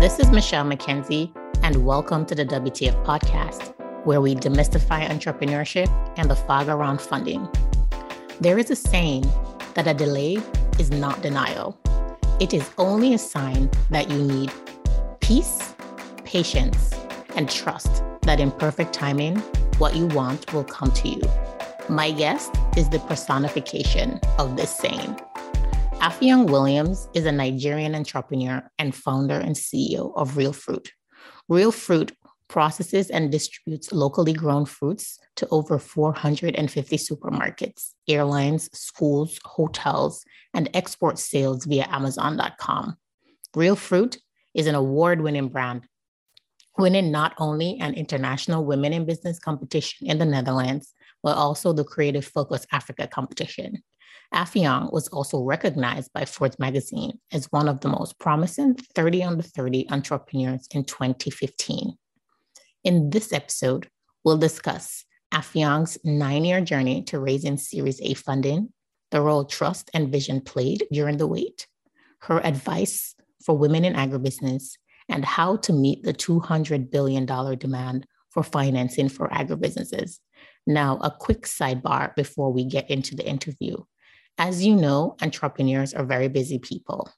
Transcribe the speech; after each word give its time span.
This 0.00 0.20
is 0.20 0.30
Michelle 0.30 0.64
McKenzie, 0.64 1.32
and 1.64 1.84
welcome 1.84 2.24
to 2.26 2.34
the 2.36 2.46
WTF 2.46 3.04
podcast, 3.04 3.74
where 4.04 4.20
we 4.20 4.36
demystify 4.36 5.04
entrepreneurship 5.08 5.88
and 6.16 6.30
the 6.30 6.36
fog 6.36 6.68
around 6.68 7.00
funding. 7.00 7.48
There 8.40 8.60
is 8.60 8.70
a 8.70 8.76
saying 8.76 9.24
that 9.74 9.88
a 9.88 9.94
delay 9.94 10.38
is 10.78 10.92
not 10.92 11.20
denial, 11.20 11.76
it 12.38 12.54
is 12.54 12.70
only 12.78 13.12
a 13.12 13.18
sign 13.18 13.68
that 13.90 14.08
you 14.08 14.22
need 14.22 14.52
peace, 15.18 15.74
patience, 16.24 16.94
and 17.34 17.50
trust 17.50 18.04
that 18.22 18.38
in 18.38 18.52
perfect 18.52 18.92
timing, 18.92 19.38
what 19.78 19.96
you 19.96 20.06
want 20.06 20.52
will 20.52 20.62
come 20.62 20.92
to 20.92 21.08
you. 21.08 21.22
My 21.88 22.12
guest 22.12 22.54
is 22.76 22.88
the 22.88 23.00
personification 23.00 24.20
of 24.38 24.56
this 24.56 24.70
saying. 24.70 25.18
Affiong 26.00 26.48
Williams 26.48 27.08
is 27.12 27.26
a 27.26 27.32
Nigerian 27.32 27.96
entrepreneur 27.96 28.62
and 28.78 28.94
founder 28.94 29.34
and 29.34 29.56
CEO 29.56 30.12
of 30.16 30.34
ReelFruit. 30.34 30.90
Real 31.48 31.72
Fruit 31.72 32.12
processes 32.46 33.10
and 33.10 33.32
distributes 33.32 33.92
locally 33.92 34.32
grown 34.32 34.64
fruits 34.64 35.18
to 35.34 35.48
over 35.50 35.76
450 35.78 36.96
supermarkets, 36.96 37.94
airlines, 38.08 38.70
schools, 38.72 39.40
hotels, 39.44 40.24
and 40.54 40.70
export 40.72 41.18
sales 41.18 41.64
via 41.64 41.86
Amazon.com. 41.90 42.96
ReelFruit 43.56 44.18
is 44.54 44.68
an 44.68 44.76
award 44.76 45.20
winning 45.20 45.48
brand, 45.48 45.82
winning 46.78 47.10
not 47.10 47.34
only 47.38 47.76
an 47.80 47.94
international 47.94 48.64
women 48.64 48.92
in 48.92 49.04
business 49.04 49.40
competition 49.40 50.06
in 50.06 50.18
the 50.18 50.24
Netherlands, 50.24 50.94
but 51.24 51.36
also 51.36 51.72
the 51.72 51.84
Creative 51.84 52.24
Focus 52.24 52.66
Africa 52.70 53.08
competition. 53.08 53.82
Affiong 54.34 54.92
was 54.92 55.08
also 55.08 55.42
recognized 55.42 56.12
by 56.12 56.24
Forbes 56.24 56.58
magazine 56.58 57.18
as 57.32 57.50
one 57.50 57.68
of 57.68 57.80
the 57.80 57.88
most 57.88 58.18
promising 58.18 58.74
30 58.74 59.22
under 59.22 59.42
30 59.42 59.88
entrepreneurs 59.90 60.68
in 60.72 60.84
2015. 60.84 61.94
In 62.84 63.10
this 63.10 63.32
episode, 63.32 63.88
we'll 64.24 64.36
discuss 64.36 65.04
Affiong's 65.32 65.98
nine 66.04 66.44
year 66.44 66.60
journey 66.60 67.02
to 67.04 67.18
raising 67.18 67.56
Series 67.56 68.00
A 68.02 68.14
funding, 68.14 68.72
the 69.10 69.20
role 69.20 69.44
trust 69.44 69.90
and 69.94 70.12
vision 70.12 70.40
played 70.40 70.86
during 70.92 71.16
the 71.16 71.26
wait, 71.26 71.66
her 72.20 72.44
advice 72.44 73.14
for 73.44 73.56
women 73.56 73.84
in 73.84 73.94
agribusiness, 73.94 74.72
and 75.08 75.24
how 75.24 75.56
to 75.56 75.72
meet 75.72 76.02
the 76.02 76.12
$200 76.12 76.90
billion 76.90 77.24
demand 77.24 78.06
for 78.30 78.42
financing 78.42 79.08
for 79.08 79.28
agribusinesses. 79.28 80.18
Now, 80.66 80.98
a 81.02 81.10
quick 81.10 81.42
sidebar 81.42 82.14
before 82.14 82.52
we 82.52 82.64
get 82.64 82.90
into 82.90 83.16
the 83.16 83.26
interview. 83.26 83.76
As 84.38 84.64
you 84.64 84.76
know, 84.76 85.16
entrepreneurs 85.20 85.92
are 85.92 86.04
very 86.04 86.28
busy 86.28 86.60
people. 86.60 87.10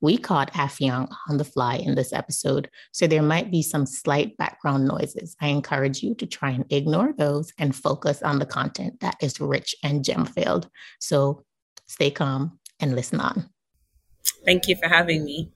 We 0.00 0.16
caught 0.16 0.52
Affiong 0.52 1.12
on 1.28 1.38
the 1.38 1.44
fly 1.44 1.74
in 1.74 1.96
this 1.96 2.12
episode, 2.12 2.70
so 2.92 3.08
there 3.08 3.22
might 3.22 3.50
be 3.50 3.62
some 3.62 3.84
slight 3.84 4.36
background 4.36 4.86
noises. 4.86 5.34
I 5.40 5.48
encourage 5.48 6.04
you 6.04 6.14
to 6.14 6.26
try 6.26 6.50
and 6.50 6.64
ignore 6.70 7.12
those 7.18 7.52
and 7.58 7.74
focus 7.74 8.22
on 8.22 8.38
the 8.38 8.46
content 8.46 9.00
that 9.00 9.16
is 9.20 9.40
rich 9.40 9.74
and 9.82 10.04
gem 10.04 10.24
filled. 10.24 10.68
So 11.00 11.42
stay 11.86 12.12
calm 12.12 12.60
and 12.78 12.94
listen 12.94 13.18
on. 13.18 13.50
Thank 14.44 14.68
you 14.68 14.76
for 14.76 14.88
having 14.88 15.24
me. 15.24 15.50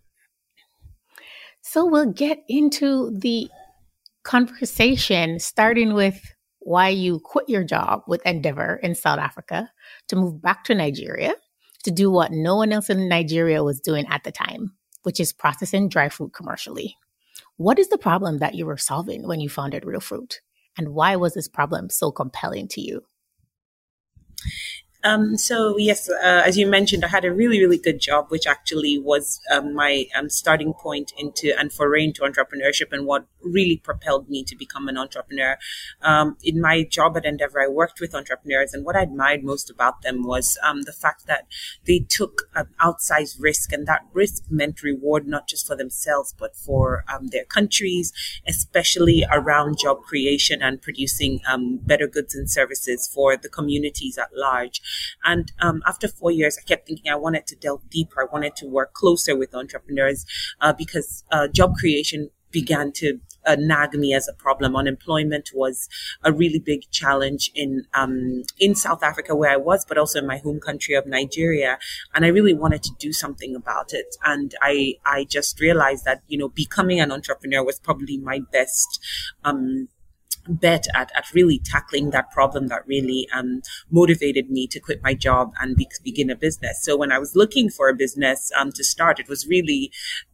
So 1.60 1.86
we'll 1.86 2.12
get 2.12 2.42
into 2.48 3.16
the 3.16 3.48
conversation, 4.24 5.38
starting 5.38 5.94
with 5.94 6.20
why 6.64 6.88
you 6.88 7.20
quit 7.20 7.48
your 7.48 7.64
job 7.64 8.02
with 8.06 8.24
Endeavor 8.26 8.76
in 8.82 8.94
South 8.94 9.18
Africa 9.18 9.70
to 10.08 10.16
move 10.16 10.40
back 10.40 10.64
to 10.64 10.74
Nigeria 10.74 11.34
to 11.84 11.90
do 11.90 12.10
what 12.10 12.30
no 12.32 12.56
one 12.56 12.72
else 12.72 12.88
in 12.90 13.08
Nigeria 13.08 13.64
was 13.64 13.80
doing 13.80 14.06
at 14.08 14.24
the 14.24 14.32
time, 14.32 14.74
which 15.02 15.18
is 15.18 15.32
processing 15.32 15.88
dry 15.88 16.08
fruit 16.08 16.32
commercially. 16.32 16.96
What 17.56 17.78
is 17.78 17.88
the 17.88 17.98
problem 17.98 18.38
that 18.38 18.54
you 18.54 18.66
were 18.66 18.76
solving 18.76 19.26
when 19.26 19.40
you 19.40 19.48
founded 19.48 19.82
ReelFruit? 19.82 20.36
And 20.78 20.90
why 20.94 21.16
was 21.16 21.34
this 21.34 21.48
problem 21.48 21.90
so 21.90 22.10
compelling 22.10 22.68
to 22.68 22.80
you? 22.80 23.02
Um, 25.04 25.36
so 25.36 25.76
yes, 25.78 26.08
uh, 26.08 26.42
as 26.44 26.56
you 26.56 26.66
mentioned, 26.66 27.04
I 27.04 27.08
had 27.08 27.24
a 27.24 27.32
really, 27.32 27.58
really 27.60 27.78
good 27.78 28.00
job, 28.00 28.26
which 28.28 28.46
actually 28.46 28.98
was 28.98 29.40
um, 29.50 29.74
my 29.74 30.06
um, 30.14 30.30
starting 30.30 30.72
point 30.74 31.12
into 31.18 31.58
and 31.58 31.72
foray 31.72 32.04
into 32.04 32.22
entrepreneurship 32.22 32.92
and 32.92 33.04
what 33.04 33.26
really 33.42 33.78
propelled 33.78 34.28
me 34.28 34.44
to 34.44 34.54
become 34.54 34.88
an 34.88 34.96
entrepreneur. 34.96 35.58
Um, 36.02 36.36
in 36.44 36.60
my 36.60 36.84
job 36.84 37.16
at 37.16 37.24
Endeavor, 37.24 37.60
I 37.60 37.66
worked 37.66 38.00
with 38.00 38.14
entrepreneurs, 38.14 38.72
and 38.72 38.84
what 38.84 38.94
I 38.94 39.02
admired 39.02 39.42
most 39.42 39.70
about 39.70 40.02
them 40.02 40.22
was 40.22 40.56
um, 40.62 40.82
the 40.82 40.92
fact 40.92 41.26
that 41.26 41.46
they 41.84 42.00
took 42.08 42.42
an 42.54 42.68
outsized 42.80 43.36
risk, 43.40 43.72
and 43.72 43.86
that 43.88 44.06
risk 44.12 44.44
meant 44.50 44.84
reward 44.84 45.26
not 45.26 45.48
just 45.48 45.66
for 45.66 45.74
themselves 45.74 46.34
but 46.38 46.54
for 46.54 47.04
um, 47.12 47.28
their 47.28 47.44
countries, 47.44 48.12
especially 48.46 49.24
around 49.32 49.78
job 49.78 50.02
creation 50.02 50.62
and 50.62 50.80
producing 50.80 51.40
better 51.84 52.06
goods 52.06 52.34
and 52.34 52.48
services 52.48 53.10
for 53.12 53.36
the 53.36 53.48
communities 53.48 54.16
at 54.16 54.28
large. 54.36 54.80
And 55.24 55.52
um, 55.60 55.82
after 55.86 56.08
four 56.08 56.30
years, 56.30 56.58
I 56.58 56.62
kept 56.62 56.86
thinking 56.86 57.10
I 57.10 57.16
wanted 57.16 57.46
to 57.48 57.56
delve 57.56 57.88
deeper. 57.90 58.22
I 58.22 58.26
wanted 58.32 58.56
to 58.56 58.66
work 58.66 58.92
closer 58.94 59.36
with 59.36 59.54
entrepreneurs 59.54 60.26
uh, 60.60 60.72
because 60.72 61.24
uh, 61.30 61.48
job 61.48 61.74
creation 61.76 62.30
began 62.52 62.92
to 62.92 63.18
uh, 63.46 63.56
nag 63.58 63.94
me 63.94 64.14
as 64.14 64.28
a 64.28 64.32
problem. 64.32 64.76
Unemployment 64.76 65.50
was 65.54 65.88
a 66.22 66.32
really 66.32 66.58
big 66.58 66.88
challenge 66.90 67.50
in 67.54 67.86
um, 67.94 68.44
in 68.58 68.74
South 68.74 69.02
Africa 69.02 69.34
where 69.34 69.50
I 69.50 69.56
was, 69.56 69.84
but 69.84 69.98
also 69.98 70.20
in 70.20 70.26
my 70.26 70.38
home 70.38 70.60
country 70.60 70.94
of 70.94 71.06
Nigeria. 71.06 71.78
And 72.14 72.24
I 72.24 72.28
really 72.28 72.54
wanted 72.54 72.82
to 72.84 72.90
do 72.98 73.12
something 73.12 73.56
about 73.56 73.92
it. 73.92 74.14
And 74.24 74.54
I 74.62 74.94
I 75.04 75.24
just 75.24 75.58
realized 75.60 76.04
that 76.04 76.22
you 76.28 76.38
know 76.38 76.48
becoming 76.48 77.00
an 77.00 77.10
entrepreneur 77.10 77.64
was 77.64 77.80
probably 77.80 78.18
my 78.18 78.40
best. 78.52 79.02
Um, 79.44 79.88
bet 80.48 80.86
at, 80.94 81.10
at 81.14 81.32
really 81.34 81.58
tackling 81.58 82.10
that 82.10 82.30
problem 82.30 82.68
that 82.68 82.86
really 82.86 83.28
um, 83.32 83.62
motivated 83.90 84.50
me 84.50 84.66
to 84.66 84.80
quit 84.80 85.02
my 85.02 85.14
job 85.14 85.52
and 85.60 85.76
be, 85.76 85.88
begin 86.02 86.30
a 86.30 86.36
business. 86.36 86.82
So 86.82 86.96
when 86.96 87.12
I 87.12 87.18
was 87.18 87.36
looking 87.36 87.70
for 87.70 87.88
a 87.88 87.94
business 87.94 88.50
um, 88.58 88.72
to 88.72 88.84
start, 88.84 89.20
it 89.20 89.28
was 89.28 89.46
really 89.46 89.92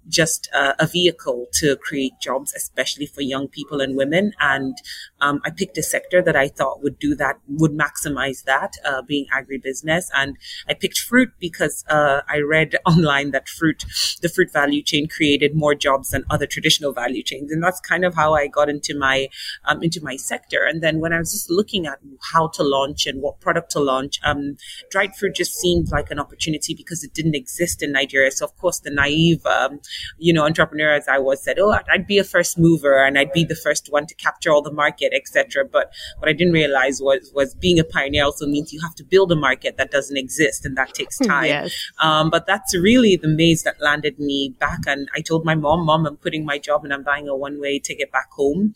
just 0.08 0.48
uh, 0.54 0.74
a 0.78 0.86
vehicle 0.86 1.46
to 1.54 1.76
create 1.76 2.12
jobs, 2.20 2.54
especially 2.54 3.06
for 3.06 3.20
young 3.20 3.48
people 3.48 3.80
and 3.80 3.96
women. 3.96 4.32
And 4.40 4.76
um, 5.20 5.40
I 5.44 5.50
picked 5.50 5.78
a 5.78 5.82
sector 5.82 6.22
that 6.22 6.36
I 6.36 6.48
thought 6.48 6.82
would 6.82 6.98
do 6.98 7.14
that, 7.16 7.38
would 7.48 7.72
maximize 7.72 8.44
that, 8.44 8.74
uh, 8.84 9.02
being 9.02 9.26
agribusiness. 9.34 10.06
And 10.14 10.36
I 10.68 10.74
picked 10.74 10.98
fruit 10.98 11.30
because 11.38 11.84
uh, 11.88 12.22
I 12.28 12.38
read 12.38 12.76
online 12.86 13.30
that 13.32 13.48
fruit, 13.48 13.84
the 14.22 14.28
fruit 14.28 14.52
value 14.52 14.82
chain, 14.82 15.08
created 15.08 15.54
more 15.54 15.74
jobs 15.74 16.10
than 16.10 16.24
other 16.30 16.46
traditional 16.46 16.92
value 16.92 17.22
chains, 17.22 17.52
and 17.52 17.62
that's 17.62 17.80
kind 17.80 18.04
of 18.04 18.14
how 18.14 18.34
I 18.34 18.46
got 18.46 18.68
into 18.68 18.96
my 18.96 19.28
um, 19.64 19.82
into 19.82 20.00
my 20.02 20.16
sector. 20.16 20.64
And 20.64 20.82
then 20.82 21.00
when 21.00 21.12
I 21.12 21.18
was 21.18 21.32
just 21.32 21.50
looking 21.50 21.86
at 21.86 21.98
how 22.32 22.48
to 22.48 22.62
launch 22.62 23.06
and 23.06 23.20
what 23.20 23.40
product 23.40 23.70
to 23.72 23.80
launch, 23.80 24.20
um, 24.24 24.56
dried 24.90 25.14
fruit 25.16 25.34
just 25.34 25.54
seemed 25.54 25.90
like 25.90 26.10
an 26.10 26.18
opportunity 26.18 26.74
because 26.74 27.04
it 27.04 27.14
didn't 27.14 27.34
exist 27.34 27.82
in 27.82 27.92
Nigeria. 27.92 28.30
So 28.30 28.44
of 28.44 28.56
course, 28.56 28.80
the 28.80 28.90
naive 28.90 29.44
um, 29.46 29.80
you 30.18 30.32
know, 30.32 30.44
entrepreneur 30.44 30.92
as 30.92 31.08
I 31.08 31.18
was 31.18 31.42
said, 31.42 31.58
oh, 31.58 31.76
I'd 31.90 32.06
be 32.06 32.18
a 32.18 32.24
first 32.24 32.58
mover 32.58 33.02
and 33.04 33.18
I'd 33.18 33.32
be 33.32 33.44
the 33.44 33.56
first 33.56 33.88
one 33.90 34.06
to 34.06 34.14
capture 34.14 34.50
all 34.50 34.62
the 34.62 34.72
market, 34.72 35.12
etc. 35.14 35.64
But 35.64 35.92
what 36.18 36.28
I 36.28 36.32
didn't 36.32 36.52
realize 36.52 37.00
was 37.00 37.32
was 37.34 37.54
being 37.54 37.78
a 37.78 37.84
pioneer 37.84 38.24
also 38.24 38.46
means 38.46 38.72
you 38.72 38.80
have 38.80 38.94
to 38.96 39.04
build 39.04 39.32
a 39.32 39.36
market 39.36 39.76
that 39.76 39.90
doesn't 39.90 40.16
exist, 40.16 40.64
and 40.64 40.76
that 40.76 40.94
takes 40.94 41.18
time. 41.32 41.46
yes. 41.46 41.90
um, 42.00 42.30
but 42.30 42.46
that's 42.46 42.76
really 42.76 43.16
the 43.16 43.28
maze 43.28 43.62
that 43.62 43.80
landed 43.80 44.18
me 44.18 44.54
back. 44.58 44.80
And 44.86 45.08
I 45.14 45.20
told 45.20 45.44
my 45.44 45.54
mom, 45.54 45.86
"Mom, 45.86 46.06
I'm 46.06 46.16
quitting 46.16 46.44
my 46.44 46.58
job 46.58 46.84
and 46.84 46.92
I'm 46.92 47.02
buying 47.02 47.28
a 47.28 47.36
one 47.36 47.60
way 47.60 47.78
ticket 47.78 48.12
back 48.12 48.30
home." 48.32 48.74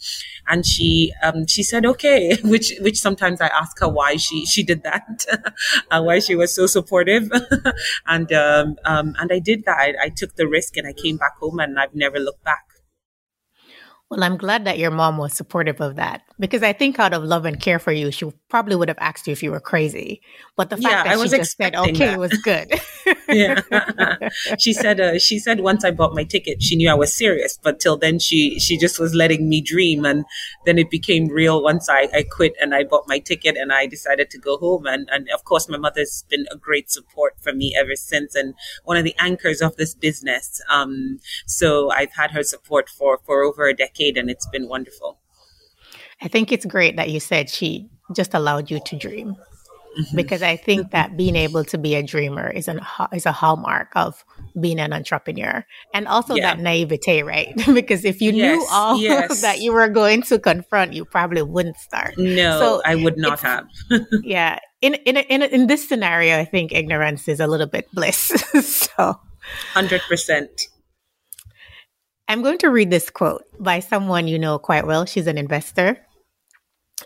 And 0.49 0.67
she 0.67 1.13
um, 1.23 1.47
she 1.47 1.63
said, 1.63 1.85
"Okay," 1.87 2.37
which 2.45 2.73
which 2.81 3.01
sometimes 3.01 3.41
I 3.41 3.49
ask 3.49 3.79
her 3.81 3.89
why 3.89 4.17
she 4.17 4.47
she 4.47 4.63
did 4.63 4.83
that, 4.83 5.27
uh, 5.91 6.03
why 6.03 6.19
she 6.19 6.35
was 6.35 6.55
so 6.55 6.67
supportive, 6.67 7.31
and 8.07 8.33
um, 8.33 8.77
um, 8.85 9.15
and 9.19 9.33
I 9.33 9.39
did 9.39 9.65
that. 9.65 9.79
I, 9.79 9.95
I 10.05 10.09
took 10.09 10.37
the 10.37 10.47
risk 10.47 10.77
and 10.77 10.87
I 10.87 10.93
came 10.93 11.12
back 11.17 11.37
home 11.39 11.61
and 11.61 11.79
I've 11.79 11.95
never 11.95 12.19
looked 12.19 12.45
back. 12.45 12.65
Well, 14.13 14.23
I'm 14.25 14.37
glad 14.37 14.67
that 14.67 14.79
your 14.79 14.91
mom 14.91 15.17
was 15.17 15.33
supportive 15.33 15.81
of 15.81 15.97
that 15.97 16.21
because 16.39 16.63
I 16.63 16.75
think 16.75 16.99
out 16.99 17.15
of 17.15 17.25
love 17.25 17.47
and 17.47 17.59
care 17.59 17.79
for 17.79 17.93
you, 17.93 18.11
she 18.11 18.31
probably 18.51 18.77
would 18.77 18.89
have 18.89 18.99
asked 19.01 19.27
you 19.27 19.33
if 19.33 19.43
you 19.43 19.51
were 19.51 19.61
crazy. 19.61 20.21
But 20.55 20.69
the 20.69 20.77
fact 20.77 20.85
yeah, 20.85 21.05
that 21.05 21.19
I 21.19 21.25
she 21.25 21.35
just 21.35 21.57
said 21.57 21.75
okay 21.75 22.11
that. 22.11 22.19
was 22.19 22.37
good. 22.43 22.75
yeah, 23.29 23.61
she 24.59 24.73
said. 24.73 25.01
Uh, 25.01 25.19
she 25.19 25.39
said 25.39 25.61
once 25.61 25.85
I 25.85 25.91
bought 25.91 26.15
my 26.15 26.25
ticket, 26.25 26.63
she 26.63 26.77
knew 26.77 26.91
I 26.91 26.95
was 26.95 27.13
serious. 27.13 27.59
But 27.63 27.81
till 27.81 27.97
then, 27.97 28.19
she 28.19 28.59
she 28.59 28.77
just 28.77 28.99
was 28.99 29.15
letting 29.15 29.49
me 29.49 29.61
dream, 29.61 30.05
and 30.05 30.25
then 30.67 30.79
it 30.79 30.91
became 30.91 31.29
real 31.29 31.63
once 31.63 31.89
I, 31.89 32.09
I 32.15 32.23
quit 32.23 32.55
and 32.61 32.75
I 32.75 32.85
bought 32.85 33.09
my 33.09 33.19
ticket 33.19 33.57
and 33.57 33.73
I 33.73 33.87
decided 33.87 34.31
to 34.31 34.39
go 34.39 34.59
home. 34.59 34.87
And 34.87 35.09
and 35.11 35.29
of 35.31 35.45
course, 35.45 35.69
my 35.69 35.79
mother's 35.79 36.25
been 36.29 36.47
a 36.51 36.57
great 36.57 36.91
support 36.91 37.35
for 37.41 37.53
me 37.53 37.75
ever 37.79 37.97
since, 37.97 38.35
and 38.35 38.55
one 38.85 38.97
of 38.97 39.05
the 39.05 39.15
anchors 39.19 39.63
of 39.63 39.77
this 39.77 39.95
business. 39.95 40.61
Um, 40.69 41.21
so 41.47 41.91
I've 41.91 42.13
had 42.13 42.33
her 42.33 42.43
support 42.43 42.89
for 42.89 43.21
for 43.25 43.43
over 43.43 43.67
a 43.67 43.75
decade 43.75 43.93
decade, 43.93 44.17
and 44.17 44.31
it's 44.31 44.47
been 44.47 44.69
wonderful. 44.69 45.19
I 46.21 46.29
think 46.29 46.53
it's 46.53 46.65
great 46.65 46.97
that 46.97 47.11
you 47.11 47.21
said 47.21 47.51
she 47.51 47.89
just 48.15 48.35
allowed 48.35 48.71
you 48.71 48.81
to 48.81 48.97
dream. 48.97 49.37
Mm-hmm. 49.99 50.17
because 50.17 50.43
I 50.43 50.57
think 50.57 50.91
that 50.91 51.17
being 51.17 51.37
able 51.37 51.65
to 51.65 51.79
be 51.79 51.95
a 51.95 52.03
dreamer 52.03 52.49
is 52.51 52.69
an 52.69 52.81
is 53.13 53.27
a 53.27 53.33
hallmark 53.33 53.89
of 53.95 54.25
being 54.61 54.79
an 54.79 54.93
entrepreneur, 54.93 55.65
and 55.95 56.09
also 56.09 56.35
yeah. 56.35 56.55
that 56.55 56.61
naivete, 56.61 57.23
right? 57.23 57.55
because 57.75 58.05
if 58.05 58.21
you 58.21 58.33
yes, 58.33 58.57
knew 58.57 58.67
all 58.71 58.97
yes. 59.01 59.41
that 59.43 59.61
you 59.61 59.73
were 59.73 59.89
going 59.89 60.23
to 60.23 60.39
confront, 60.39 60.93
you 60.93 61.05
probably 61.05 61.43
wouldn't 61.43 61.77
start. 61.77 62.15
No, 62.19 62.59
so 62.59 62.83
I 62.85 62.95
would 62.95 63.17
not 63.17 63.41
have. 63.41 63.67
yeah, 64.23 64.59
in 64.81 64.95
in 64.95 65.17
in 65.17 65.43
in 65.43 65.67
this 65.67 65.89
scenario, 65.89 66.39
I 66.39 66.45
think 66.45 66.73
ignorance 66.73 67.29
is 67.29 67.41
a 67.41 67.47
little 67.47 67.69
bit 67.69 67.89
bliss. 67.93 68.29
so, 68.61 69.21
hundred 69.73 70.03
percent. 70.09 70.69
I'm 72.29 72.43
going 72.43 72.59
to 72.59 72.71
read 72.71 72.91
this 72.91 73.11
quote 73.11 73.43
by 73.59 73.81
someone 73.81 74.29
you 74.29 74.39
know 74.39 74.59
quite 74.59 74.87
well. 74.87 75.05
She's 75.05 75.27
an 75.27 75.37
investor 75.37 75.99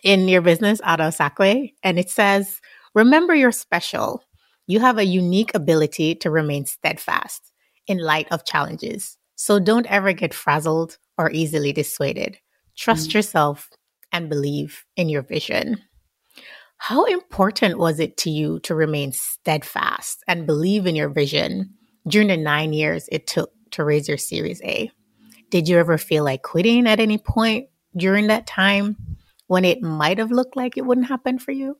in 0.02 0.28
your 0.28 0.42
business, 0.42 0.80
Ada 0.86 1.04
Osakwe, 1.08 1.72
and 1.82 1.98
it 1.98 2.10
says, 2.10 2.60
Remember 2.96 3.34
you're 3.34 3.52
special. 3.52 4.24
You 4.66 4.80
have 4.80 4.96
a 4.96 5.04
unique 5.04 5.54
ability 5.54 6.14
to 6.14 6.30
remain 6.30 6.64
steadfast 6.64 7.52
in 7.86 7.98
light 7.98 8.26
of 8.30 8.46
challenges. 8.46 9.18
So 9.34 9.58
don't 9.58 9.84
ever 9.86 10.14
get 10.14 10.32
frazzled 10.32 10.96
or 11.18 11.30
easily 11.30 11.74
dissuaded. 11.74 12.38
Trust 12.74 13.10
mm-hmm. 13.10 13.18
yourself 13.18 13.68
and 14.12 14.30
believe 14.30 14.86
in 14.96 15.10
your 15.10 15.20
vision. 15.20 15.82
How 16.78 17.04
important 17.04 17.76
was 17.76 18.00
it 18.00 18.16
to 18.18 18.30
you 18.30 18.60
to 18.60 18.74
remain 18.74 19.12
steadfast 19.12 20.24
and 20.26 20.46
believe 20.46 20.86
in 20.86 20.96
your 20.96 21.10
vision 21.10 21.74
during 22.08 22.28
the 22.28 22.38
nine 22.38 22.72
years 22.72 23.10
it 23.12 23.26
took 23.26 23.52
to 23.72 23.84
raise 23.84 24.08
your 24.08 24.16
Series 24.16 24.62
A? 24.62 24.90
Did 25.50 25.68
you 25.68 25.76
ever 25.76 25.98
feel 25.98 26.24
like 26.24 26.42
quitting 26.42 26.86
at 26.86 26.98
any 26.98 27.18
point 27.18 27.68
during 27.94 28.28
that 28.28 28.46
time? 28.46 28.96
when 29.46 29.64
it 29.64 29.82
might 29.82 30.18
have 30.18 30.30
looked 30.30 30.56
like 30.56 30.76
it 30.76 30.84
wouldn't 30.84 31.08
happen 31.08 31.38
for 31.38 31.52
you? 31.52 31.78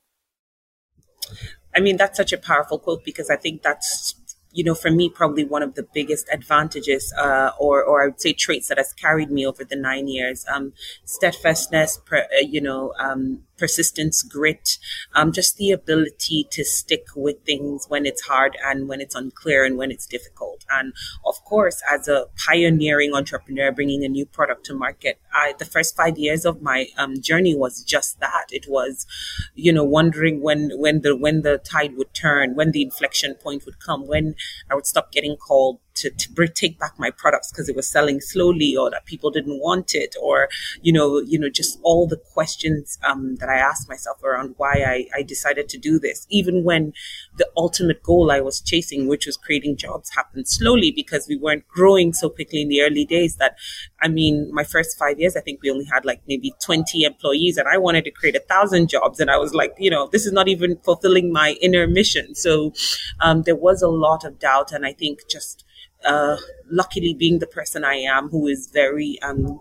I 1.75 1.81
mean, 1.81 1.97
that's 1.97 2.17
such 2.17 2.33
a 2.33 2.39
powerful 2.39 2.79
quote 2.79 3.05
because 3.05 3.31
I 3.31 3.37
think 3.37 3.63
that's 3.63 4.15
you 4.57 4.65
know, 4.65 4.75
for 4.75 4.91
me, 4.91 5.11
probably 5.11 5.45
one 5.45 5.63
of 5.63 5.75
the 5.75 5.83
biggest 5.83 6.27
advantages, 6.33 7.13
uh, 7.19 7.51
or, 7.59 7.85
or 7.85 8.03
I 8.03 8.07
would 8.07 8.23
say 8.23 8.33
traits 8.33 8.69
that 8.69 8.79
has 8.79 8.95
carried 8.95 9.31
me 9.31 9.47
over 9.47 9.65
the 9.65 9.77
nine 9.77 10.09
years. 10.09 10.47
Um, 10.49 10.73
steadfastness, 11.05 11.99
per, 12.07 12.21
uh, 12.21 12.41
you 12.41 12.63
know, 12.63 12.95
um, 12.99 13.43
persistence, 13.57 14.23
grit, 14.23 14.79
um, 15.15 15.33
just 15.33 15.57
the 15.57 15.71
ability 15.71 16.47
to 16.51 16.65
stick 16.65 17.07
with 17.15 17.43
things 17.45 17.87
when 17.89 18.07
it's 18.07 18.23
hard 18.23 18.57
and 18.65 18.89
when 18.89 19.01
it's 19.01 19.15
unclear 19.15 19.65
and 19.65 19.77
when 19.77 19.91
it's 19.91 20.07
difficult. 20.07 20.65
And 20.71 20.93
of 21.25 21.43
course, 21.45 21.83
as 21.91 22.09
a 22.09 22.27
pioneering 22.47 23.15
entrepreneur 23.15 23.73
bringing 23.73 24.05
a 24.05 24.09
new 24.09 24.27
product 24.27 24.67
to 24.67 24.75
market, 24.75 25.19
I, 25.33 25.55
the 25.59 25.65
first 25.65 25.97
five 25.97 26.19
years 26.19 26.45
of 26.45 26.63
my 26.63 26.87
um, 26.97 27.21
journey 27.21 27.55
was 27.55 27.83
just 27.83 28.21
that. 28.21 28.47
It 28.51 28.67
was, 28.69 29.07
you 29.55 29.73
know, 29.73 29.85
wondering 29.85 30.41
when 30.41 30.71
when 30.75 31.03
the 31.03 31.17
when 31.17 31.43
the 31.43 31.59
tide 31.59 31.97
would 31.97 32.15
turn, 32.15 32.55
when 32.55 32.73
the 32.73 32.83
inflection 32.83 33.35
point 33.35 33.65
would 33.67 33.81
come, 33.81 34.07
when 34.07 34.35
I 34.71 34.75
would 34.75 34.87
stop 34.87 35.13
getting 35.13 35.37
called 35.37 35.81
to, 35.97 36.11
to 36.11 36.47
take 36.49 36.79
back 36.79 36.93
my 36.99 37.11
products 37.11 37.51
because 37.51 37.69
it 37.69 37.77
was 37.77 37.89
selling 37.89 38.21
slowly 38.21 38.77
or 38.77 38.91
that 38.91 39.07
people 39.07 39.31
didn't 39.31 39.61
want 39.61 39.95
it 39.95 40.15
or 40.21 40.49
you 40.83 40.93
know 40.93 41.21
you 41.21 41.39
know 41.39 41.49
just 41.49 41.79
all 41.83 42.07
the 42.07 42.17
questions 42.17 42.99
um, 43.05 43.37
that 43.37 43.49
I 43.49 43.57
asked 43.57 43.89
myself 43.89 44.23
around 44.23 44.55
why 44.57 44.73
I, 44.87 45.19
I 45.19 45.23
decided 45.23 45.69
to 45.71 45.79
do 45.79 45.99
this. 45.99 46.27
Even 46.31 46.65
when 46.65 46.93
the 47.37 47.49
ultimate 47.57 48.03
goal 48.03 48.31
I 48.31 48.41
was 48.41 48.61
chasing 48.61 49.09
which 49.09 49.27
was 49.27 49.37
creating 49.37 49.77
jobs 49.77 50.15
happened 50.15 50.49
slowly 50.49 50.91
because 50.91 51.27
we 51.29 51.37
weren't 51.37 51.67
growing 51.69 52.13
so 52.13 52.29
quickly 52.29 52.63
in 52.63 52.69
the 52.69 52.83
early 52.83 53.05
days 53.05 53.37
that 53.37 53.57
I 54.03 54.09
mean 54.09 54.51
my 54.53 54.65
first 54.65 54.99
five 54.99 55.19
years 55.19 55.37
I 55.37 55.41
think 55.41 55.61
we 55.63 55.71
only 55.71 55.87
had 55.87 56.05
like 56.05 56.23
maybe 56.29 56.53
20 56.65 57.05
employees 57.05 57.57
and 57.57 57.69
I 57.69 57.79
wanted 57.79 58.05
to 58.05 58.11
create 58.11 58.37
a 58.37 58.41
thousand 58.41 58.89
jobs 58.89 59.21
and 59.21 59.31
I 59.31 59.39
was 59.39 59.55
like 59.55 59.75
you 59.79 59.91
know 59.91 60.09
this 60.13 60.27
is 60.27 60.33
not 60.33 60.49
even 60.49 60.77
fulfilling 60.79 61.33
my 61.33 61.53
inner 61.61 61.87
mission. 61.87 62.35
So 62.35 62.73
um, 63.21 63.43
there 63.43 63.57
was 63.57 63.83
a 63.83 63.89
lot 63.89 64.25
of 64.25 64.39
doubt 64.39 64.73
and 64.73 64.85
I 64.87 64.93
think 64.93 65.29
just 65.29 65.65
uh, 66.07 66.37
luckily 66.71 67.15
being 67.15 67.39
the 67.39 67.47
person 67.47 67.85
I 67.85 67.97
am, 67.97 68.29
who 68.29 68.47
is 68.47 68.69
very 68.73 69.19
um, 69.23 69.61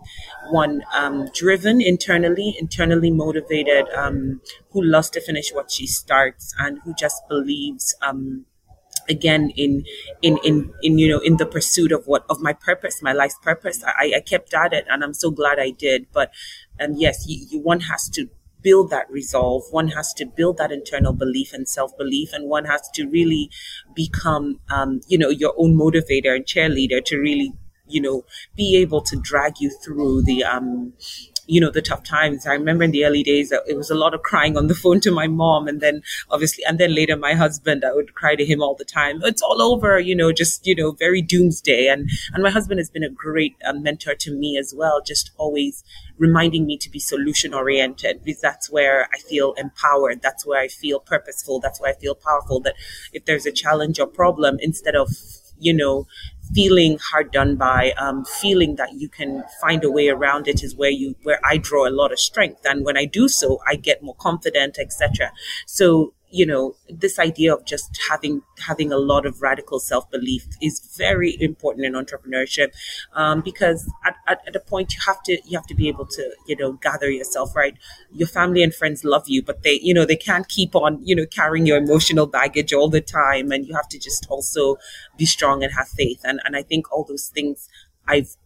one 0.50 0.84
um, 0.94 1.28
driven 1.34 1.80
internally, 1.80 2.56
internally 2.58 3.10
motivated, 3.10 3.88
um, 3.90 4.40
who 4.70 4.82
loves 4.82 5.10
to 5.10 5.20
finish 5.20 5.52
what 5.52 5.70
she 5.70 5.86
starts, 5.86 6.54
and 6.58 6.78
who 6.84 6.94
just 6.94 7.28
believes 7.28 7.94
um, 8.02 8.46
again 9.08 9.50
in 9.56 9.84
in 10.22 10.38
in 10.44 10.72
in 10.82 10.98
you 10.98 11.08
know 11.08 11.20
in 11.20 11.36
the 11.36 11.46
pursuit 11.46 11.92
of 11.92 12.06
what 12.06 12.24
of 12.28 12.40
my 12.40 12.52
purpose 12.52 13.02
my 13.02 13.12
life's 13.12 13.38
purpose. 13.42 13.82
I 13.84 14.14
i 14.16 14.20
kept 14.20 14.52
at 14.54 14.72
it 14.72 14.84
and 14.90 15.04
i'm 15.04 15.14
so 15.14 15.30
glad 15.30 15.58
i 15.58 15.70
did. 15.70 16.06
But 16.12 16.32
um 16.80 16.94
yes 16.96 17.24
you, 17.28 17.46
you 17.50 17.58
one 17.60 17.80
has 17.80 18.08
to 18.10 18.28
build 18.66 18.90
that 18.90 19.10
resolve. 19.10 19.62
One 19.70 19.88
has 19.88 20.12
to 20.14 20.26
build 20.26 20.56
that 20.58 20.72
internal 20.72 21.12
belief 21.12 21.52
and 21.52 21.68
self 21.68 21.96
belief, 21.96 22.32
and 22.32 22.48
one 22.48 22.64
has 22.66 22.88
to 22.94 23.06
really 23.06 23.50
become, 23.94 24.60
um, 24.70 25.00
you 25.08 25.18
know, 25.18 25.28
your 25.30 25.54
own 25.56 25.76
motivator 25.76 26.34
and 26.34 26.44
cheerleader 26.44 27.04
to 27.06 27.18
really, 27.18 27.52
you 27.86 28.00
know, 28.00 28.24
be 28.56 28.76
able 28.76 29.02
to 29.02 29.16
drag 29.30 29.60
you 29.60 29.70
through 29.84 30.22
the, 30.22 30.42
um, 30.44 30.92
you 31.46 31.60
know 31.60 31.70
the 31.70 31.82
tough 31.82 32.04
times. 32.04 32.46
I 32.46 32.52
remember 32.52 32.84
in 32.84 32.90
the 32.90 33.04
early 33.04 33.22
days 33.22 33.52
it 33.52 33.76
was 33.76 33.90
a 33.90 33.94
lot 33.94 34.14
of 34.14 34.22
crying 34.22 34.56
on 34.56 34.66
the 34.66 34.74
phone 34.74 35.00
to 35.00 35.10
my 35.10 35.26
mom 35.26 35.68
and 35.68 35.80
then 35.80 36.02
obviously 36.30 36.64
and 36.64 36.78
then 36.78 36.94
later 36.94 37.16
my 37.16 37.34
husband 37.34 37.84
i 37.84 37.92
would 37.92 38.14
cry 38.14 38.34
to 38.34 38.44
him 38.44 38.62
all 38.62 38.74
the 38.74 38.84
time. 38.84 39.20
It's 39.24 39.42
all 39.42 39.62
over 39.62 39.98
you 39.98 40.14
know 40.14 40.32
just 40.32 40.66
you 40.66 40.74
know 40.74 40.92
very 40.92 41.22
doomsday. 41.22 41.88
And 41.88 42.10
and 42.32 42.42
my 42.42 42.50
husband 42.50 42.78
has 42.78 42.90
been 42.90 43.04
a 43.04 43.10
great 43.10 43.56
um, 43.64 43.82
mentor 43.82 44.14
to 44.14 44.32
me 44.32 44.56
as 44.58 44.74
well 44.76 45.00
just 45.04 45.30
always 45.36 45.84
reminding 46.18 46.66
me 46.66 46.78
to 46.78 46.90
be 46.90 46.98
solution 46.98 47.52
oriented 47.52 48.24
because 48.24 48.40
that's 48.40 48.70
where 48.70 49.08
i 49.14 49.18
feel 49.18 49.52
empowered. 49.54 50.22
That's 50.22 50.46
where 50.46 50.60
i 50.60 50.68
feel 50.68 51.00
purposeful. 51.00 51.60
That's 51.60 51.80
where 51.80 51.90
i 51.90 51.94
feel 51.94 52.14
powerful 52.14 52.60
that 52.60 52.74
if 53.12 53.24
there's 53.24 53.46
a 53.46 53.52
challenge 53.52 53.98
or 53.98 54.06
problem 54.06 54.58
instead 54.60 54.94
of 54.96 55.10
you 55.58 55.72
know 55.72 56.06
feeling 56.54 56.98
hard 57.10 57.30
done 57.32 57.56
by, 57.56 57.92
um, 57.98 58.24
feeling 58.24 58.76
that 58.76 58.94
you 58.94 59.08
can 59.08 59.44
find 59.60 59.84
a 59.84 59.90
way 59.90 60.08
around 60.08 60.48
it 60.48 60.62
is 60.62 60.74
where 60.76 60.90
you 60.90 61.16
where 61.22 61.40
I 61.44 61.56
draw 61.58 61.86
a 61.86 61.90
lot 61.90 62.12
of 62.12 62.18
strength, 62.18 62.64
and 62.64 62.84
when 62.84 62.96
I 62.96 63.04
do 63.04 63.28
so, 63.28 63.60
I 63.66 63.76
get 63.76 64.02
more 64.02 64.16
confident, 64.16 64.78
etc. 64.78 65.32
So 65.66 66.14
you 66.30 66.44
know 66.44 66.74
this 66.88 67.18
idea 67.18 67.54
of 67.54 67.64
just 67.64 67.98
having 68.10 68.42
having 68.58 68.92
a 68.92 68.96
lot 68.96 69.26
of 69.26 69.40
radical 69.42 69.78
self-belief 69.78 70.46
is 70.60 70.80
very 70.96 71.36
important 71.40 71.86
in 71.86 71.92
entrepreneurship 71.92 72.72
um, 73.14 73.40
because 73.40 73.90
at, 74.04 74.16
at, 74.26 74.40
at, 74.46 74.56
a 74.56 74.60
point 74.60 74.92
you 74.94 75.00
have 75.06 75.22
to 75.22 75.38
you 75.44 75.56
have 75.56 75.66
to 75.66 75.74
be 75.74 75.88
able 75.88 76.06
to 76.06 76.30
you 76.46 76.56
know 76.56 76.72
gather 76.72 77.10
yourself 77.10 77.54
right? 77.54 77.76
Your 78.12 78.28
family 78.28 78.62
and 78.62 78.74
friends 78.74 79.04
love 79.04 79.24
you 79.26 79.42
but 79.42 79.62
they 79.62 79.78
you 79.82 79.94
know 79.94 80.04
they 80.04 80.16
can't 80.16 80.48
keep 80.48 80.74
on 80.74 81.00
you 81.04 81.14
know 81.14 81.26
carrying 81.26 81.66
your 81.66 81.76
emotional 81.76 82.26
baggage 82.26 82.72
all 82.72 82.88
the 82.88 83.00
time 83.00 83.52
and 83.52 83.66
you 83.66 83.74
have 83.74 83.88
to 83.88 83.98
just 83.98 84.26
also 84.28 84.76
be 85.16 85.26
strong 85.26 85.62
and 85.62 85.72
have 85.72 85.88
faith. 85.88 86.20
And 86.24 86.40
and 86.44 86.56
i 86.56 86.62
think 86.62 86.90
all 86.92 87.04
those 87.04 87.28
things 87.28 87.68
i've 88.08 88.36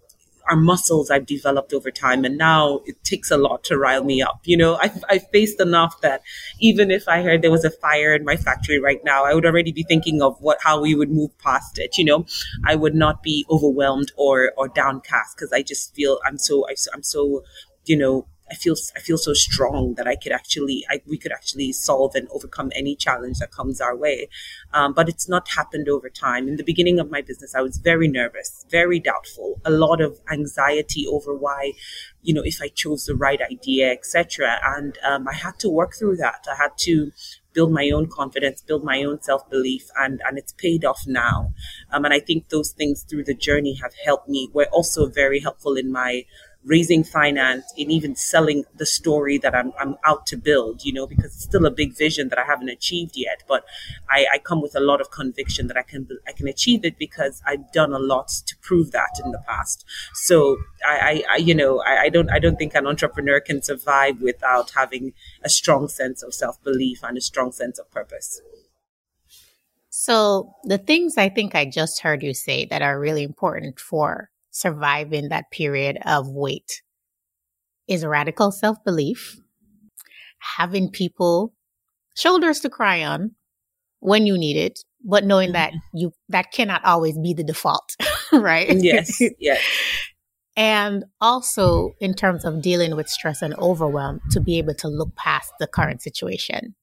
are 0.51 0.57
muscles 0.57 1.11
I've 1.11 1.27
developed 1.27 1.73
over 1.73 1.91
time. 1.91 2.25
And 2.25 2.37
now 2.37 2.81
it 2.85 3.03
takes 3.05 3.31
a 3.31 3.37
lot 3.37 3.65
to 3.65 3.79
rile 3.79 4.05
me 4.05 4.21
up. 4.21 4.41
You 4.45 4.57
know, 4.57 4.77
I've, 4.77 5.03
I've 5.09 5.29
faced 5.31 5.61
enough 5.61 6.01
that 6.01 6.23
even 6.59 6.91
if 6.91 7.09
I 7.09 7.23
heard 7.23 7.43
there 7.43 7.51
was 7.51 7.65
a 7.65 7.71
fire 7.71 8.15
in 8.15 8.25
my 8.25 8.37
factory 8.37 8.81
right 8.81 9.01
now, 9.05 9.25
I 9.25 9.35
would 9.35 9.47
already 9.47 9.73
be 9.73 9.85
thinking 9.85 10.21
of 10.21 10.37
what, 10.41 10.59
how 10.63 10.81
we 10.81 10.95
would 10.95 11.11
move 11.11 11.37
past 11.39 11.79
it. 11.79 11.97
You 11.97 12.05
know, 12.05 12.27
I 12.65 12.75
would 12.75 12.95
not 12.95 13.23
be 13.23 13.47
overwhelmed 13.49 14.13
or, 14.17 14.53
or 14.57 14.69
downcast 14.69 15.37
because 15.37 15.53
I 15.53 15.63
just 15.63 15.95
feel 15.95 16.19
I'm 16.27 16.39
so, 16.39 16.67
I'm 16.93 17.03
so, 17.03 17.45
you 17.87 17.97
know, 17.97 18.27
I 18.51 18.55
feel 18.55 18.75
I 18.97 19.01
feel 19.01 19.19
so 19.19 19.33
strong 19.35 19.95
that 19.95 20.07
I 20.07 20.17
could 20.17 20.33
actually 20.33 20.85
I, 20.91 21.01
we 21.07 21.19
could 21.19 21.33
actually 21.33 21.73
solve 21.73 22.15
and 22.15 22.29
overcome 22.31 22.71
any 22.75 22.97
challenge 22.97 23.39
that 23.39 23.53
comes 23.53 23.81
our 23.81 23.97
way. 23.97 24.29
Um, 24.73 24.93
but 24.93 25.09
it's 25.09 25.29
not 25.29 25.49
happened 25.49 25.89
over 25.89 26.09
time. 26.09 26.49
In 26.49 26.57
the 26.57 26.65
beginning 26.65 26.99
of 26.99 27.11
my 27.11 27.23
business, 27.23 27.55
I 27.55 27.61
was 27.61 27.79
very 27.79 28.09
nervous, 28.09 28.67
very 28.71 28.99
doubtful, 28.99 29.61
a 29.65 29.71
lot 29.71 30.01
of 30.01 30.21
anxiety 30.31 31.07
over 31.07 31.35
why, 31.35 31.73
you 32.23 32.35
know, 32.35 32.43
if 32.45 32.61
I 32.63 32.69
chose 32.69 33.07
the 33.07 33.15
right 33.15 33.41
idea, 33.41 33.93
etc. 33.93 34.59
And 34.65 34.99
um, 35.05 35.29
I 35.29 35.35
had 35.35 35.59
to 35.61 35.69
work 35.69 35.95
through 35.99 36.17
that. 36.17 36.47
I 36.51 36.57
had 36.57 36.77
to 36.79 37.13
build 37.53 37.73
my 37.73 37.91
own 37.91 38.07
confidence, 38.07 38.63
build 38.63 38.85
my 38.85 39.03
own 39.03 39.21
self 39.23 39.49
belief, 39.51 39.89
and 39.97 40.21
and 40.27 40.39
it's 40.39 40.53
paid 40.53 40.85
off 40.85 41.03
now. 41.07 41.53
Um, 41.91 42.05
and 42.05 42.15
I 42.15 42.21
think 42.21 42.49
those 42.49 42.71
things 42.73 43.03
through 43.03 43.25
the 43.25 43.35
journey 43.35 43.75
have 43.83 43.95
helped 44.05 44.29
me. 44.29 44.51
Were 44.53 44.69
also 44.73 45.07
very 45.07 45.41
helpful 45.41 45.77
in 45.77 45.91
my 45.93 46.25
raising 46.65 47.03
finance 47.03 47.73
and 47.79 47.91
even 47.91 48.15
selling 48.15 48.65
the 48.77 48.85
story 48.85 49.39
that 49.39 49.55
I'm, 49.55 49.73
I'm 49.79 49.97
out 50.05 50.27
to 50.27 50.37
build, 50.37 50.85
you 50.85 50.93
know, 50.93 51.07
because 51.07 51.35
it's 51.35 51.45
still 51.45 51.65
a 51.65 51.71
big 51.71 51.97
vision 51.97 52.29
that 52.29 52.39
I 52.39 52.45
haven't 52.45 52.69
achieved 52.69 53.17
yet. 53.17 53.43
But 53.49 53.65
I, 54.11 54.27
I 54.35 54.39
come 54.39 54.61
with 54.61 54.77
a 54.77 54.81
lot 54.81 55.01
of 55.01 55.11
conviction 55.11 55.69
that 55.69 55.77
I 55.77 55.83
can 55.83 56.07
I 56.27 56.33
can 56.33 56.49
achieve 56.49 56.85
it 56.85 56.99
because 56.99 57.43
I've 57.47 57.73
done 57.73 57.93
a 57.93 57.99
lot 57.99 58.29
to 58.47 58.57
prove 58.59 58.93
that 58.93 59.21
in 59.25 59.33
the 59.33 59.43
past. 59.47 59.85
So 60.15 60.59
I, 60.87 61.25
I, 61.29 61.35
I 61.35 61.37
you 61.37 61.55
know 61.55 61.81
I, 61.81 62.03
I 62.03 62.09
don't 62.11 62.31
I 62.31 62.39
don't 62.39 62.57
think 62.57 62.75
an 62.75 62.87
entrepreneur 62.87 63.41
can 63.41 63.63
survive 63.63 64.21
without 64.21 64.73
having 64.73 65.15
a 65.43 65.49
strong 65.49 65.89
sense 65.89 66.23
of 66.23 66.35
self 66.35 66.63
belief 66.63 67.03
and 67.03 67.17
a 67.17 67.23
strong 67.23 67.53
sense 67.53 67.79
of 67.79 67.91
purpose. 67.91 68.43
So 69.89 70.55
the 70.65 70.79
things 70.79 71.17
I 71.17 71.29
think 71.29 71.55
I 71.55 71.65
just 71.65 72.01
heard 72.01 72.23
you 72.23 72.33
say 72.33 72.67
that 72.67 72.83
are 72.83 72.99
really 72.99 73.23
important 73.23 73.81
for 73.81 74.31
surviving 74.51 75.29
that 75.29 75.51
period 75.51 75.99
of 76.05 76.29
wait 76.29 76.83
is 77.89 78.05
radical 78.05 78.53
self 78.53 78.83
belief, 78.85 79.41
having 80.57 80.91
people 80.91 81.53
shoulders 82.17 82.61
to 82.61 82.71
cry 82.71 83.03
on 83.05 83.33
when 83.99 84.27
you 84.27 84.39
need 84.39 84.57
it, 84.57 84.81
but 85.05 85.25
knowing 85.25 85.53
that 85.53 85.73
mm-hmm. 85.73 85.97
you 85.97 86.13
that 86.29 86.53
cannot 86.53 86.85
always 86.85 87.19
be 87.19 87.35
the 87.35 87.45
default, 87.45 87.97
right? 88.33 88.77
Yes, 88.77 89.21
yes. 89.39 89.63
and 90.57 91.05
also 91.21 91.95
in 92.01 92.15
terms 92.15 92.45
of 92.45 92.63
dealing 92.63 92.97
with 92.97 93.09
stress 93.09 93.43
and 93.43 93.55
overwhelm, 93.55 94.21
to 94.31 94.41
be 94.41 94.59
able 94.59 94.75
to 94.75 94.89
look 94.89 95.15
past 95.17 95.53
the 95.59 95.67
current 95.67 96.01
situation 96.03 96.75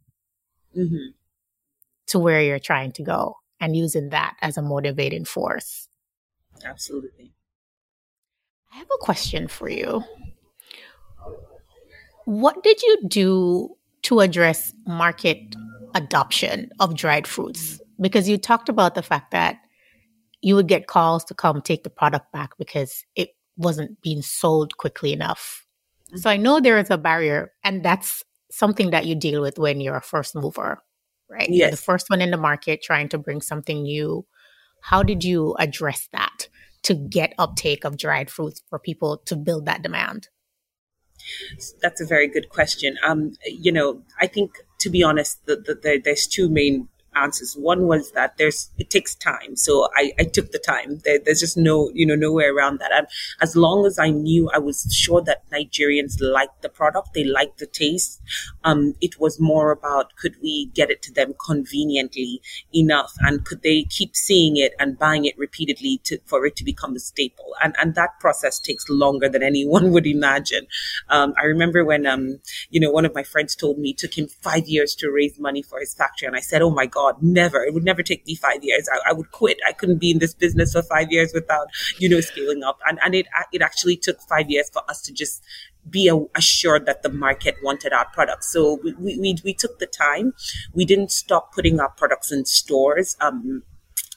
mm-hmm. 0.75 1.11
to 2.07 2.19
where 2.19 2.41
you're 2.41 2.59
trying 2.59 2.91
to 2.93 3.03
go, 3.03 3.37
and 3.59 3.75
using 3.75 4.09
that 4.09 4.35
as 4.41 4.57
a 4.57 4.61
motivating 4.61 5.25
force. 5.25 5.87
Absolutely. 6.65 7.33
I 8.77 8.79
have 8.81 8.87
a 8.93 9.03
question 9.03 9.47
for 9.47 9.67
you. 9.67 10.03
What 12.25 12.61
did 12.61 12.79
you 12.83 12.99
do 13.07 13.75
to 14.03 14.19
address 14.19 14.71
market 14.85 15.39
adoption 15.95 16.69
of 16.79 16.95
dried 16.95 17.25
fruits? 17.25 17.81
Because 17.99 18.29
you 18.29 18.37
talked 18.37 18.69
about 18.69 18.93
the 18.93 19.01
fact 19.01 19.31
that 19.31 19.57
you 20.41 20.53
would 20.53 20.67
get 20.67 20.85
calls 20.85 21.23
to 21.25 21.33
come 21.33 21.59
take 21.59 21.83
the 21.83 21.89
product 21.89 22.31
back 22.31 22.51
because 22.59 23.03
it 23.15 23.29
wasn't 23.55 23.99
being 24.03 24.21
sold 24.21 24.77
quickly 24.77 25.11
enough. 25.11 25.65
Mm-hmm. 26.09 26.17
So 26.17 26.29
I 26.29 26.37
know 26.37 26.59
there 26.59 26.77
is 26.77 26.91
a 26.91 26.99
barrier, 26.99 27.53
and 27.63 27.83
that's 27.83 28.23
something 28.51 28.91
that 28.91 29.07
you 29.07 29.15
deal 29.15 29.41
with 29.41 29.57
when 29.57 29.81
you're 29.81 29.95
a 29.95 30.01
first 30.01 30.35
mover, 30.35 30.77
right? 31.31 31.49
Yes. 31.49 31.57
You're 31.57 31.71
the 31.71 31.77
first 31.77 32.11
one 32.11 32.21
in 32.21 32.29
the 32.29 32.37
market 32.37 32.83
trying 32.83 33.09
to 33.09 33.17
bring 33.17 33.41
something 33.41 33.81
new. 33.81 34.23
How 34.81 35.01
did 35.01 35.23
you 35.23 35.55
address 35.57 36.07
that 36.11 36.47
to 36.83 36.93
get 36.93 37.33
uptake 37.37 37.83
of 37.83 37.97
dried 37.97 38.29
fruits 38.29 38.61
for 38.69 38.79
people 38.79 39.17
to 39.25 39.35
build 39.35 39.65
that 39.65 39.81
demand? 39.81 40.29
That's 41.81 41.99
a 42.01 42.05
very 42.05 42.27
good 42.27 42.49
question. 42.49 42.97
Um, 43.03 43.33
you 43.45 43.71
know, 43.71 44.03
I 44.19 44.27
think 44.27 44.51
to 44.79 44.89
be 44.89 45.03
honest, 45.03 45.45
the, 45.45 45.55
the, 45.55 45.75
the, 45.75 46.01
there's 46.03 46.27
two 46.27 46.49
main 46.49 46.87
answers. 47.17 47.55
One 47.55 47.87
was 47.87 48.11
that 48.11 48.37
there's 48.37 48.69
it 48.77 48.89
takes 48.89 49.15
time, 49.15 49.55
so 49.55 49.89
I, 49.95 50.13
I 50.19 50.23
took 50.23 50.51
the 50.51 50.59
time. 50.59 50.99
There, 51.03 51.19
there's 51.23 51.39
just 51.39 51.57
no 51.57 51.89
you 51.93 52.05
know 52.05 52.15
no 52.15 52.31
way 52.31 52.45
around 52.45 52.79
that. 52.79 52.91
And 52.93 53.07
as 53.41 53.55
long 53.55 53.85
as 53.85 53.99
I 53.99 54.09
knew, 54.09 54.49
I 54.53 54.59
was 54.59 54.87
sure 54.91 55.21
that 55.21 55.49
Nigerians 55.51 56.17
liked 56.21 56.61
the 56.61 56.69
product, 56.69 57.13
they 57.13 57.23
liked 57.23 57.59
the 57.59 57.65
taste. 57.65 58.21
Um, 58.63 58.95
it 59.01 59.19
was 59.19 59.39
more 59.39 59.71
about 59.71 60.15
could 60.15 60.35
we 60.41 60.69
get 60.73 60.89
it 60.89 61.01
to 61.03 61.13
them 61.13 61.33
conveniently 61.43 62.41
enough, 62.73 63.13
and 63.19 63.45
could 63.45 63.61
they 63.63 63.83
keep 63.83 64.15
seeing 64.15 64.57
it 64.57 64.73
and 64.79 64.99
buying 64.99 65.25
it 65.25 65.37
repeatedly 65.37 65.99
to, 66.05 66.19
for 66.25 66.45
it 66.45 66.55
to 66.57 66.63
become 66.63 66.95
a 66.95 66.99
staple. 66.99 67.53
And 67.61 67.75
and 67.79 67.95
that 67.95 68.19
process 68.19 68.59
takes 68.59 68.89
longer 68.89 69.29
than 69.29 69.43
anyone 69.51 69.91
would 69.91 70.07
imagine. 70.07 70.67
Um, 71.09 71.33
I 71.41 71.45
remember 71.45 71.83
when 71.83 72.05
um 72.05 72.39
you 72.69 72.79
know 72.79 72.91
one 72.91 73.05
of 73.05 73.15
my 73.15 73.23
friends 73.23 73.55
told 73.55 73.77
me 73.77 73.89
it 73.91 73.97
took 73.97 74.17
him 74.17 74.27
five 74.27 74.67
years 74.67 74.95
to 74.95 75.09
raise 75.09 75.39
money 75.39 75.61
for 75.61 75.79
his 75.79 75.93
factory, 75.93 76.27
and 76.27 76.35
I 76.35 76.41
said, 76.41 76.61
oh 76.61 76.69
my 76.69 76.85
god 76.85 77.06
God, 77.07 77.21
never. 77.21 77.63
It 77.63 77.73
would 77.73 77.83
never 77.83 78.03
take 78.03 78.25
me 78.25 78.35
five 78.35 78.63
years. 78.63 78.87
I, 78.91 79.09
I, 79.09 79.13
would 79.13 79.31
quit. 79.31 79.57
I 79.67 79.71
couldn't 79.71 79.99
be 79.99 80.11
in 80.11 80.19
this 80.19 80.33
business 80.33 80.73
for 80.73 80.81
five 80.81 81.11
years 81.11 81.31
without, 81.33 81.67
you 81.99 82.09
know, 82.09 82.21
scaling 82.21 82.63
up. 82.63 82.79
And, 82.85 82.99
and 83.03 83.15
it, 83.15 83.27
it 83.51 83.61
actually 83.61 83.97
took 83.97 84.19
five 84.21 84.49
years 84.49 84.69
for 84.69 84.83
us 84.89 85.01
to 85.03 85.13
just 85.13 85.43
be 85.89 86.11
assured 86.35 86.85
that 86.85 87.03
the 87.03 87.09
market 87.09 87.55
wanted 87.63 87.93
our 87.93 88.07
products. 88.13 88.51
So 88.51 88.79
we, 88.83 88.93
we, 88.95 89.37
we 89.43 89.53
took 89.53 89.79
the 89.79 89.87
time. 89.87 90.33
We 90.73 90.85
didn't 90.85 91.11
stop 91.11 91.53
putting 91.53 91.79
our 91.79 91.89
products 91.89 92.31
in 92.31 92.45
stores. 92.45 93.15
Um, 93.21 93.63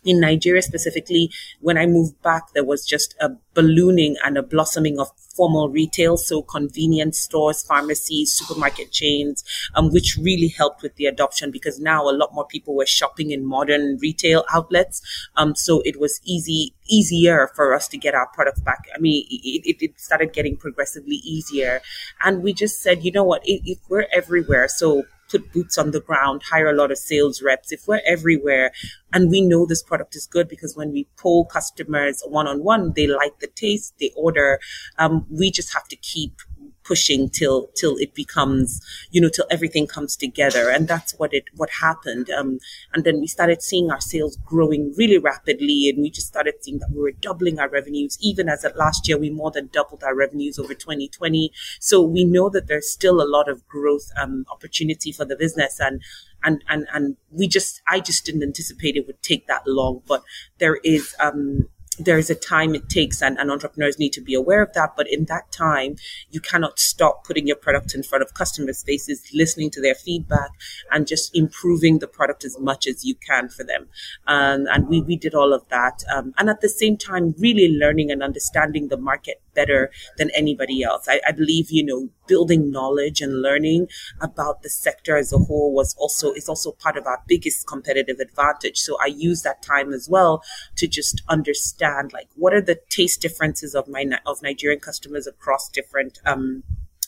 in 0.05 0.21
Nigeria 0.21 0.63
specifically, 0.63 1.31
when 1.61 1.77
I 1.77 1.87
moved 1.87 2.21
back, 2.23 2.53
there 2.55 2.65
was 2.65 2.87
just 2.87 3.15
a 3.21 3.31
ballooning 3.55 4.17
and 4.25 4.39
a 4.39 4.43
blossoming 4.43 4.99
of 4.99 5.11
formal 5.35 5.69
retail, 5.69 6.17
so 6.17 6.43
convenience 6.43 7.19
stores, 7.19 7.63
pharmacies, 7.63 8.33
supermarket 8.33 8.93
chains, 8.93 9.45
um, 9.75 9.91
which 9.91 10.19
really 10.21 10.49
helped 10.49 10.83
with 10.83 10.95
the 10.97 11.07
adoption 11.07 11.51
because 11.51 11.79
now 11.79 12.09
a 12.09 12.13
lot 12.13 12.35
more 12.35 12.47
people 12.47 12.75
were 12.75 12.87
shopping 12.87 13.31
in 13.31 13.45
modern 13.45 13.99
retail 14.01 14.45
outlets. 14.53 15.03
Um, 15.37 15.55
so 15.55 15.83
it 15.85 15.99
was 15.99 16.21
easy, 16.25 16.75
easier 16.89 17.51
for 17.55 17.75
us 17.75 17.89
to 17.89 17.99
get 17.99 18.15
our 18.15 18.27
products 18.29 18.61
back. 18.61 18.85
I 18.95 18.99
mean, 18.99 19.25
it, 19.31 19.77
it, 19.81 20.01
started 20.01 20.33
getting 20.33 20.57
progressively 20.57 21.17
easier. 21.17 21.81
And 22.25 22.43
we 22.43 22.53
just 22.53 22.83
said, 22.83 23.05
you 23.05 23.13
know 23.13 23.25
what, 23.25 23.43
if 23.45 23.79
we're 23.89 24.07
everywhere, 24.13 24.69
so 24.69 25.05
put 25.31 25.53
boots 25.53 25.79
on 25.79 25.91
the 25.91 26.01
ground, 26.01 26.43
hire 26.51 26.69
a 26.69 26.75
lot 26.75 26.91
of 26.91 26.99
sales 26.99 27.43
reps, 27.43 27.73
if 27.73 27.87
we're 27.87 28.01
everywhere 28.07 28.73
and 29.13 29.31
we 29.31 29.41
know 29.41 29.67
this 29.67 29.83
product 29.83 30.15
is 30.17 30.27
good 30.27 30.49
because 30.49 30.77
when 30.77 30.93
we 30.93 31.09
poll 31.17 31.45
customers 31.45 32.23
one 32.27 32.47
on 32.47 32.63
one, 32.63 32.93
they 32.95 33.07
like 33.07 33.39
the 33.41 33.49
taste, 33.49 33.95
they 34.01 34.13
order. 34.17 34.61
Um, 34.99 35.27
we 35.31 35.51
just 35.51 35.73
have 35.75 35.89
to 35.89 35.97
keep 35.97 36.41
pushing 36.91 37.29
till 37.39 37.59
till 37.81 37.95
it 38.05 38.13
becomes 38.23 38.81
you 39.11 39.21
know 39.21 39.29
till 39.37 39.47
everything 39.51 39.87
comes 39.87 40.17
together. 40.17 40.65
And 40.75 40.89
that's 40.93 41.13
what 41.21 41.33
it 41.39 41.45
what 41.61 41.71
happened. 41.87 42.31
Um, 42.31 42.59
and 42.93 43.05
then 43.05 43.21
we 43.21 43.27
started 43.27 43.63
seeing 43.63 43.91
our 43.91 44.01
sales 44.01 44.37
growing 44.53 44.83
really 44.97 45.19
rapidly. 45.19 45.89
And 45.89 46.03
we 46.03 46.11
just 46.11 46.27
started 46.35 46.55
seeing 46.61 46.79
that 46.81 46.91
we 46.95 47.01
were 47.01 47.13
doubling 47.29 47.59
our 47.59 47.69
revenues. 47.69 48.19
Even 48.21 48.49
as 48.49 48.65
at 48.65 48.77
last 48.77 49.09
year 49.09 49.19
we 49.19 49.31
more 49.31 49.51
than 49.51 49.69
doubled 49.73 50.03
our 50.05 50.15
revenues 50.15 50.59
over 50.59 50.75
2020 50.75 51.53
so 51.81 52.03
we 52.03 52.25
know 52.25 52.49
that 52.49 52.67
there's 52.67 52.91
still 52.91 53.21
a 53.23 53.29
lot 53.37 53.49
of 53.49 53.67
growth 53.69 54.11
um, 54.21 54.45
opportunity 54.51 55.13
for 55.13 55.25
the 55.25 55.37
business. 55.37 55.79
And 55.81 56.03
and 56.43 56.63
and 56.69 56.87
and 56.93 57.17
we 57.31 57.47
just 57.49 57.83
I 57.87 58.01
just 58.01 58.25
didn't 58.25 58.43
anticipate 58.43 58.97
it 58.97 59.07
would 59.07 59.23
take 59.23 59.47
that 59.47 59.63
long. 59.67 60.03
But 60.07 60.23
there 60.59 60.77
is 60.85 61.15
um 61.21 61.69
there's 61.99 62.31
a 62.31 62.35
time 62.35 62.75
it 62.75 62.89
takes 62.89 63.21
and, 63.21 63.39
and, 63.39 63.51
entrepreneurs 63.51 63.99
need 63.99 64.13
to 64.13 64.21
be 64.21 64.33
aware 64.33 64.63
of 64.63 64.73
that 64.75 64.95
but 64.97 65.11
in 65.11 65.25
that 65.25 65.51
time 65.51 65.97
you 66.31 66.41
cannot 66.41 66.79
stop 66.79 67.25
putting 67.25 67.47
your 67.47 67.57
product 67.57 67.95
in 67.95 68.03
front 68.03 68.23
of 68.23 68.33
customers 68.33 68.83
faces 68.83 69.29
listening 69.35 69.71
to 69.71 69.81
their 69.81 69.95
feedback 69.95 70.51
and 70.93 71.07
just 71.07 71.35
improving 71.37 71.99
the 71.99 72.07
product 72.07 72.45
as 72.45 72.59
much 72.59 72.87
as 72.87 73.05
you 73.05 73.15
can 73.15 73.49
for 73.49 73.65
them. 73.65 73.89
Um, 74.27 74.67
and 74.71 74.89
we, 74.89 75.01
we 75.03 75.17
did 75.17 75.35
all 75.35 75.53
of 75.53 75.69
that 75.69 76.03
um, 76.15 76.33
and 76.39 76.49
at 76.49 76.61
the 76.61 76.69
same 76.69 76.97
time 76.97 77.35
really 77.39 77.69
learning 77.69 78.11
and 78.11 78.23
understanding 78.23 78.89
the 78.89 78.97
market 78.97 79.43
better 79.55 79.91
than 80.19 80.31
anybody 80.35 80.83
else. 80.83 81.07
I, 81.09 81.21
I 81.27 81.33
believe 81.33 81.71
you 81.71 81.85
know 81.85 82.09
building 82.27 82.71
knowledge 82.71 83.21
and 83.21 83.43
learning 83.43 83.89
about 84.21 84.63
the 84.63 84.69
sector 84.69 85.17
as 85.17 85.33
a 85.33 85.39
whole 85.39 85.73
was 85.73 85.95
also 85.99 86.33
is 86.33 86.49
also 86.49 86.73
part 86.73 86.97
of 86.97 87.07
our 87.07 87.23
biggest 87.27 87.67
competitive 87.67 88.21
advantage. 88.21 88.79
So 88.79 88.97
i 89.01 89.07
use 89.07 89.43
that 89.43 89.63
time 89.63 89.93
as 89.93 90.09
well 90.09 90.43
to 90.77 90.87
just 90.87 91.23
understand 91.29 92.13
like 92.13 92.29
what 92.37 92.55
are 92.55 92.61
the 92.61 92.81
taste 92.89 93.21
differences 93.21 93.75
of 93.75 93.89
my 93.89 94.05
of 94.27 94.43
Nigerian 94.43 94.81
customers 94.81 95.27
across 95.27 95.69
different 95.69 96.21
um, 96.25 96.63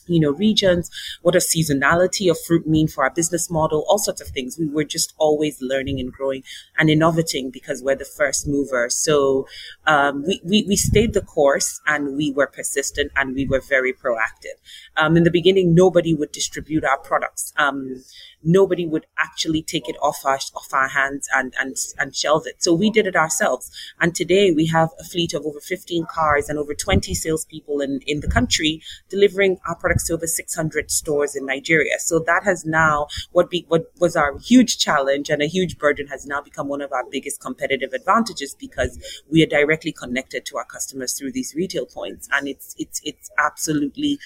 you 0.07 0.19
know, 0.19 0.31
regions, 0.31 0.89
what 1.21 1.33
does 1.33 1.47
seasonality 1.47 2.29
of 2.29 2.37
fruit 2.39 2.67
mean 2.67 2.87
for 2.87 3.03
our 3.03 3.09
business 3.09 3.49
model, 3.49 3.85
all 3.87 3.97
sorts 3.97 4.21
of 4.21 4.27
things. 4.27 4.57
We 4.57 4.67
were 4.67 4.83
just 4.83 5.13
always 5.17 5.61
learning 5.61 5.99
and 5.99 6.11
growing 6.11 6.43
and 6.77 6.89
innovating 6.89 7.51
because 7.51 7.81
we're 7.81 7.95
the 7.95 8.05
first 8.05 8.47
mover. 8.47 8.89
So 8.89 9.47
um, 9.85 10.23
we, 10.23 10.41
we, 10.43 10.65
we 10.67 10.75
stayed 10.75 11.13
the 11.13 11.21
course 11.21 11.81
and 11.87 12.15
we 12.15 12.31
were 12.31 12.47
persistent 12.47 13.11
and 13.15 13.35
we 13.35 13.45
were 13.45 13.61
very 13.61 13.93
proactive. 13.93 14.57
Um, 14.97 15.17
in 15.17 15.23
the 15.23 15.31
beginning, 15.31 15.73
nobody 15.73 16.13
would 16.13 16.31
distribute 16.31 16.83
our 16.83 16.97
products. 16.97 17.53
Um, 17.57 18.03
nobody 18.43 18.85
would 18.85 19.05
actually 19.17 19.61
take 19.61 19.87
it 19.87 19.95
off 20.01 20.25
our 20.25 20.39
off 20.55 20.73
our 20.73 20.87
hands 20.89 21.27
and 21.33 21.53
and 21.59 21.75
and 21.97 22.15
shelve 22.15 22.43
it. 22.45 22.61
So 22.63 22.73
we 22.73 22.89
did 22.89 23.07
it 23.07 23.15
ourselves. 23.15 23.71
And 23.99 24.15
today 24.15 24.51
we 24.51 24.67
have 24.67 24.89
a 24.99 25.03
fleet 25.03 25.33
of 25.33 25.45
over 25.45 25.59
15 25.59 26.05
cars 26.09 26.49
and 26.49 26.59
over 26.59 26.73
20 26.73 27.13
salespeople 27.13 27.81
in 27.81 27.99
in 28.05 28.19
the 28.19 28.27
country 28.27 28.81
delivering 29.09 29.59
our 29.67 29.75
products 29.75 30.07
to 30.07 30.13
over 30.13 30.27
600 30.27 30.91
stores 30.91 31.35
in 31.35 31.45
Nigeria. 31.45 31.99
So 31.99 32.19
that 32.19 32.43
has 32.43 32.65
now 32.65 33.07
what 33.31 33.49
be 33.49 33.65
what 33.67 33.91
was 33.99 34.15
our 34.15 34.37
huge 34.39 34.77
challenge 34.77 35.29
and 35.29 35.41
a 35.41 35.47
huge 35.47 35.77
burden 35.77 36.07
has 36.07 36.25
now 36.25 36.41
become 36.41 36.67
one 36.67 36.81
of 36.81 36.91
our 36.91 37.03
biggest 37.09 37.41
competitive 37.41 37.93
advantages 37.93 38.55
because 38.59 38.97
we 39.29 39.43
are 39.43 39.47
directly 39.47 39.91
connected 39.91 40.45
to 40.45 40.57
our 40.57 40.65
customers 40.65 41.13
through 41.17 41.31
these 41.31 41.53
retail 41.55 41.85
points 41.85 42.27
and 42.31 42.47
it's 42.47 42.75
it's 42.77 43.01
it's 43.03 43.29
absolutely 43.37 44.19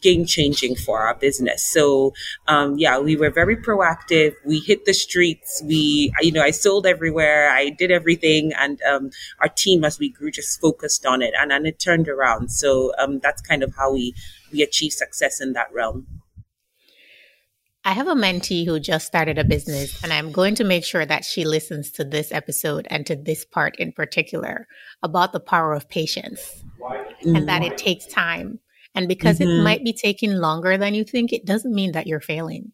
game 0.00 0.24
changing 0.24 0.76
for 0.76 1.00
our 1.00 1.14
business. 1.14 1.62
So, 1.62 2.12
um, 2.48 2.78
yeah, 2.78 2.98
we 2.98 3.16
were 3.16 3.30
very 3.30 3.56
proactive. 3.56 4.34
We 4.44 4.60
hit 4.60 4.84
the 4.84 4.94
streets. 4.94 5.62
We, 5.64 6.12
you 6.20 6.32
know, 6.32 6.42
I 6.42 6.50
sold 6.50 6.86
everywhere. 6.86 7.50
I 7.50 7.70
did 7.70 7.90
everything. 7.90 8.52
And 8.58 8.80
um, 8.82 9.10
our 9.40 9.48
team, 9.48 9.84
as 9.84 9.98
we 9.98 10.10
grew, 10.10 10.30
just 10.30 10.60
focused 10.60 11.06
on 11.06 11.22
it 11.22 11.34
and, 11.38 11.52
and 11.52 11.66
it 11.66 11.78
turned 11.78 12.08
around. 12.08 12.50
So 12.50 12.92
um, 12.98 13.18
that's 13.20 13.42
kind 13.42 13.62
of 13.62 13.74
how 13.76 13.92
we, 13.92 14.14
we 14.52 14.62
achieved 14.62 14.94
success 14.94 15.40
in 15.40 15.52
that 15.54 15.72
realm. 15.72 16.06
I 17.82 17.92
have 17.92 18.08
a 18.08 18.14
mentee 18.14 18.66
who 18.66 18.78
just 18.78 19.06
started 19.06 19.38
a 19.38 19.44
business, 19.44 20.04
and 20.04 20.12
I'm 20.12 20.32
going 20.32 20.54
to 20.56 20.64
make 20.64 20.84
sure 20.84 21.06
that 21.06 21.24
she 21.24 21.46
listens 21.46 21.90
to 21.92 22.04
this 22.04 22.30
episode 22.30 22.86
and 22.90 23.06
to 23.06 23.16
this 23.16 23.46
part 23.46 23.74
in 23.76 23.92
particular 23.92 24.68
about 25.02 25.32
the 25.32 25.40
power 25.40 25.72
of 25.72 25.88
patience 25.88 26.62
and 27.22 27.48
that 27.48 27.62
it 27.62 27.78
takes 27.78 28.04
time 28.04 28.60
and 28.94 29.08
because 29.08 29.38
mm-hmm. 29.38 29.60
it 29.60 29.62
might 29.62 29.84
be 29.84 29.92
taking 29.92 30.34
longer 30.34 30.76
than 30.76 30.94
you 30.94 31.04
think, 31.04 31.32
it 31.32 31.44
doesn't 31.44 31.74
mean 31.74 31.92
that 31.92 32.06
you're 32.06 32.20
failing. 32.20 32.72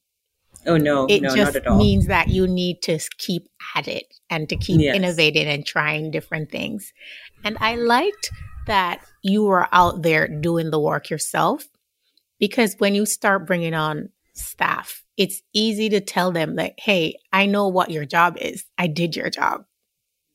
Oh 0.67 0.77
no, 0.77 1.07
it 1.09 1.23
no, 1.23 1.35
just 1.35 1.59
means 1.77 2.07
that 2.07 2.29
you 2.29 2.47
need 2.47 2.83
to 2.83 2.99
keep 3.19 3.49
at 3.77 3.87
it 3.87 4.13
and 4.31 4.49
to 4.49 4.57
keep 4.57 4.81
yes. 4.81 4.97
innovating 4.97 5.47
and 5.47 5.65
trying 5.65 6.11
different 6.11 6.51
things. 6.51 6.93
And 7.45 7.57
I 7.61 7.77
liked 7.77 8.31
that 8.67 9.01
you 9.23 9.45
were 9.45 9.69
out 9.73 10.03
there 10.03 10.27
doing 10.27 10.71
the 10.71 10.81
work 10.81 11.09
yourself 11.09 11.69
because 12.41 12.75
when 12.79 12.95
you 12.95 13.07
start 13.07 13.47
bringing 13.47 13.75
on 13.75 14.11
staff, 14.35 15.05
it's 15.17 15.43
easy 15.53 15.89
to 15.91 16.01
tell 16.01 16.33
them 16.33 16.57
that, 16.57 16.75
hey, 16.79 17.17
I 17.33 17.47
know 17.47 17.69
what 17.69 17.91
your 17.91 18.05
job 18.05 18.37
is. 18.41 18.65
I 18.77 18.87
did 18.87 19.17
your 19.17 19.31
job. 19.31 19.65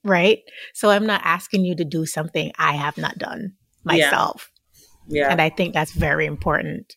Right. 0.04 0.40
So 0.74 0.90
I'm 0.90 1.06
not 1.06 1.22
asking 1.24 1.66
you 1.66 1.76
to 1.76 1.86
do 1.86 2.06
something 2.06 2.52
I 2.58 2.74
have 2.74 2.98
not 2.98 3.18
done 3.18 3.54
myself. 3.84 4.51
Yeah. 5.12 5.30
And 5.30 5.42
I 5.42 5.50
think 5.50 5.74
that's 5.74 5.92
very 5.92 6.26
important. 6.26 6.96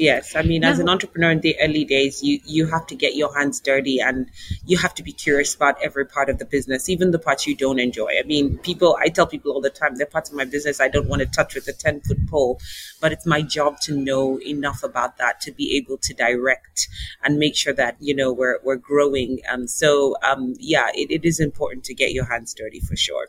Yes, 0.00 0.34
I 0.34 0.42
mean, 0.42 0.64
as 0.64 0.78
an 0.78 0.88
entrepreneur 0.88 1.30
in 1.30 1.40
the 1.40 1.56
early 1.60 1.84
days, 1.84 2.22
you 2.22 2.40
you 2.46 2.66
have 2.66 2.86
to 2.86 2.94
get 2.94 3.16
your 3.16 3.36
hands 3.36 3.60
dirty 3.60 4.00
and 4.00 4.30
you 4.64 4.78
have 4.78 4.94
to 4.94 5.02
be 5.02 5.12
curious 5.12 5.54
about 5.54 5.76
every 5.82 6.06
part 6.06 6.30
of 6.30 6.38
the 6.38 6.44
business, 6.44 6.88
even 6.88 7.10
the 7.10 7.18
parts 7.18 7.46
you 7.46 7.54
don't 7.56 7.78
enjoy. 7.78 8.08
I 8.18 8.22
mean, 8.22 8.56
people, 8.58 8.96
I 8.98 9.08
tell 9.08 9.26
people 9.26 9.52
all 9.52 9.60
the 9.60 9.68
time, 9.68 9.96
there 9.96 10.06
are 10.06 10.10
parts 10.10 10.30
of 10.30 10.36
my 10.36 10.44
business 10.44 10.80
I 10.80 10.88
don't 10.88 11.08
want 11.08 11.20
to 11.20 11.26
touch 11.26 11.54
with 11.54 11.68
a 11.68 11.72
ten 11.72 12.00
foot 12.00 12.26
pole, 12.28 12.60
but 13.00 13.12
it's 13.12 13.26
my 13.26 13.42
job 13.42 13.80
to 13.82 13.94
know 13.94 14.40
enough 14.40 14.82
about 14.82 15.18
that 15.18 15.40
to 15.42 15.52
be 15.52 15.76
able 15.76 15.98
to 15.98 16.14
direct 16.14 16.88
and 17.22 17.38
make 17.38 17.56
sure 17.56 17.74
that 17.74 17.96
you 18.00 18.14
know 18.14 18.32
we're 18.32 18.58
we're 18.62 18.76
growing. 18.76 19.40
And 19.50 19.68
so, 19.68 20.16
um, 20.22 20.54
yeah, 20.58 20.88
it, 20.94 21.10
it 21.10 21.24
is 21.24 21.40
important 21.40 21.84
to 21.84 21.94
get 21.94 22.12
your 22.12 22.24
hands 22.24 22.54
dirty 22.54 22.80
for 22.80 22.96
sure. 22.96 23.26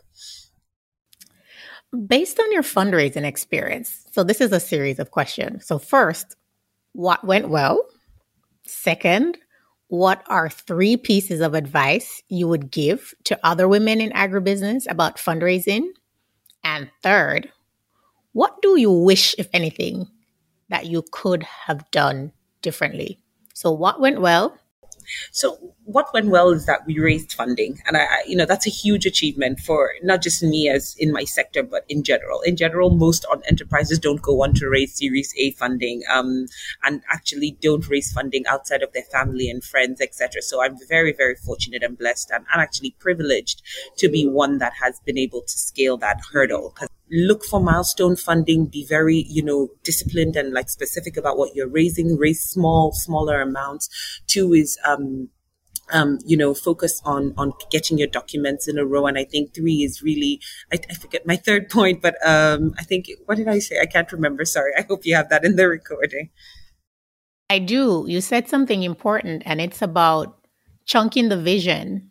Based 2.07 2.39
on 2.39 2.51
your 2.53 2.63
fundraising 2.63 3.25
experience, 3.25 4.05
so 4.11 4.23
this 4.23 4.39
is 4.39 4.53
a 4.53 4.59
series 4.61 4.97
of 4.97 5.11
questions. 5.11 5.65
So, 5.65 5.77
first, 5.77 6.37
what 6.93 7.23
went 7.25 7.49
well? 7.49 7.85
Second, 8.65 9.37
what 9.87 10.23
are 10.27 10.49
three 10.49 10.95
pieces 10.95 11.41
of 11.41 11.53
advice 11.53 12.23
you 12.29 12.47
would 12.47 12.71
give 12.71 13.13
to 13.25 13.37
other 13.43 13.67
women 13.67 13.99
in 13.99 14.11
agribusiness 14.11 14.89
about 14.89 15.17
fundraising? 15.17 15.87
And 16.63 16.89
third, 17.03 17.51
what 18.31 18.61
do 18.61 18.79
you 18.79 18.91
wish, 18.91 19.35
if 19.37 19.49
anything, 19.53 20.07
that 20.69 20.85
you 20.85 21.03
could 21.11 21.43
have 21.43 21.91
done 21.91 22.31
differently? 22.61 23.19
So, 23.53 23.69
what 23.69 23.99
went 23.99 24.21
well? 24.21 24.57
So 25.31 25.73
what 25.85 26.13
went 26.13 26.27
well 26.27 26.49
is 26.51 26.65
that 26.65 26.85
we 26.85 26.99
raised 26.99 27.33
funding, 27.33 27.81
and 27.85 27.97
I, 27.97 28.05
you 28.27 28.35
know, 28.35 28.45
that's 28.45 28.67
a 28.67 28.71
huge 28.71 29.05
achievement 29.05 29.59
for 29.59 29.91
not 30.03 30.21
just 30.21 30.43
me 30.43 30.69
as 30.69 30.95
in 30.97 31.11
my 31.11 31.23
sector, 31.23 31.63
but 31.63 31.85
in 31.89 32.03
general. 32.03 32.41
In 32.41 32.55
general, 32.55 32.89
most 32.89 33.25
enterprises 33.47 33.99
don't 33.99 34.21
go 34.21 34.43
on 34.43 34.53
to 34.55 34.69
raise 34.69 34.97
Series 34.97 35.33
A 35.37 35.51
funding, 35.51 36.03
um, 36.11 36.47
and 36.83 37.01
actually 37.11 37.57
don't 37.61 37.87
raise 37.89 38.11
funding 38.11 38.45
outside 38.47 38.83
of 38.83 38.93
their 38.93 39.03
family 39.03 39.49
and 39.49 39.63
friends, 39.63 40.01
etc. 40.01 40.41
So 40.41 40.63
I'm 40.63 40.77
very, 40.87 41.13
very 41.13 41.35
fortunate 41.35 41.83
and 41.83 41.97
blessed, 41.97 42.31
and, 42.31 42.45
and 42.51 42.61
actually 42.61 42.95
privileged 42.99 43.61
to 43.97 44.09
be 44.09 44.27
one 44.27 44.59
that 44.59 44.73
has 44.81 44.99
been 45.05 45.17
able 45.17 45.41
to 45.41 45.57
scale 45.57 45.97
that 45.97 46.19
hurdle 46.31 46.75
look 47.11 47.43
for 47.43 47.59
milestone 47.59 48.15
funding 48.15 48.65
be 48.65 48.85
very 48.87 49.25
you 49.27 49.43
know 49.43 49.69
disciplined 49.83 50.35
and 50.35 50.53
like 50.53 50.69
specific 50.69 51.17
about 51.17 51.37
what 51.37 51.53
you're 51.55 51.67
raising 51.67 52.17
raise 52.17 52.41
small 52.41 52.91
smaller 52.93 53.41
amounts 53.41 53.89
two 54.27 54.53
is 54.53 54.77
um 54.85 55.29
um, 55.91 56.19
you 56.25 56.37
know, 56.37 56.53
focus 56.53 57.01
on 57.05 57.33
on 57.37 57.53
getting 57.69 57.97
your 57.97 58.07
documents 58.07 58.67
in 58.67 58.77
a 58.77 58.85
row. 58.85 59.07
And 59.07 59.17
I 59.17 59.23
think 59.23 59.53
three 59.53 59.83
is 59.83 60.01
really, 60.01 60.41
I, 60.71 60.79
I 60.89 60.93
forget 60.93 61.25
my 61.25 61.35
third 61.35 61.69
point, 61.69 62.01
but 62.01 62.15
um, 62.25 62.73
I 62.77 62.83
think 62.83 63.09
what 63.25 63.37
did 63.37 63.47
I 63.47 63.59
say? 63.59 63.79
I 63.79 63.85
can't 63.85 64.11
remember. 64.11 64.45
Sorry. 64.45 64.71
I 64.77 64.83
hope 64.83 65.05
you 65.05 65.15
have 65.15 65.29
that 65.29 65.43
in 65.43 65.55
the 65.55 65.67
recording. 65.67 66.29
I 67.49 67.59
do. 67.59 68.05
You 68.07 68.21
said 68.21 68.47
something 68.47 68.83
important, 68.83 69.43
and 69.45 69.59
it's 69.59 69.81
about 69.81 70.37
chunking 70.85 71.29
the 71.29 71.41
vision 71.41 72.10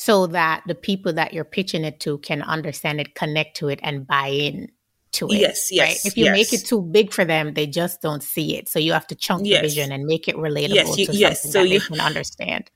so 0.00 0.28
that 0.28 0.62
the 0.68 0.76
people 0.76 1.12
that 1.12 1.34
you're 1.34 1.42
pitching 1.42 1.82
it 1.82 1.98
to 1.98 2.18
can 2.18 2.40
understand 2.42 3.00
it, 3.00 3.16
connect 3.16 3.56
to 3.56 3.66
it, 3.66 3.80
and 3.82 4.06
buy 4.06 4.28
in 4.28 4.68
to 5.10 5.26
it. 5.28 5.40
Yes, 5.40 5.72
yes. 5.72 5.88
Right? 5.88 5.98
If 6.04 6.16
you 6.16 6.26
yes. 6.26 6.32
make 6.32 6.52
it 6.52 6.64
too 6.64 6.82
big 6.82 7.12
for 7.12 7.24
them, 7.24 7.54
they 7.54 7.66
just 7.66 8.00
don't 8.00 8.22
see 8.22 8.56
it. 8.56 8.68
So 8.68 8.78
you 8.78 8.92
have 8.92 9.08
to 9.08 9.16
chunk 9.16 9.44
yes. 9.44 9.60
the 9.60 9.66
vision 9.66 9.90
and 9.90 10.04
make 10.04 10.28
it 10.28 10.36
relatable 10.36 10.74
yes, 10.74 10.96
you, 10.96 11.06
to 11.06 11.16
yes. 11.16 11.42
something 11.42 11.50
so 11.50 11.58
that 11.58 11.68
you, 11.68 11.80
they 11.80 11.84
can 11.84 12.00
understand 12.00 12.70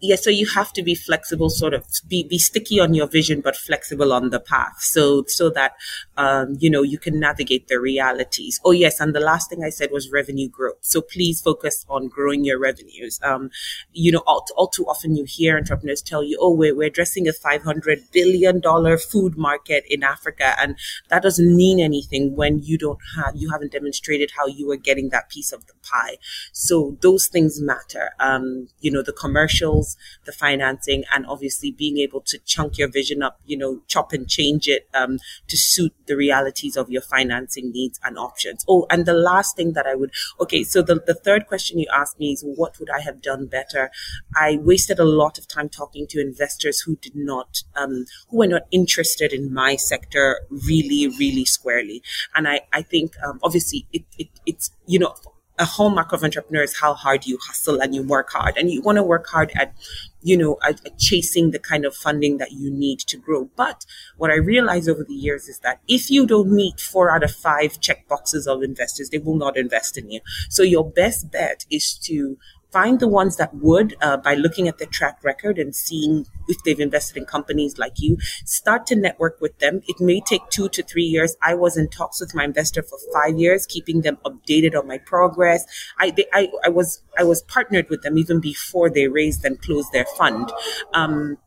yeah, 0.00 0.16
so 0.16 0.30
you 0.30 0.46
have 0.46 0.72
to 0.72 0.82
be 0.82 0.94
flexible, 0.94 1.50
sort 1.50 1.74
of 1.74 1.84
be, 2.08 2.24
be 2.24 2.38
sticky 2.38 2.80
on 2.80 2.94
your 2.94 3.06
vision, 3.06 3.40
but 3.40 3.56
flexible 3.56 4.12
on 4.12 4.30
the 4.30 4.40
path. 4.40 4.80
So, 4.80 5.24
so 5.26 5.50
that, 5.50 5.76
um, 6.16 6.56
you 6.58 6.70
know, 6.70 6.82
you 6.82 6.98
can 6.98 7.20
navigate 7.20 7.68
the 7.68 7.78
realities. 7.78 8.60
Oh, 8.64 8.70
yes. 8.70 9.00
And 9.00 9.14
the 9.14 9.20
last 9.20 9.50
thing 9.50 9.62
I 9.62 9.70
said 9.70 9.90
was 9.92 10.10
revenue 10.10 10.48
growth. 10.48 10.78
So 10.80 11.02
please 11.02 11.40
focus 11.40 11.84
on 11.88 12.08
growing 12.08 12.44
your 12.44 12.58
revenues. 12.58 13.20
Um, 13.22 13.50
you 13.92 14.10
know, 14.10 14.22
all, 14.26 14.46
all 14.56 14.68
too 14.68 14.86
often 14.86 15.16
you 15.16 15.24
hear 15.24 15.56
entrepreneurs 15.56 16.02
tell 16.02 16.24
you, 16.24 16.38
oh, 16.40 16.54
we're, 16.54 16.74
we're 16.74 16.88
addressing 16.88 17.28
a 17.28 17.32
$500 17.32 18.10
billion 18.12 18.62
food 18.98 19.36
market 19.36 19.84
in 19.88 20.02
Africa. 20.02 20.54
And 20.60 20.76
that 21.08 21.22
doesn't 21.22 21.56
mean 21.56 21.78
anything 21.78 22.36
when 22.36 22.60
you 22.62 22.78
don't 22.78 23.00
have, 23.16 23.36
you 23.36 23.50
haven't 23.50 23.72
demonstrated 23.72 24.32
how 24.36 24.46
you 24.46 24.70
are 24.70 24.76
getting 24.76 25.10
that 25.10 25.28
piece 25.28 25.52
of 25.52 25.66
the 25.66 25.74
pie. 25.82 26.16
So 26.52 26.96
those 27.02 27.26
things 27.26 27.60
matter. 27.60 28.10
Um, 28.18 28.68
you 28.80 28.90
know, 28.90 29.02
the 29.02 29.12
commercials, 29.12 29.89
the 30.24 30.32
financing, 30.32 31.04
and 31.12 31.26
obviously 31.26 31.70
being 31.70 31.98
able 31.98 32.20
to 32.22 32.38
chunk 32.40 32.78
your 32.78 32.88
vision 32.88 33.22
up, 33.22 33.40
you 33.46 33.56
know, 33.56 33.80
chop 33.86 34.12
and 34.12 34.28
change 34.28 34.68
it 34.68 34.88
um, 34.94 35.18
to 35.48 35.56
suit 35.56 35.94
the 36.06 36.16
realities 36.16 36.76
of 36.76 36.90
your 36.90 37.02
financing 37.02 37.70
needs 37.72 38.00
and 38.04 38.18
options. 38.18 38.64
Oh, 38.68 38.86
and 38.90 39.06
the 39.06 39.14
last 39.14 39.56
thing 39.56 39.72
that 39.72 39.86
I 39.86 39.94
would, 39.94 40.12
okay, 40.40 40.64
so 40.64 40.82
the, 40.82 40.96
the 41.06 41.14
third 41.14 41.46
question 41.46 41.78
you 41.78 41.86
asked 41.92 42.18
me 42.18 42.32
is 42.32 42.42
what 42.44 42.78
would 42.78 42.90
I 42.90 43.00
have 43.00 43.22
done 43.22 43.46
better? 43.46 43.90
I 44.34 44.58
wasted 44.62 44.98
a 44.98 45.04
lot 45.04 45.38
of 45.38 45.46
time 45.48 45.68
talking 45.68 46.06
to 46.08 46.20
investors 46.20 46.80
who 46.80 46.96
did 46.96 47.14
not, 47.14 47.62
um, 47.76 48.06
who 48.28 48.38
were 48.38 48.46
not 48.46 48.62
interested 48.70 49.32
in 49.32 49.52
my 49.52 49.76
sector 49.76 50.40
really, 50.48 51.08
really 51.08 51.44
squarely. 51.44 52.02
And 52.34 52.48
I, 52.48 52.62
I 52.72 52.82
think, 52.82 53.14
um, 53.22 53.38
obviously 53.42 53.86
it, 53.92 54.04
it, 54.18 54.28
it's, 54.46 54.70
you 54.86 54.98
know, 54.98 55.14
a 55.60 55.64
hallmark 55.66 56.12
of 56.12 56.24
entrepreneur 56.24 56.62
is 56.62 56.80
how 56.80 56.94
hard 56.94 57.26
you 57.26 57.38
hustle 57.46 57.80
and 57.80 57.94
you 57.94 58.02
work 58.02 58.30
hard. 58.30 58.56
And 58.56 58.70
you 58.70 58.80
want 58.80 58.96
to 58.96 59.02
work 59.02 59.26
hard 59.28 59.52
at 59.54 59.74
you 60.22 60.36
know 60.36 60.58
at, 60.64 60.84
at, 60.84 60.98
chasing 60.98 61.50
the 61.50 61.58
kind 61.58 61.84
of 61.84 61.94
funding 61.94 62.38
that 62.38 62.52
you 62.52 62.70
need 62.70 62.98
to 63.00 63.16
grow. 63.16 63.50
But 63.56 63.84
what 64.16 64.30
i 64.30 64.36
realized 64.36 64.88
over 64.88 65.04
the 65.04 65.14
years 65.14 65.48
is 65.48 65.58
that 65.60 65.80
if 65.86 66.10
you 66.10 66.26
don't 66.26 66.50
meet 66.50 66.80
four 66.80 67.10
out 67.10 67.22
of 67.22 67.30
five 67.30 67.80
check 67.80 68.08
boxes 68.08 68.46
of 68.46 68.62
investors 68.62 69.10
they 69.10 69.18
will 69.18 69.36
not 69.36 69.56
invest 69.56 69.98
in 69.98 70.10
you. 70.10 70.20
So 70.48 70.62
your 70.62 70.90
best 70.90 71.30
bet 71.30 71.66
is 71.70 71.94
to 72.04 72.38
find 72.72 73.00
the 73.00 73.08
ones 73.08 73.36
that 73.36 73.54
would 73.54 73.96
uh, 74.00 74.16
by 74.16 74.34
looking 74.34 74.68
at 74.68 74.78
their 74.78 74.86
track 74.86 75.18
record 75.22 75.58
and 75.58 75.74
seeing 75.74 76.26
if 76.48 76.62
they've 76.64 76.80
invested 76.80 77.16
in 77.16 77.24
companies 77.24 77.78
like 77.78 77.94
you 77.98 78.16
start 78.44 78.86
to 78.86 78.96
network 78.96 79.40
with 79.40 79.58
them. 79.58 79.82
It 79.88 80.00
may 80.00 80.20
take 80.20 80.48
two 80.50 80.68
to 80.70 80.82
three 80.82 81.04
years. 81.04 81.36
I 81.42 81.54
was 81.54 81.76
in 81.76 81.88
talks 81.88 82.20
with 82.20 82.34
my 82.34 82.44
investor 82.44 82.82
for 82.82 82.98
five 83.12 83.38
years 83.38 83.66
keeping 83.66 84.02
them 84.02 84.18
updated 84.24 84.78
on 84.78 84.86
my 84.86 84.98
progress. 84.98 85.64
I 85.98 86.10
they, 86.10 86.26
I, 86.32 86.48
I 86.64 86.68
was 86.68 87.02
i 87.18 87.24
was 87.24 87.42
partnered 87.42 87.88
with 87.90 88.02
them 88.02 88.18
even 88.18 88.40
before 88.40 88.90
they 88.90 89.08
raised 89.08 89.44
and 89.44 89.60
closed 89.60 89.92
their 89.92 90.06
fund. 90.16 90.52
Um, 90.92 91.38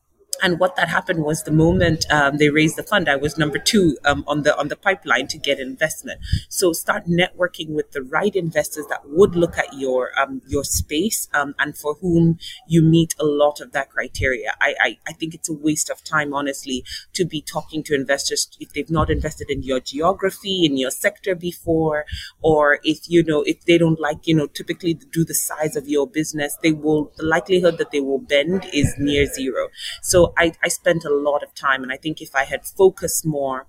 and 0.43 0.59
what 0.59 0.75
that 0.75 0.89
happened 0.89 1.23
was 1.23 1.41
the 1.43 1.51
moment 1.51 2.05
um, 2.11 2.37
they 2.37 2.49
raised 2.49 2.75
the 2.75 2.83
fund, 2.83 3.09
I 3.09 3.15
was 3.15 3.37
number 3.37 3.57
two 3.57 3.97
um, 4.05 4.23
on 4.27 4.43
the 4.43 4.55
on 4.59 4.67
the 4.67 4.75
pipeline 4.75 5.27
to 5.29 5.37
get 5.39 5.59
investment. 5.59 6.19
So 6.49 6.73
start 6.73 7.07
networking 7.07 7.69
with 7.69 7.91
the 7.93 8.03
right 8.03 8.35
investors 8.35 8.85
that 8.89 9.01
would 9.09 9.35
look 9.35 9.57
at 9.57 9.73
your 9.73 10.11
um, 10.19 10.41
your 10.47 10.63
space 10.63 11.27
um, 11.33 11.55
and 11.59 11.75
for 11.77 11.95
whom 11.95 12.37
you 12.67 12.81
meet 12.81 13.15
a 13.19 13.25
lot 13.25 13.61
of 13.61 13.71
that 13.71 13.89
criteria. 13.89 14.53
I, 14.61 14.75
I 14.81 14.97
I 15.07 15.13
think 15.13 15.33
it's 15.33 15.49
a 15.49 15.53
waste 15.53 15.89
of 15.89 16.03
time, 16.03 16.33
honestly, 16.33 16.83
to 17.13 17.25
be 17.25 17.41
talking 17.41 17.83
to 17.83 17.95
investors 17.95 18.49
if 18.59 18.73
they've 18.73 18.89
not 18.91 19.09
invested 19.09 19.49
in 19.49 19.63
your 19.63 19.79
geography 19.79 20.65
in 20.65 20.77
your 20.77 20.91
sector 20.91 21.35
before, 21.35 22.05
or 22.41 22.79
if 22.83 23.09
you 23.09 23.23
know 23.23 23.41
if 23.43 23.63
they 23.65 23.77
don't 23.77 23.99
like 23.99 24.27
you 24.27 24.35
know 24.35 24.47
typically 24.47 24.93
do 24.93 25.23
the 25.23 25.33
size 25.33 25.75
of 25.75 25.87
your 25.87 26.07
business, 26.07 26.57
they 26.61 26.71
will 26.71 27.11
the 27.17 27.25
likelihood 27.25 27.77
that 27.77 27.91
they 27.91 28.01
will 28.01 28.19
bend 28.19 28.65
is 28.73 28.93
near 28.97 29.25
zero. 29.25 29.69
So 30.01 30.32
I, 30.37 30.53
I 30.63 30.67
spent 30.67 31.05
a 31.05 31.13
lot 31.13 31.43
of 31.43 31.53
time, 31.55 31.83
and 31.83 31.91
I 31.91 31.97
think 31.97 32.21
if 32.21 32.35
I 32.35 32.43
had 32.45 32.65
focused 32.65 33.25
more 33.25 33.67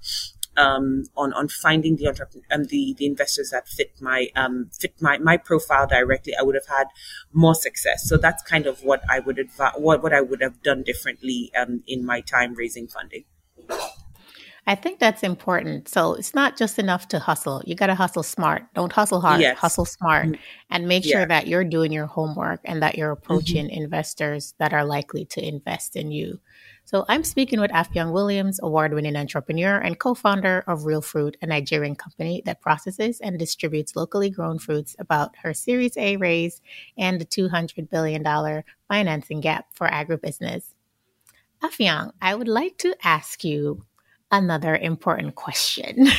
um, 0.56 1.04
on 1.16 1.32
on 1.32 1.48
finding 1.48 1.96
the 1.96 2.06
entrepreneur 2.06 2.46
and 2.50 2.62
um, 2.62 2.68
the 2.68 2.94
the 2.98 3.06
investors 3.06 3.50
that 3.50 3.68
fit 3.68 3.92
my 4.00 4.28
um, 4.36 4.70
fit 4.78 4.94
my 5.00 5.18
my 5.18 5.36
profile 5.36 5.86
directly, 5.86 6.34
I 6.38 6.42
would 6.42 6.54
have 6.54 6.68
had 6.68 6.88
more 7.32 7.54
success. 7.54 8.08
So 8.08 8.16
that's 8.16 8.42
kind 8.42 8.66
of 8.66 8.82
what 8.84 9.02
I 9.10 9.20
would 9.20 9.38
advise, 9.38 9.72
what 9.76 10.02
what 10.02 10.12
I 10.12 10.20
would 10.20 10.40
have 10.40 10.62
done 10.62 10.82
differently 10.82 11.50
um, 11.58 11.82
in 11.86 12.04
my 12.04 12.20
time 12.20 12.54
raising 12.54 12.86
funding. 12.86 13.24
I 14.66 14.74
think 14.74 14.98
that's 14.98 15.22
important. 15.22 15.88
So 15.88 16.14
it's 16.14 16.34
not 16.34 16.56
just 16.56 16.78
enough 16.78 17.08
to 17.08 17.18
hustle. 17.18 17.62
You 17.66 17.74
got 17.74 17.88
to 17.88 17.94
hustle 17.94 18.22
smart. 18.22 18.62
Don't 18.74 18.92
hustle 18.92 19.20
hard, 19.20 19.42
yes. 19.42 19.58
hustle 19.58 19.84
smart 19.84 20.26
mm-hmm. 20.26 20.40
and 20.70 20.88
make 20.88 21.04
yeah. 21.04 21.18
sure 21.18 21.26
that 21.26 21.46
you're 21.46 21.64
doing 21.64 21.92
your 21.92 22.06
homework 22.06 22.60
and 22.64 22.82
that 22.82 22.96
you're 22.96 23.10
approaching 23.10 23.66
mm-hmm. 23.66 23.82
investors 23.84 24.54
that 24.58 24.72
are 24.72 24.84
likely 24.84 25.26
to 25.26 25.46
invest 25.46 25.96
in 25.96 26.10
you. 26.10 26.40
So 26.86 27.04
I'm 27.08 27.24
speaking 27.24 27.60
with 27.60 27.70
Affiong 27.70 28.12
Williams, 28.12 28.60
award-winning 28.62 29.16
entrepreneur 29.16 29.78
and 29.78 29.98
co-founder 29.98 30.64
of 30.66 30.80
ReelFruit, 30.80 31.34
a 31.40 31.46
Nigerian 31.46 31.94
company 31.94 32.42
that 32.44 32.60
processes 32.60 33.20
and 33.20 33.38
distributes 33.38 33.96
locally 33.96 34.30
grown 34.30 34.58
fruits 34.58 34.94
about 34.98 35.34
her 35.42 35.54
Series 35.54 35.96
A 35.96 36.16
raise 36.16 36.60
and 36.98 37.20
the 37.20 37.24
$200 37.26 37.90
billion 37.90 38.62
financing 38.88 39.40
gap 39.40 39.66
for 39.72 39.88
agribusiness. 39.88 40.74
Affiong, 41.62 42.12
I 42.20 42.34
would 42.34 42.48
like 42.48 42.76
to 42.78 42.94
ask 43.02 43.44
you 43.44 43.84
another 44.36 44.76
important 44.76 45.34
question. 45.34 46.08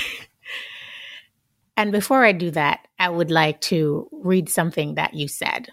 And 1.78 1.92
before 1.92 2.24
I 2.24 2.32
do 2.32 2.52
that, 2.52 2.88
I 3.00 3.10
would 3.10 3.32
like 3.32 3.60
to 3.62 4.08
read 4.12 4.50
something 4.50 4.96
that 4.96 5.14
you 5.14 5.28
said. 5.28 5.70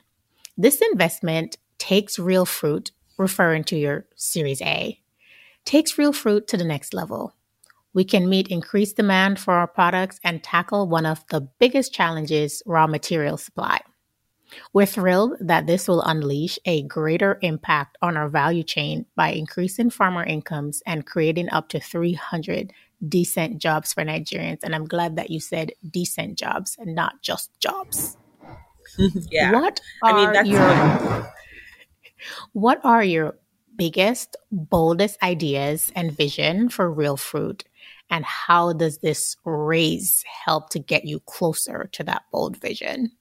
This 0.56 0.82
investment 0.92 1.56
takes 1.78 2.16
ReelFruit, 2.16 2.90
referring 3.18 3.64
to 3.64 3.76
your 3.76 4.06
Series 4.16 4.60
A, 4.62 5.00
takes 5.64 5.94
ReelFruit 5.94 6.46
to 6.48 6.56
the 6.56 6.64
next 6.64 6.92
level. 6.92 7.34
We 7.94 8.04
can 8.04 8.28
meet 8.28 8.48
increased 8.48 8.96
demand 8.96 9.38
for 9.38 9.54
our 9.54 9.66
products 9.66 10.18
and 10.24 10.42
tackle 10.42 10.88
one 10.88 11.06
of 11.06 11.24
the 11.28 11.40
biggest 11.40 11.94
challenges 11.94 12.62
raw 12.66 12.86
material 12.86 13.36
supply. 13.36 13.80
We're 14.72 14.86
thrilled 14.86 15.34
that 15.40 15.66
this 15.66 15.88
will 15.88 16.02
unleash 16.02 16.58
a 16.64 16.82
greater 16.82 17.38
impact 17.42 17.98
on 18.02 18.16
our 18.16 18.28
value 18.28 18.62
chain 18.62 19.06
by 19.16 19.30
increasing 19.30 19.90
farmer 19.90 20.24
incomes 20.24 20.82
and 20.86 21.06
creating 21.06 21.50
up 21.50 21.68
to 21.70 21.80
300 21.80 22.72
decent 23.08 23.58
jobs 23.58 23.92
for 23.92 24.04
Nigerians. 24.04 24.60
And 24.62 24.74
I'm 24.74 24.86
glad 24.86 25.16
that 25.16 25.30
you 25.30 25.40
said 25.40 25.72
decent 25.88 26.38
jobs 26.38 26.76
and 26.78 26.94
not 26.94 27.22
just 27.22 27.50
jobs. 27.60 28.16
yeah. 29.30 29.52
What 29.52 29.80
are 30.02 30.10
I 30.10 30.16
mean, 30.16 30.32
that's 30.32 30.48
your 30.48 31.32
What 32.52 32.80
are 32.84 33.02
your 33.02 33.38
biggest, 33.76 34.36
boldest 34.50 35.22
ideas 35.22 35.90
and 35.94 36.12
vision 36.12 36.68
for 36.68 36.94
ReelFruit? 36.94 37.62
And 38.10 38.24
how 38.24 38.72
does 38.74 38.98
this 38.98 39.36
raise 39.44 40.22
help 40.44 40.70
to 40.70 40.78
get 40.78 41.04
you 41.04 41.20
closer 41.20 41.88
to 41.92 42.04
that 42.04 42.24
bold 42.30 42.58
vision? 42.58 43.12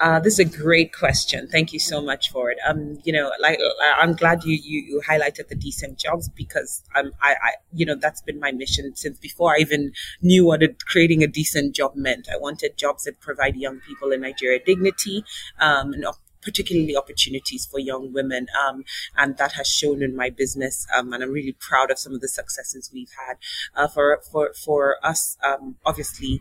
Uh, 0.00 0.18
this 0.18 0.38
is 0.38 0.38
a 0.38 0.58
great 0.58 0.94
question. 0.94 1.46
Thank 1.46 1.74
you 1.74 1.78
so 1.78 2.00
much 2.00 2.30
for 2.30 2.50
it. 2.50 2.56
Um, 2.66 2.98
you 3.04 3.12
know, 3.12 3.30
like 3.38 3.60
I'm 3.98 4.14
glad 4.14 4.44
you 4.44 4.54
you, 4.54 4.80
you 4.80 5.02
highlighted 5.06 5.48
the 5.48 5.54
decent 5.54 5.98
jobs 5.98 6.26
because 6.30 6.82
um, 6.96 7.12
I, 7.20 7.32
I, 7.32 7.50
you 7.74 7.84
know, 7.84 7.94
that's 7.94 8.22
been 8.22 8.40
my 8.40 8.50
mission 8.50 8.96
since 8.96 9.18
before 9.18 9.54
I 9.54 9.58
even 9.58 9.92
knew 10.22 10.46
what 10.46 10.62
creating 10.86 11.22
a 11.22 11.26
decent 11.26 11.76
job 11.76 11.96
meant. 11.96 12.28
I 12.32 12.38
wanted 12.38 12.78
jobs 12.78 13.04
that 13.04 13.20
provide 13.20 13.56
young 13.56 13.80
people 13.80 14.10
in 14.10 14.22
Nigeria 14.22 14.58
dignity, 14.64 15.22
um, 15.58 15.92
and 15.92 16.06
particularly 16.42 16.96
opportunities 16.96 17.66
for 17.66 17.78
young 17.78 18.10
women. 18.10 18.46
Um, 18.66 18.84
and 19.18 19.36
that 19.36 19.52
has 19.52 19.68
shown 19.68 20.02
in 20.02 20.16
my 20.16 20.30
business. 20.30 20.86
Um, 20.96 21.12
and 21.12 21.22
I'm 21.22 21.30
really 21.30 21.56
proud 21.60 21.90
of 21.90 21.98
some 21.98 22.14
of 22.14 22.22
the 22.22 22.28
successes 22.28 22.90
we've 22.90 23.12
had. 23.26 23.36
Uh, 23.74 23.86
for, 23.86 24.22
for, 24.32 24.54
for 24.54 24.96
us, 25.04 25.36
um, 25.44 25.76
obviously, 25.84 26.40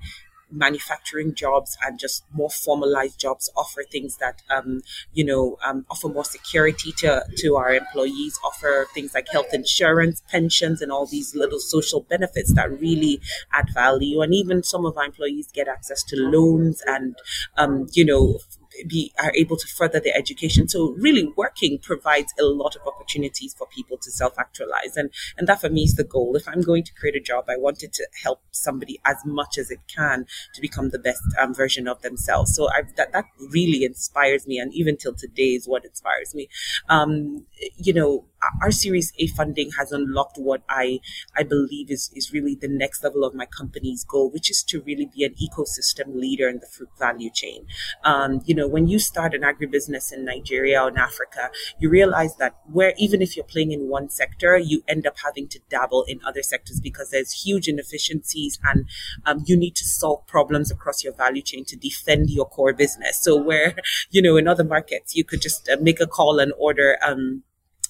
manufacturing 0.52 1.34
jobs 1.34 1.78
and 1.84 2.00
just 2.00 2.24
more 2.34 2.50
formalized 2.50 3.20
jobs 3.20 3.50
offer 3.56 3.84
things 3.92 4.18
that 4.18 4.42
um, 4.50 4.82
you 5.14 5.24
know 5.24 5.58
um, 5.66 5.86
offer 5.90 6.08
more 6.08 6.26
security 6.26 6.92
to 6.98 7.24
to 7.38 7.56
our 7.56 7.74
employees 7.74 8.40
offer 8.44 8.88
things 8.94 9.14
like 9.14 9.28
health 9.32 9.54
insurance 9.54 10.22
pensions 10.30 10.82
and 10.82 10.92
all 10.92 11.06
these 11.06 11.36
little 11.36 11.60
social 11.60 12.02
benefits 12.02 12.54
that 12.54 12.70
really 12.80 13.22
add 13.52 13.68
value. 13.74 14.22
And 14.22 14.34
even 14.34 14.64
some 14.64 14.86
of 14.86 14.98
our 14.98 15.06
employees 15.06 15.50
get 15.54 15.68
access 15.68 16.04
to 16.04 16.16
loans 16.16 16.82
and 16.86 17.16
um, 17.58 17.88
you 17.94 18.06
know 18.06 18.40
be 18.88 19.14
are 19.20 19.34
able 19.36 19.58
to 19.58 19.68
further 19.68 20.00
their 20.00 20.18
education. 20.18 20.68
So 20.68 20.96
really 20.98 21.32
working 21.36 21.80
provides 21.80 22.34
a 22.40 22.44
lot 22.44 22.76
of 22.76 22.82
opportunities 22.88 23.54
for 23.54 23.68
people 23.68 23.98
to 23.98 24.12
self-actualize. 24.12 24.96
And 24.96 25.12
and 25.38 25.48
that 25.48 25.62
for 25.62 25.70
me 25.70 25.84
is 25.84 25.96
the 25.96 26.04
goal. 26.04 26.36
If 26.36 26.48
I'm 26.48 26.62
going 26.62 26.84
to 26.84 26.94
create 26.94 27.16
a 27.16 27.20
job, 27.20 27.46
I 27.50 27.58
want 27.58 27.84
it 27.84 27.94
to 27.94 28.08
help 28.24 28.42
somebody 28.52 29.00
as 29.06 29.18
much 29.26 29.58
as 29.58 29.72
it 29.72 29.80
can 29.94 30.26
to 30.56 30.62
become 30.62 30.90
the 30.90 31.00
best 31.00 31.22
um, 31.40 31.54
version 31.54 31.88
of 31.88 32.02
themselves. 32.02 32.56
So 32.56 32.70
I, 32.70 32.84
that 32.98 33.12
that 33.14 33.26
really 33.52 33.84
inspires 33.84 34.48
me, 34.48 34.60
and 34.60 34.74
even 34.74 34.98
till 34.98 35.14
today 35.14 35.56
is 35.56 35.68
what 35.68 35.86
inspires 35.86 36.34
me. 36.34 36.50
Um, 36.88 37.46
you 37.78 37.94
know, 37.94 38.26
our 38.62 38.72
Series 38.72 39.14
A 39.18 39.28
funding 39.28 39.72
has 39.78 39.92
unlocked 39.92 40.38
what 40.38 40.62
I 40.70 41.00
I 41.36 41.44
believe 41.44 41.92
is 41.92 42.12
is 42.16 42.32
really 42.34 42.56
the 42.56 42.68
next 42.68 43.04
level 43.04 43.24
of 43.24 43.34
my 43.34 43.46
company's 43.46 44.04
goal, 44.04 44.30
which 44.30 44.50
is 44.50 44.64
to 44.64 44.82
really 44.82 45.10
be 45.14 45.24
an 45.24 45.36
ecosystem 45.36 46.16
leader 46.16 46.48
in 46.48 46.60
the 46.60 46.68
fruit 46.68 46.90
value 46.98 47.30
chain. 47.30 47.66
Um, 48.04 48.42
you 48.46 48.56
know, 48.56 48.68
when 48.68 48.88
you 48.88 49.00
start 49.00 49.34
an 49.34 49.42
agribusiness 49.42 50.14
in 50.14 50.26
Nigeria 50.26 50.82
or 50.82 50.90
in 50.90 50.98
Africa, 50.98 51.50
you 51.80 51.90
realize 51.90 52.36
that 52.38 52.56
where 52.72 52.94
even 52.98 53.22
if 53.22 53.36
you're 53.36 53.46
playing 53.46 53.72
in 53.72 53.90
one 53.90 54.10
sector, 54.10 54.58
you 54.58 54.84
end 54.88 55.06
up 55.06 55.18
having 55.24 55.48
to 55.50 55.60
dabble 55.70 56.06
in 56.08 56.20
other 56.26 56.44
sectors 56.44 56.80
because 56.80 57.10
there's 57.10 57.44
huge 57.44 57.68
inefficiencies 57.68 58.60
and 58.64 58.86
um, 59.26 59.44
you 59.46 59.58
need 59.58 59.76
to 59.76 59.86
solve 59.86 60.26
problems 60.28 60.72
across 60.72 61.04
your 61.04 61.14
value 61.14 61.42
chain 61.42 61.66
to 61.66 61.76
defend 61.76 62.30
your 62.30 62.46
core 62.46 62.74
business. 62.74 63.22
So 63.22 63.36
where 63.36 63.76
you 64.12 64.22
know 64.22 64.38
in 64.38 64.48
other 64.48 64.64
markets 64.64 65.16
you 65.16 65.24
could 65.24 65.42
just 65.42 65.70
uh, 65.70 65.78
make 65.82 66.00
a 66.00 66.08
call 66.08 66.40
and 66.40 66.54
order. 66.58 66.98
Um, 67.06 67.44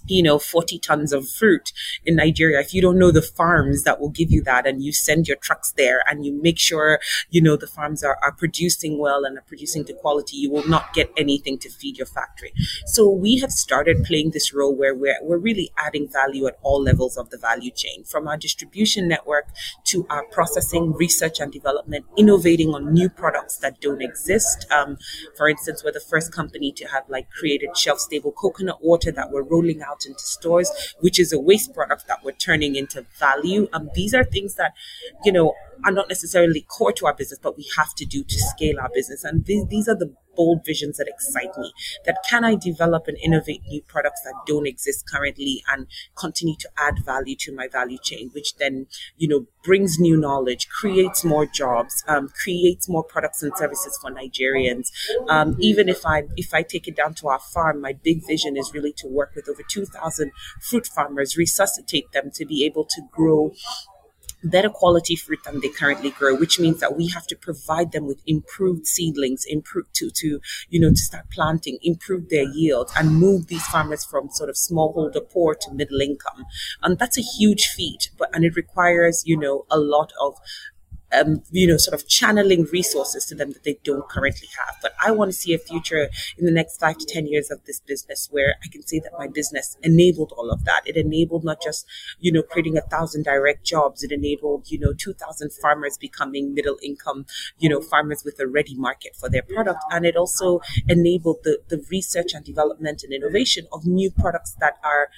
you 0.07 0.23
know, 0.23 0.39
40 0.39 0.79
tons 0.79 1.13
of 1.13 1.29
fruit 1.29 1.71
in 2.05 2.15
Nigeria, 2.15 2.59
if 2.59 2.73
you 2.73 2.81
don't 2.81 2.99
know 2.99 3.11
the 3.11 3.21
farms 3.21 3.83
that 3.83 3.99
will 3.99 4.09
give 4.09 4.31
you 4.31 4.41
that 4.43 4.65
and 4.65 4.83
you 4.83 4.91
send 4.91 5.27
your 5.27 5.37
trucks 5.37 5.73
there 5.77 6.03
and 6.07 6.25
you 6.25 6.39
make 6.41 6.59
sure, 6.59 6.99
you 7.29 7.41
know, 7.41 7.55
the 7.55 7.67
farms 7.67 8.03
are, 8.03 8.17
are 8.23 8.31
producing 8.31 8.97
well 8.97 9.23
and 9.25 9.37
are 9.37 9.43
producing 9.47 9.85
to 9.85 9.93
quality, 9.93 10.37
you 10.37 10.51
will 10.51 10.67
not 10.67 10.93
get 10.93 11.11
anything 11.17 11.57
to 11.59 11.69
feed 11.69 11.97
your 11.97 12.07
factory. 12.07 12.53
So 12.85 13.09
we 13.09 13.39
have 13.39 13.51
started 13.51 14.03
playing 14.03 14.31
this 14.31 14.53
role 14.53 14.75
where 14.75 14.95
we're, 14.95 15.17
we're 15.21 15.37
really 15.37 15.71
adding 15.77 16.07
value 16.07 16.47
at 16.47 16.57
all 16.61 16.81
levels 16.81 17.17
of 17.17 17.29
the 17.29 17.37
value 17.37 17.71
chain, 17.71 18.03
from 18.03 18.27
our 18.27 18.37
distribution 18.37 19.07
network 19.07 19.47
to 19.85 20.05
our 20.09 20.23
processing, 20.25 20.93
research 20.93 21.39
and 21.39 21.51
development, 21.51 22.05
innovating 22.17 22.73
on 22.73 22.93
new 22.93 23.09
products 23.09 23.57
that 23.57 23.79
don't 23.81 24.01
exist. 24.01 24.65
Um, 24.71 24.97
for 25.35 25.49
instance, 25.49 25.83
we're 25.83 25.91
the 25.91 25.99
first 25.99 26.33
company 26.33 26.71
to 26.73 26.85
have 26.85 27.03
like 27.09 27.29
created 27.29 27.77
shelf 27.77 27.99
stable 27.99 28.31
coconut 28.31 28.83
water 28.83 29.11
that 29.11 29.31
we're 29.31 29.43
rolling 29.43 29.81
out 29.81 29.88
out 29.89 30.05
into 30.05 30.19
stores, 30.19 30.95
which 30.99 31.19
is 31.19 31.33
a 31.33 31.39
waste 31.39 31.73
product 31.73 32.07
that 32.07 32.19
we're 32.23 32.31
turning 32.33 32.75
into 32.75 33.05
value. 33.17 33.67
And 33.73 33.89
these 33.93 34.13
are 34.13 34.23
things 34.23 34.55
that, 34.55 34.73
you 35.23 35.31
know, 35.31 35.53
are 35.85 35.91
not 35.91 36.09
necessarily 36.09 36.61
core 36.61 36.91
to 36.93 37.05
our 37.05 37.13
business, 37.13 37.39
but 37.41 37.57
we 37.57 37.65
have 37.77 37.93
to 37.95 38.05
do 38.05 38.23
to 38.23 38.39
scale 38.39 38.79
our 38.79 38.89
business. 38.93 39.23
And 39.23 39.45
these, 39.45 39.65
these 39.67 39.87
are 39.87 39.95
the 39.95 40.13
bold 40.39 40.65
visions 40.65 40.95
that 40.95 41.09
excite 41.09 41.57
me. 41.57 41.73
That 42.05 42.23
can 42.29 42.45
I 42.45 42.55
develop 42.55 43.07
and 43.07 43.17
innovate 43.17 43.61
new 43.67 43.81
products 43.81 44.21
that 44.23 44.33
don't 44.47 44.65
exist 44.65 45.03
currently 45.05 45.61
and 45.67 45.85
continue 46.15 46.55
to 46.59 46.69
add 46.77 47.03
value 47.03 47.35
to 47.41 47.53
my 47.53 47.67
value 47.67 47.97
chain, 48.01 48.31
which 48.33 48.55
then, 48.55 48.87
you 49.17 49.27
know, 49.27 49.47
brings 49.65 49.99
new 49.99 50.15
knowledge, 50.15 50.69
creates 50.69 51.25
more 51.25 51.45
jobs, 51.45 52.05
um, 52.07 52.29
creates 52.41 52.87
more 52.87 53.03
products 53.03 53.43
and 53.43 53.51
services 53.57 53.99
for 54.01 54.09
Nigerians. 54.11 54.87
Um, 55.27 55.57
even 55.59 55.89
if 55.89 56.05
I 56.05 56.23
if 56.37 56.53
I 56.53 56.63
take 56.63 56.87
it 56.87 56.95
down 56.95 57.15
to 57.15 57.27
our 57.27 57.39
farm, 57.39 57.81
my 57.81 57.91
big 57.91 58.25
vision 58.25 58.55
is 58.55 58.71
really 58.73 58.93
to 58.93 59.07
work 59.07 59.33
with 59.35 59.49
over 59.49 59.61
2,000 59.67 60.31
fruit 60.61 60.87
farmers, 60.87 61.35
resuscitate 61.35 62.13
them 62.13 62.31
to 62.35 62.45
be 62.45 62.65
able 62.65 62.85
to 62.85 63.01
grow 63.11 63.51
better 64.43 64.69
quality 64.69 65.15
fruit 65.15 65.39
than 65.43 65.59
they 65.59 65.69
currently 65.69 66.11
grow, 66.11 66.35
which 66.35 66.59
means 66.59 66.79
that 66.79 66.95
we 66.95 67.07
have 67.09 67.27
to 67.27 67.35
provide 67.35 67.91
them 67.91 68.05
with 68.07 68.21
improved 68.25 68.87
seedlings, 68.87 69.45
improve 69.45 69.91
to, 69.93 70.09
to, 70.11 70.39
you 70.69 70.79
know, 70.79 70.89
to 70.89 70.97
start 70.97 71.25
planting, 71.31 71.77
improve 71.81 72.29
their 72.29 72.43
yield 72.43 72.89
and 72.97 73.15
move 73.15 73.47
these 73.47 73.65
farmers 73.67 74.05
from 74.05 74.29
sort 74.29 74.49
of 74.49 74.55
smallholder 74.55 75.29
poor 75.29 75.55
to 75.55 75.71
middle 75.71 76.01
income. 76.01 76.45
And 76.81 76.97
that's 76.97 77.17
a 77.17 77.21
huge 77.21 77.67
feat, 77.67 78.11
but, 78.17 78.29
and 78.33 78.45
it 78.45 78.55
requires, 78.55 79.23
you 79.25 79.37
know, 79.37 79.65
a 79.69 79.77
lot 79.77 80.13
of 80.21 80.35
um, 81.11 81.43
you 81.51 81.67
know, 81.67 81.77
sort 81.77 81.99
of 81.99 82.07
channeling 82.07 82.63
resources 82.65 83.25
to 83.25 83.35
them 83.35 83.51
that 83.53 83.63
they 83.63 83.77
don't 83.83 84.07
currently 84.07 84.47
have. 84.57 84.75
But 84.81 84.93
I 85.03 85.11
want 85.11 85.29
to 85.29 85.37
see 85.37 85.53
a 85.53 85.57
future 85.57 86.09
in 86.37 86.45
the 86.45 86.51
next 86.51 86.79
five 86.79 86.97
to 86.97 87.05
10 87.05 87.27
years 87.27 87.49
of 87.51 87.63
this 87.65 87.79
business 87.79 88.27
where 88.31 88.55
I 88.63 88.67
can 88.67 88.85
say 88.85 88.99
that 88.99 89.11
my 89.17 89.27
business 89.27 89.77
enabled 89.81 90.33
all 90.37 90.51
of 90.51 90.65
that. 90.65 90.81
It 90.85 90.97
enabled 90.97 91.43
not 91.43 91.61
just, 91.61 91.85
you 92.19 92.31
know, 92.31 92.43
creating 92.43 92.77
a 92.77 92.81
thousand 92.81 93.23
direct 93.23 93.65
jobs. 93.65 94.03
It 94.03 94.11
enabled, 94.11 94.69
you 94.69 94.79
know, 94.79 94.93
2000 94.93 95.51
farmers 95.53 95.97
becoming 95.97 96.53
middle 96.53 96.77
income, 96.83 97.25
you 97.57 97.69
know, 97.69 97.81
farmers 97.81 98.23
with 98.23 98.39
a 98.39 98.47
ready 98.47 98.75
market 98.75 99.15
for 99.15 99.29
their 99.29 99.43
product. 99.43 99.83
And 99.91 100.05
it 100.05 100.15
also 100.15 100.61
enabled 100.87 101.37
the, 101.43 101.59
the 101.69 101.83
research 101.89 102.33
and 102.33 102.45
development 102.45 103.03
and 103.03 103.13
innovation 103.13 103.67
of 103.71 103.85
new 103.85 104.11
products 104.11 104.55
that 104.59 104.77
are 104.83 105.09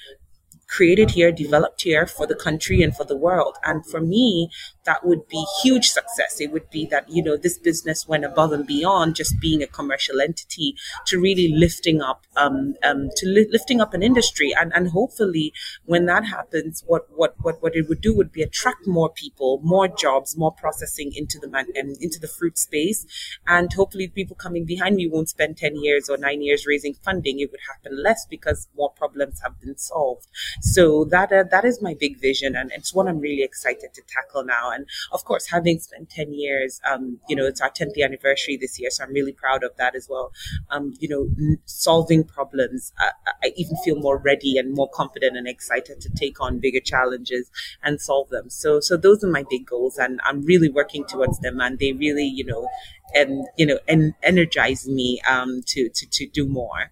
created 0.71 1.11
here, 1.11 1.31
developed 1.31 1.81
here 1.81 2.07
for 2.07 2.25
the 2.25 2.35
country 2.35 2.81
and 2.81 2.95
for 2.95 3.03
the 3.03 3.15
world. 3.15 3.57
And 3.63 3.85
for 3.85 3.99
me, 3.99 4.49
that 4.85 5.05
would 5.05 5.27
be 5.27 5.45
huge 5.61 5.89
success. 5.89 6.39
It 6.39 6.51
would 6.51 6.69
be 6.69 6.85
that, 6.87 7.09
you 7.09 7.23
know, 7.23 7.37
this 7.37 7.57
business 7.57 8.07
went 8.07 8.25
above 8.25 8.51
and 8.51 8.65
beyond 8.65 9.15
just 9.15 9.39
being 9.39 9.61
a 9.61 9.67
commercial 9.67 10.21
entity 10.21 10.75
to 11.07 11.19
really 11.19 11.53
lifting 11.53 12.01
up, 12.01 12.25
um, 12.35 12.75
um, 12.83 13.09
to 13.17 13.27
li- 13.27 13.47
lifting 13.51 13.81
up 13.81 13.93
an 13.93 14.03
industry. 14.03 14.53
And, 14.59 14.71
and 14.73 14.89
hopefully 14.89 15.53
when 15.85 16.05
that 16.07 16.25
happens, 16.25 16.83
what, 16.87 17.07
what, 17.15 17.35
what, 17.41 17.61
what 17.61 17.75
it 17.75 17.87
would 17.87 18.01
do 18.01 18.15
would 18.15 18.31
be 18.31 18.41
attract 18.41 18.87
more 18.87 19.09
people, 19.09 19.59
more 19.63 19.87
jobs, 19.87 20.37
more 20.37 20.51
processing 20.51 21.11
into 21.15 21.39
the 21.39 21.47
man, 21.47 21.65
um, 21.79 21.93
into 21.99 22.19
the 22.19 22.27
fruit 22.27 22.57
space. 22.57 23.05
And 23.47 23.71
hopefully 23.73 24.07
people 24.07 24.35
coming 24.35 24.65
behind 24.65 24.95
me 24.95 25.07
won't 25.07 25.29
spend 25.29 25.57
10 25.57 25.75
years 25.75 26.09
or 26.09 26.17
nine 26.17 26.41
years 26.41 26.65
raising 26.65 26.93
funding. 26.95 27.39
It 27.39 27.51
would 27.51 27.61
happen 27.67 28.01
less 28.01 28.25
because 28.29 28.67
more 28.75 28.91
problems 28.91 29.41
have 29.41 29.59
been 29.59 29.77
solved. 29.77 30.27
So 30.61 31.05
that 31.05 31.31
uh, 31.31 31.43
that 31.51 31.65
is 31.65 31.81
my 31.81 31.95
big 31.99 32.19
vision, 32.19 32.55
and 32.55 32.71
it's 32.71 32.93
what 32.93 33.07
I'm 33.07 33.19
really 33.19 33.43
excited 33.43 33.93
to 33.93 34.01
tackle 34.07 34.43
now. 34.43 34.70
And 34.71 34.87
of 35.11 35.23
course, 35.25 35.47
having 35.47 35.79
spent 35.79 36.09
ten 36.09 36.33
years, 36.33 36.81
um, 36.89 37.19
you 37.27 37.35
know, 37.35 37.45
it's 37.45 37.61
our 37.61 37.69
tenth 37.69 37.97
anniversary 37.97 38.57
this 38.57 38.79
year, 38.79 38.89
so 38.89 39.03
I'm 39.03 39.13
really 39.13 39.33
proud 39.33 39.63
of 39.63 39.75
that 39.77 39.95
as 39.95 40.07
well. 40.09 40.31
Um, 40.69 40.93
you 40.99 41.07
know, 41.07 41.57
solving 41.65 42.23
problems, 42.23 42.93
uh, 42.99 43.11
I 43.43 43.53
even 43.55 43.75
feel 43.83 43.95
more 43.95 44.17
ready 44.17 44.57
and 44.57 44.73
more 44.73 44.89
confident 44.89 45.37
and 45.37 45.47
excited 45.47 46.01
to 46.01 46.09
take 46.09 46.41
on 46.41 46.59
bigger 46.59 46.79
challenges 46.79 47.49
and 47.83 47.99
solve 47.99 48.29
them. 48.29 48.49
So 48.49 48.79
so 48.79 48.97
those 48.97 49.23
are 49.23 49.29
my 49.29 49.43
big 49.49 49.65
goals, 49.65 49.97
and 49.97 50.19
I'm 50.23 50.41
really 50.41 50.69
working 50.69 51.05
towards 51.05 51.39
them, 51.39 51.59
and 51.59 51.79
they 51.79 51.93
really, 51.93 52.25
you 52.25 52.45
know, 52.45 52.67
and 53.13 53.45
you 53.57 53.65
know, 53.65 53.79
and 53.87 54.13
energize 54.23 54.87
me 54.87 55.21
um, 55.27 55.61
to 55.67 55.89
to 55.89 56.05
to 56.09 56.27
do 56.27 56.47
more. 56.47 56.91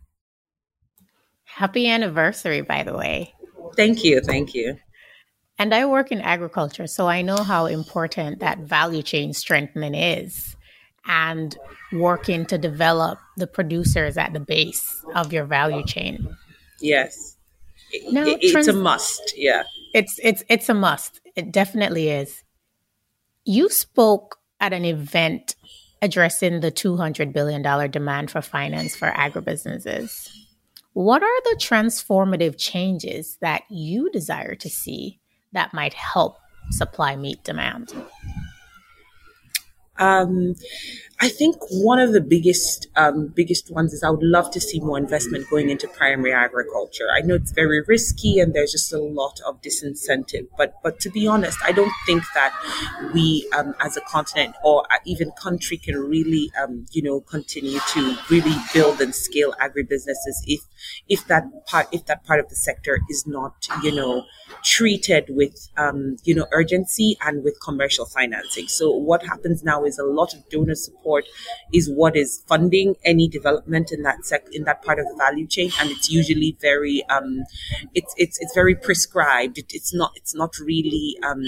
Happy 1.45 1.89
anniversary, 1.89 2.61
by 2.61 2.83
the 2.83 2.95
way. 2.95 3.33
Thank 3.75 4.03
you. 4.03 4.21
Thank 4.21 4.53
you. 4.53 4.77
And 5.60 5.76
I 5.76 5.86
work 5.86 6.12
in 6.12 6.22
agriculture, 6.22 6.88
so 6.88 7.08
I 7.08 7.22
know 7.22 7.36
how 7.36 7.65
important 7.65 8.39
that 8.39 8.60
value 8.60 9.04
chain 9.04 9.34
strengthening 9.34 9.93
is 9.93 10.56
and 11.06 11.56
working 11.91 12.45
to 12.45 12.58
develop 12.58 13.19
the 13.36 13.45
producers 13.45 14.17
at 14.17 14.32
the 14.32 14.39
base 14.39 15.04
of 15.15 15.34
your 15.34 15.43
value 15.43 15.86
chain. 15.86 16.36
Yes. 16.80 17.36
Now, 18.10 18.24
it's 18.26 18.52
trans- 18.54 18.69
a 18.69 18.74
must. 18.74 19.34
Yeah. 19.36 19.63
It's 19.93 20.17
it's 20.24 20.43
it's 20.48 20.69
a 20.69 20.74
must. 20.74 21.19
It 21.36 21.52
definitely 21.52 22.10
is. 22.10 22.43
You 23.43 23.69
spoke 23.69 24.38
at 24.62 24.72
an 24.72 24.86
event 24.86 25.56
addressing 26.02 26.62
the 26.62 26.72
$200 26.72 27.34
billion 27.34 27.91
demand 27.91 28.32
for 28.32 28.41
finance 28.41 28.95
for 28.95 29.10
agribusinesses. 29.10 30.30
What 30.93 31.24
are 31.24 31.41
the 31.43 31.60
transformative 31.60 32.56
changes 32.58 33.38
that 33.41 33.63
you 33.69 34.10
desire 34.12 34.56
to 34.56 34.69
see 34.69 35.19
that 35.53 35.73
might 35.73 35.93
help 35.93 36.38
supply 36.71 37.15
meet 37.15 37.43
demand? 37.43 37.93
Um, 39.97 40.55
I 41.21 41.27
think 41.27 41.58
one 41.69 41.99
of 41.99 42.13
the 42.13 42.21
biggest 42.21 42.88
um, 42.95 43.27
biggest 43.27 43.69
ones 43.69 43.91
is 43.91 44.03
I 44.03 44.10
would 44.10 44.23
love 44.23 44.51
to 44.51 44.62
see 44.62 44.79
more 44.79 44.97
investment 44.97 45.49
going 45.49 45.69
into 45.69 45.86
primary 45.89 46.32
agriculture. 46.32 47.08
I 47.13 47.19
know 47.19 47.36
it's 47.36 47.51
very 47.51 47.82
risky 47.82 48.39
and 48.39 48.53
there's 48.53 48.71
just 48.71 48.93
a 48.93 49.01
lot 49.01 49.41
of 49.45 49.62
disincentive, 49.62 50.47
but 50.58 50.75
but 50.82 51.01
to 51.01 51.10
be 51.10 51.27
honest, 51.27 51.58
I 51.62 51.73
don't 51.73 51.91
think 52.05 52.23
that 52.36 52.53
we 53.13 53.45
um, 53.58 53.75
as 53.82 53.97
a 53.97 54.01
continent 54.01 54.55
or 54.63 54.86
even 55.05 55.32
country 55.32 55.77
can 55.77 55.97
really 55.97 56.51
um, 56.62 56.86
you 56.91 57.01
know 57.01 57.19
continue 57.19 57.79
to 57.89 58.17
really 58.29 58.55
build 58.73 59.01
and 59.01 59.13
scale 59.13 59.53
agribusinesses 59.62 60.39
if 60.47 60.62
if 61.10 61.27
that 61.27 61.43
part 61.65 61.88
if 61.91 62.05
that 62.05 62.23
part 62.23 62.39
of 62.39 62.47
the 62.47 62.55
sector 62.55 63.01
is 63.10 63.27
not 63.27 63.67
you 63.84 63.93
know 63.93 64.23
treated 64.63 65.25
with 65.27 65.67
um, 65.75 66.15
you 66.23 66.34
know 66.34 66.47
urgency 66.53 67.17
and 67.25 67.43
with 67.43 67.60
commercial 67.62 68.05
financing. 68.05 68.69
So 68.69 68.89
what 68.91 69.25
happens 69.25 69.65
now 69.65 69.84
is 69.84 69.99
a 69.99 70.05
lot 70.05 70.34
of 70.34 70.47
donor 70.47 70.75
support 70.75 71.09
support 71.10 71.26
is 71.74 71.89
what 71.89 72.15
is 72.15 72.43
funding 72.48 72.95
any 73.04 73.28
development 73.28 73.91
in 73.91 74.04
that 74.04 74.26
sec 74.26 74.45
in 74.52 74.63
that 74.63 74.84
part 74.84 75.00
of 75.00 75.06
the 75.06 75.15
value 75.17 75.48
chain, 75.48 75.72
and 75.80 75.89
it's 75.89 76.10
usually 76.10 76.58
very 76.62 77.04
um, 77.10 77.43
it's 77.95 78.13
it's 78.17 78.39
it's 78.39 78.54
very 78.54 78.76
prescribed. 78.76 79.58
It, 79.58 79.72
it's 79.74 79.93
not 79.93 80.12
it's 80.15 80.36
not 80.36 80.58
really 80.60 81.17
um, 81.24 81.43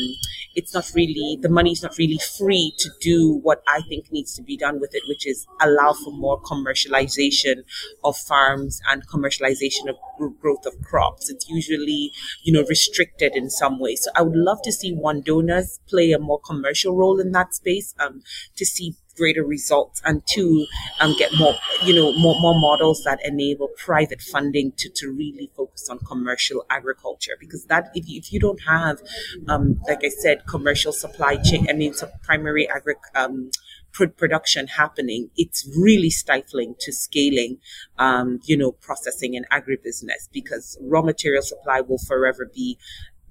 it's 0.56 0.74
not 0.74 0.91
really 0.95 1.38
the 1.41 1.50
money 1.50 1.71
is 1.71 1.84
not 1.84 1.97
really 1.97 2.19
free 2.38 2.74
to 2.80 2.89
do 3.02 3.39
what 3.43 3.63
I 3.67 3.82
think 3.82 4.12
needs 4.12 4.36
to 4.36 4.43
be 4.43 4.58
done 4.58 4.80
with 4.80 4.93
it, 4.93 5.04
which 5.08 5.28
is 5.28 5.47
allow 5.62 5.93
for 5.93 6.12
more 6.12 6.41
commercialization 6.41 7.63
of 8.04 8.17
farms 8.17 8.82
and 8.89 9.08
commercialization 9.08 9.89
of 9.89 9.95
growth 10.39 10.65
of 10.65 10.74
crops. 10.84 11.30
It's 11.30 11.50
usually 11.50 12.12
you 12.43 12.54
know 12.54 12.63
restricted 12.67 13.36
in 13.36 13.50
some 13.50 13.80
way. 13.80 13.95
So 13.95 14.12
I 14.15 14.21
would 14.21 14.36
love 14.36 14.62
to 14.63 14.71
see 14.71 14.93
one 14.93 15.21
donors 15.21 15.80
play 15.88 16.12
a 16.12 16.19
more 16.19 16.39
commercial 16.39 16.95
role 16.95 17.19
in 17.19 17.32
that 17.32 17.54
space 17.54 17.93
um, 18.00 18.21
to 18.56 18.65
see 18.65 18.95
greater 19.15 19.43
results 19.43 20.02
and 20.06 20.26
to 20.28 20.65
um, 21.00 21.15
get 21.17 21.32
more, 21.38 21.56
you 21.84 21.93
know, 21.93 22.12
more, 22.17 22.39
more 22.39 22.60
models 22.60 23.04
that 23.04 23.19
enable 23.24 23.69
private 23.78 24.21
funding 24.21 24.71
to, 24.78 24.89
to 24.89 25.12
really 25.12 25.50
focus 25.56 25.89
on 25.89 26.00
commercial 26.00 26.65
agriculture. 26.69 27.34
Because 27.39 27.65
that, 27.65 27.91
if 27.93 28.08
you, 28.08 28.17
if 28.19 28.32
you 28.32 28.39
don't 28.39 28.62
have, 28.67 29.02
um, 29.47 29.80
like 29.88 30.02
I 30.04 30.10
said, 30.10 30.45
commercial 30.47 30.93
supply 30.93 31.38
chain, 31.38 31.67
I 31.69 31.74
mean, 31.74 31.93
primary 32.24 32.69
agri, 32.69 32.95
um, 33.15 33.52
production 33.91 34.67
happening, 34.67 35.30
it's 35.36 35.69
really 35.78 36.10
stifling 36.10 36.76
to 36.80 36.91
scaling, 36.93 37.58
um, 37.97 38.39
you 38.45 38.58
know, 38.58 38.71
processing 38.71 39.36
and 39.36 39.45
agribusiness 39.50 40.30
because 40.32 40.78
raw 40.82 41.02
material 41.02 41.41
supply 41.41 41.82
will 41.82 41.97
forever 41.97 42.50
be 42.54 42.78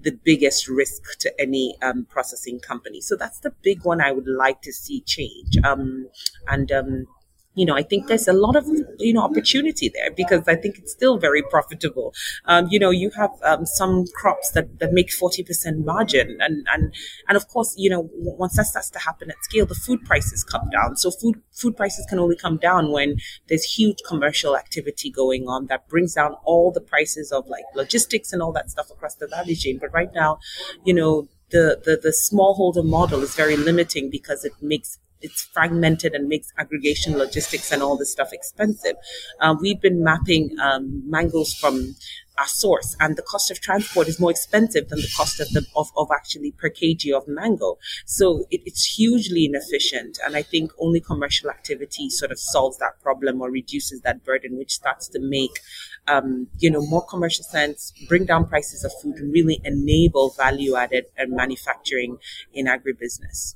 the 0.02 0.12
biggest 0.12 0.68
risk 0.68 1.18
to 1.20 1.40
any 1.40 1.76
um, 1.82 2.06
processing 2.08 2.58
company. 2.60 3.00
So 3.00 3.16
that's 3.16 3.40
the 3.40 3.52
big 3.62 3.84
one 3.84 4.00
I 4.00 4.12
would 4.12 4.26
like 4.26 4.62
to 4.62 4.72
see 4.72 5.00
change. 5.00 5.58
Um, 5.64 6.08
and 6.48 6.72
um, 6.72 7.06
you 7.54 7.66
know, 7.66 7.76
I 7.76 7.82
think 7.82 8.06
there's 8.06 8.28
a 8.28 8.32
lot 8.32 8.54
of, 8.54 8.66
you 8.98 9.12
know, 9.12 9.22
opportunity 9.22 9.88
there 9.88 10.10
because 10.12 10.46
I 10.46 10.54
think 10.54 10.78
it's 10.78 10.92
still 10.92 11.18
very 11.18 11.42
profitable. 11.42 12.14
Um, 12.44 12.68
you 12.70 12.78
know, 12.78 12.90
you 12.90 13.10
have 13.16 13.30
um, 13.42 13.66
some 13.66 14.06
crops 14.14 14.52
that, 14.52 14.78
that 14.78 14.92
make 14.92 15.10
40% 15.10 15.84
margin. 15.84 16.38
And, 16.40 16.66
and, 16.72 16.94
and 17.28 17.36
of 17.36 17.48
course, 17.48 17.74
you 17.76 17.90
know, 17.90 18.08
once 18.14 18.56
that 18.56 18.66
starts 18.66 18.90
to 18.90 19.00
happen 19.00 19.30
at 19.30 19.36
scale, 19.42 19.66
the 19.66 19.74
food 19.74 20.04
prices 20.04 20.44
come 20.44 20.70
down. 20.70 20.96
So 20.96 21.10
food, 21.10 21.42
food 21.50 21.76
prices 21.76 22.06
can 22.08 22.20
only 22.20 22.36
come 22.36 22.56
down 22.56 22.92
when 22.92 23.16
there's 23.48 23.64
huge 23.64 23.98
commercial 24.06 24.56
activity 24.56 25.10
going 25.10 25.48
on 25.48 25.66
that 25.66 25.88
brings 25.88 26.14
down 26.14 26.36
all 26.44 26.70
the 26.70 26.80
prices 26.80 27.32
of 27.32 27.48
like 27.48 27.64
logistics 27.74 28.32
and 28.32 28.40
all 28.40 28.52
that 28.52 28.70
stuff 28.70 28.90
across 28.90 29.16
the 29.16 29.26
value 29.26 29.56
chain. 29.56 29.78
But 29.80 29.92
right 29.92 30.12
now, 30.14 30.38
you 30.84 30.94
know, 30.94 31.28
the, 31.50 31.80
the, 31.84 31.96
the 32.00 32.10
smallholder 32.10 32.84
model 32.84 33.22
is 33.22 33.34
very 33.34 33.56
limiting 33.56 34.08
because 34.08 34.44
it 34.44 34.52
makes 34.60 35.00
it's 35.22 35.42
fragmented 35.42 36.14
and 36.14 36.28
makes 36.28 36.52
aggregation 36.59 37.16
logistics 37.16 37.72
and 37.72 37.83
all 37.83 37.96
this 37.96 38.12
stuff 38.12 38.33
expensive. 38.33 38.96
Uh, 39.40 39.54
we've 39.61 39.80
been 39.80 40.02
mapping 40.02 40.56
um, 40.61 41.02
mangoes 41.09 41.54
from 41.54 41.94
our 42.40 42.46
source 42.46 42.96
and 42.98 43.16
the 43.16 43.22
cost 43.22 43.50
of 43.50 43.61
transport 43.61 44.09
is 44.09 44.18
more 44.18 44.30
expensive 44.30 44.88
than 44.88 44.98
the 44.98 45.11
cost 45.14 45.40
of 45.40 45.50
the 45.50 45.64
of, 45.76 45.88
of 45.96 46.09
actually 46.11 46.52
per 46.52 46.70
kg 46.70 47.12
of 47.12 47.28
mango 47.28 47.76
so 48.06 48.46
it, 48.50 48.62
it's 48.64 48.96
hugely 48.96 49.44
inefficient 49.44 50.18
and 50.24 50.35
i 50.37 50.42
think 50.42 50.72
only 50.78 51.00
commercial 51.00 51.50
activity 51.50 52.09
sort 52.09 52.33
of 52.33 52.38
solves 52.38 52.78
that 52.78 53.00
problem 53.02 53.42
or 53.42 53.50
reduces 53.50 54.00
that 54.00 54.24
burden 54.24 54.56
which 54.56 54.72
starts 54.72 55.06
to 55.06 55.18
make 55.20 55.61
um, 56.09 56.48
you 56.59 56.70
know 56.70 56.80
more 56.87 57.04
commercial 57.04 57.44
sense 57.44 57.92
bring 58.09 58.24
down 58.24 58.46
prices 58.46 58.85
of 58.85 58.92
food 59.02 59.16
and 59.16 59.33
really 59.33 59.61
enable 59.64 60.30
value 60.30 60.74
added 60.76 61.04
and 61.18 61.33
manufacturing 61.33 62.16
in 62.54 62.66
agribusiness 62.66 63.54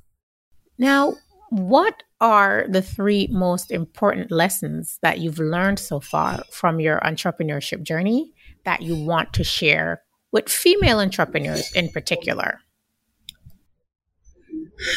now 0.77 1.15
what 1.55 2.03
are 2.21 2.67
the 2.69 2.83
three 2.83 3.29
most 3.31 3.71
important 3.71 4.33
lessons 4.33 4.99
that 5.03 5.21
you've 5.21 5.39
learned 5.39 5.79
so 5.79 6.01
far 6.01 6.43
from 6.51 6.81
your 6.81 6.99
entrepreneurship 7.01 7.85
journey 7.85 8.33
that 8.65 8.83
you 8.83 8.97
want 8.97 9.33
to 9.35 9.45
share 9.45 10.03
with 10.33 10.49
female 10.49 10.99
entrepreneurs 10.99 11.71
in 11.77 11.91
particular? 11.91 12.59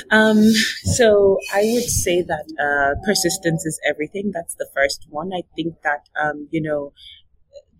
Um, 0.09 0.51
so 0.81 1.37
I 1.53 1.61
would 1.75 1.83
say 1.83 2.23
that 2.23 2.45
uh, 2.59 3.05
persistence 3.05 3.63
is 3.63 3.79
everything. 3.87 4.31
That's 4.33 4.55
the 4.55 4.67
first 4.73 5.05
one. 5.11 5.31
I 5.33 5.43
think 5.55 5.75
that 5.83 6.09
um, 6.19 6.47
you 6.49 6.61
know 6.61 6.93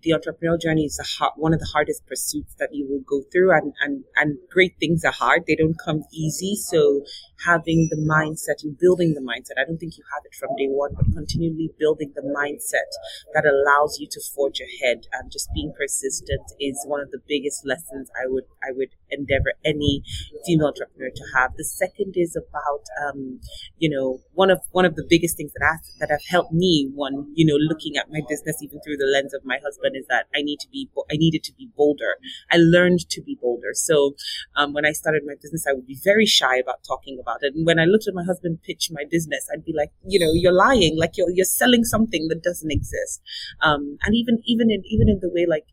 the 0.02 0.12
entrepreneurial 0.12 0.60
journey 0.60 0.84
is 0.84 1.00
hard, 1.18 1.32
one 1.36 1.52
of 1.52 1.60
the 1.60 1.68
hardest 1.72 2.06
pursuits 2.06 2.54
that 2.58 2.70
you 2.72 2.86
will 2.88 3.00
go 3.00 3.24
through 3.32 3.52
and, 3.52 3.72
and, 3.80 4.04
and 4.16 4.38
great 4.50 4.74
things 4.78 5.04
are 5.04 5.12
hard. 5.12 5.44
They 5.46 5.56
don't 5.56 5.76
come 5.84 6.04
easy. 6.12 6.56
So 6.56 7.02
having 7.44 7.88
the 7.90 7.96
mindset 7.96 8.64
and 8.64 8.76
building 8.78 9.14
the 9.14 9.20
mindset, 9.20 9.60
I 9.60 9.64
don't 9.64 9.78
think 9.78 9.96
you 9.96 10.04
have 10.12 10.24
it 10.24 10.34
from 10.34 10.56
day 10.56 10.66
one, 10.66 10.94
but 10.94 11.12
continually 11.14 11.70
building 11.78 12.12
the 12.14 12.22
mindset 12.22 12.90
that 13.34 13.46
allows 13.46 13.98
you 14.00 14.08
to 14.10 14.20
forge 14.34 14.60
ahead 14.60 15.06
and 15.12 15.30
just 15.30 15.48
being 15.54 15.72
persistent 15.76 16.42
is 16.60 16.82
one 16.86 17.00
of 17.00 17.10
the 17.10 17.20
biggest 17.28 17.64
lessons 17.64 18.10
I 18.16 18.26
would, 18.26 18.44
I 18.62 18.72
would 18.72 18.90
endeavor 19.10 19.52
any 19.64 20.02
female 20.44 20.68
entrepreneur 20.68 21.10
to 21.14 21.24
have. 21.36 21.54
The 21.56 21.64
second 21.64 22.14
is 22.16 22.36
about, 22.36 22.84
um, 23.06 23.40
you 23.78 23.88
know, 23.88 24.20
one 24.34 24.50
of, 24.50 24.60
one 24.72 24.84
of 24.84 24.96
the 24.96 25.06
biggest 25.08 25.36
things 25.36 25.52
that 25.52 25.64
I, 25.64 25.76
that 26.00 26.10
have 26.10 26.24
helped 26.28 26.52
me, 26.52 26.90
one, 26.94 27.32
you 27.34 27.46
know, 27.46 27.56
looking 27.56 27.96
at 27.96 28.10
my 28.10 28.20
business 28.28 28.62
even 28.62 28.80
through 28.80 28.96
the 28.96 29.06
lens 29.06 29.32
of 29.34 29.44
my 29.44 29.58
husband 29.62 29.96
is 29.96 30.06
that 30.08 30.26
I 30.34 30.42
need 30.42 30.58
to 30.60 30.68
be, 30.68 30.88
I 31.10 31.16
needed 31.16 31.44
to 31.44 31.52
be 31.52 31.70
bolder. 31.76 32.16
I 32.50 32.56
learned 32.56 33.08
to 33.10 33.22
be 33.22 33.38
bolder. 33.40 33.72
So, 33.74 34.16
um, 34.56 34.72
when 34.72 34.84
I 34.84 34.92
started 34.92 35.22
my 35.24 35.34
business, 35.40 35.66
I 35.68 35.72
would 35.72 35.86
be 35.86 35.98
very 36.02 36.26
shy 36.26 36.56
about 36.56 36.84
talking 36.86 37.18
about 37.20 37.27
it. 37.42 37.54
And 37.54 37.66
when 37.66 37.78
I 37.78 37.84
looked 37.84 38.08
at 38.08 38.14
my 38.14 38.24
husband 38.24 38.58
pitch 38.62 38.88
my 38.90 39.04
business, 39.10 39.46
I'd 39.52 39.64
be 39.64 39.74
like, 39.76 39.90
you 40.06 40.18
know, 40.18 40.32
you're 40.32 40.52
lying, 40.52 40.98
like 40.98 41.12
you're, 41.16 41.30
you're 41.30 41.44
selling 41.44 41.84
something 41.84 42.28
that 42.28 42.42
doesn't 42.42 42.70
exist. 42.70 43.20
Um, 43.60 43.98
and 44.02 44.14
even, 44.14 44.42
even 44.46 44.70
in, 44.70 44.82
even 44.86 45.08
in 45.08 45.20
the 45.20 45.30
way 45.30 45.46
like, 45.48 45.66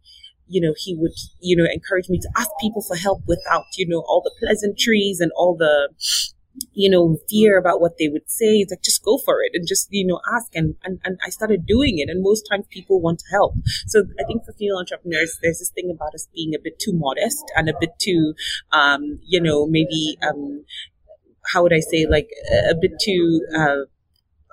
you 0.48 0.62
know, 0.62 0.74
he 0.78 0.96
would, 0.96 1.14
you 1.42 1.56
know, 1.56 1.66
encourage 1.72 2.08
me 2.10 2.20
to 2.20 2.30
ask 2.38 2.50
people 2.62 2.82
for 2.82 2.96
help 2.96 3.24
without, 3.26 3.66
you 3.78 3.88
know, 3.88 4.04
all 4.08 4.22
the 4.24 4.32
pleasantries 4.40 5.20
and 5.20 5.32
all 5.36 5.56
the, 5.58 5.90
you 6.72 6.90
know, 6.90 7.18
fear 7.28 7.58
about 7.58 7.82
what 7.82 7.98
they 7.98 8.08
would 8.08 8.30
say. 8.30 8.58
It's 8.58 8.72
like, 8.72 8.84
just 8.84 9.04
go 9.04 9.18
for 9.18 9.42
it 9.42 9.52
and 9.56 9.68
just, 9.68 9.88
you 9.90 10.06
know, 10.06 10.22
ask. 10.34 10.56
And, 10.56 10.76
and, 10.84 11.00
and 11.04 11.18
I 11.26 11.30
started 11.30 11.66
doing 11.66 11.98
it. 11.98 12.10
And 12.10 12.22
most 12.22 12.44
times 12.44 12.66
people 12.70 13.02
want 13.02 13.20
to 13.20 13.26
help. 13.32 13.56
So 13.88 14.04
I 14.20 14.24
think 14.24 14.46
for 14.46 14.54
female 14.54 14.78
entrepreneurs, 14.78 15.38
there's 15.42 15.60
this 15.60 15.72
thing 15.72 15.92
about 15.94 16.14
us 16.14 16.28
being 16.34 16.54
a 16.54 16.60
bit 16.64 16.80
too 16.80 16.94
modest 16.94 17.44
and 17.56 17.68
a 17.68 17.74
bit 17.80 17.98
too, 18.00 18.36
um, 18.72 19.20
you 19.26 19.42
know, 19.42 19.66
maybe, 19.66 20.18
um, 20.22 20.64
how 21.52 21.64
would 21.64 21.74
I 21.74 21.80
say, 21.80 22.06
like 22.10 22.30
a 22.72 22.76
bit 22.76 22.94
too, 23.02 23.42
uh, 23.56 23.86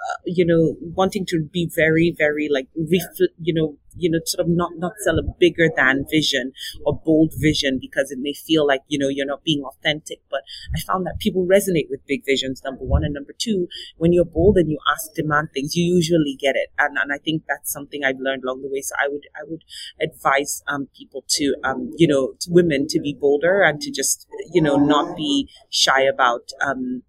uh, 0.02 0.18
you 0.24 0.44
know, 0.44 0.76
wanting 0.94 1.24
to 1.26 1.48
be 1.52 1.70
very, 1.74 2.14
very 2.16 2.48
like, 2.50 2.68
refl- 2.78 3.28
you 3.40 3.54
know, 3.54 3.76
you 3.94 4.10
know, 4.10 4.18
sort 4.24 4.46
of 4.46 4.50
not, 4.50 4.72
not 4.76 4.92
sell 5.04 5.18
a 5.18 5.22
bigger 5.22 5.68
than 5.76 6.06
vision 6.10 6.52
or 6.84 6.98
bold 7.04 7.32
vision 7.36 7.78
because 7.78 8.10
it 8.10 8.18
may 8.18 8.32
feel 8.32 8.66
like, 8.66 8.80
you 8.88 8.98
know, 8.98 9.08
you're 9.08 9.26
not 9.26 9.44
being 9.44 9.62
authentic. 9.62 10.20
But 10.30 10.40
I 10.74 10.80
found 10.80 11.04
that 11.06 11.18
people 11.18 11.46
resonate 11.46 11.90
with 11.90 12.06
big 12.06 12.24
visions, 12.24 12.62
number 12.64 12.84
one. 12.84 13.04
And 13.04 13.12
number 13.12 13.34
two, 13.36 13.68
when 13.98 14.12
you're 14.12 14.24
bold 14.24 14.56
and 14.56 14.70
you 14.70 14.78
ask, 14.90 15.12
demand 15.14 15.50
things, 15.52 15.76
you 15.76 15.84
usually 15.84 16.36
get 16.40 16.56
it. 16.56 16.70
And, 16.78 16.96
and 16.96 17.12
I 17.12 17.18
think 17.18 17.42
that's 17.46 17.70
something 17.70 18.02
I've 18.02 18.18
learned 18.18 18.44
along 18.44 18.62
the 18.62 18.68
way. 18.68 18.80
So 18.80 18.94
I 18.98 19.08
would, 19.08 19.26
I 19.36 19.44
would 19.46 19.62
advise, 20.00 20.62
um, 20.68 20.88
people 20.96 21.24
to, 21.28 21.54
um, 21.62 21.92
you 21.96 22.08
know, 22.08 22.32
to 22.40 22.50
women 22.50 22.86
to 22.88 23.00
be 23.00 23.12
bolder 23.12 23.62
and 23.62 23.80
to 23.82 23.90
just, 23.90 24.26
you 24.52 24.62
know, 24.62 24.76
not 24.76 25.16
be 25.16 25.50
shy 25.68 26.02
about, 26.02 26.50
um, 26.66 27.02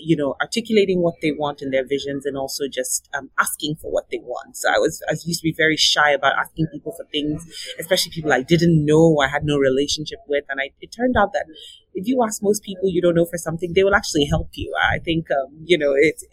you 0.00 0.16
know, 0.16 0.34
articulating 0.40 1.02
what 1.02 1.14
they 1.22 1.32
want 1.32 1.62
in 1.62 1.70
their 1.70 1.86
visions 1.86 2.26
and 2.26 2.36
also 2.36 2.64
just 2.68 3.08
um, 3.16 3.30
asking 3.38 3.76
for 3.76 3.90
what 3.90 4.10
they 4.10 4.18
want. 4.18 4.56
So 4.56 4.68
I 4.68 4.78
was, 4.78 5.02
I 5.08 5.12
used 5.12 5.40
to 5.40 5.44
be 5.44 5.54
very 5.56 5.76
shy 5.76 6.10
about 6.12 6.34
asking 6.38 6.66
people 6.72 6.92
for 6.92 7.04
things, 7.12 7.46
especially 7.78 8.12
people 8.12 8.32
I 8.32 8.42
didn't 8.42 8.84
know 8.84 9.18
I 9.20 9.28
had 9.28 9.44
no 9.44 9.56
relationship 9.56 10.20
with. 10.28 10.44
And 10.48 10.60
I, 10.60 10.70
it 10.80 10.92
turned 10.92 11.16
out 11.16 11.32
that 11.32 11.46
if 11.94 12.06
you 12.06 12.22
ask 12.22 12.42
most 12.42 12.62
people 12.62 12.88
you 12.88 13.02
don't 13.02 13.16
know 13.16 13.26
for 13.26 13.38
something, 13.38 13.72
they 13.72 13.82
will 13.82 13.94
actually 13.94 14.26
help 14.26 14.50
you. 14.52 14.72
I 14.94 14.98
think, 15.00 15.30
um, 15.30 15.52
you 15.64 15.76
know, 15.76 15.94
it's, 15.96 16.24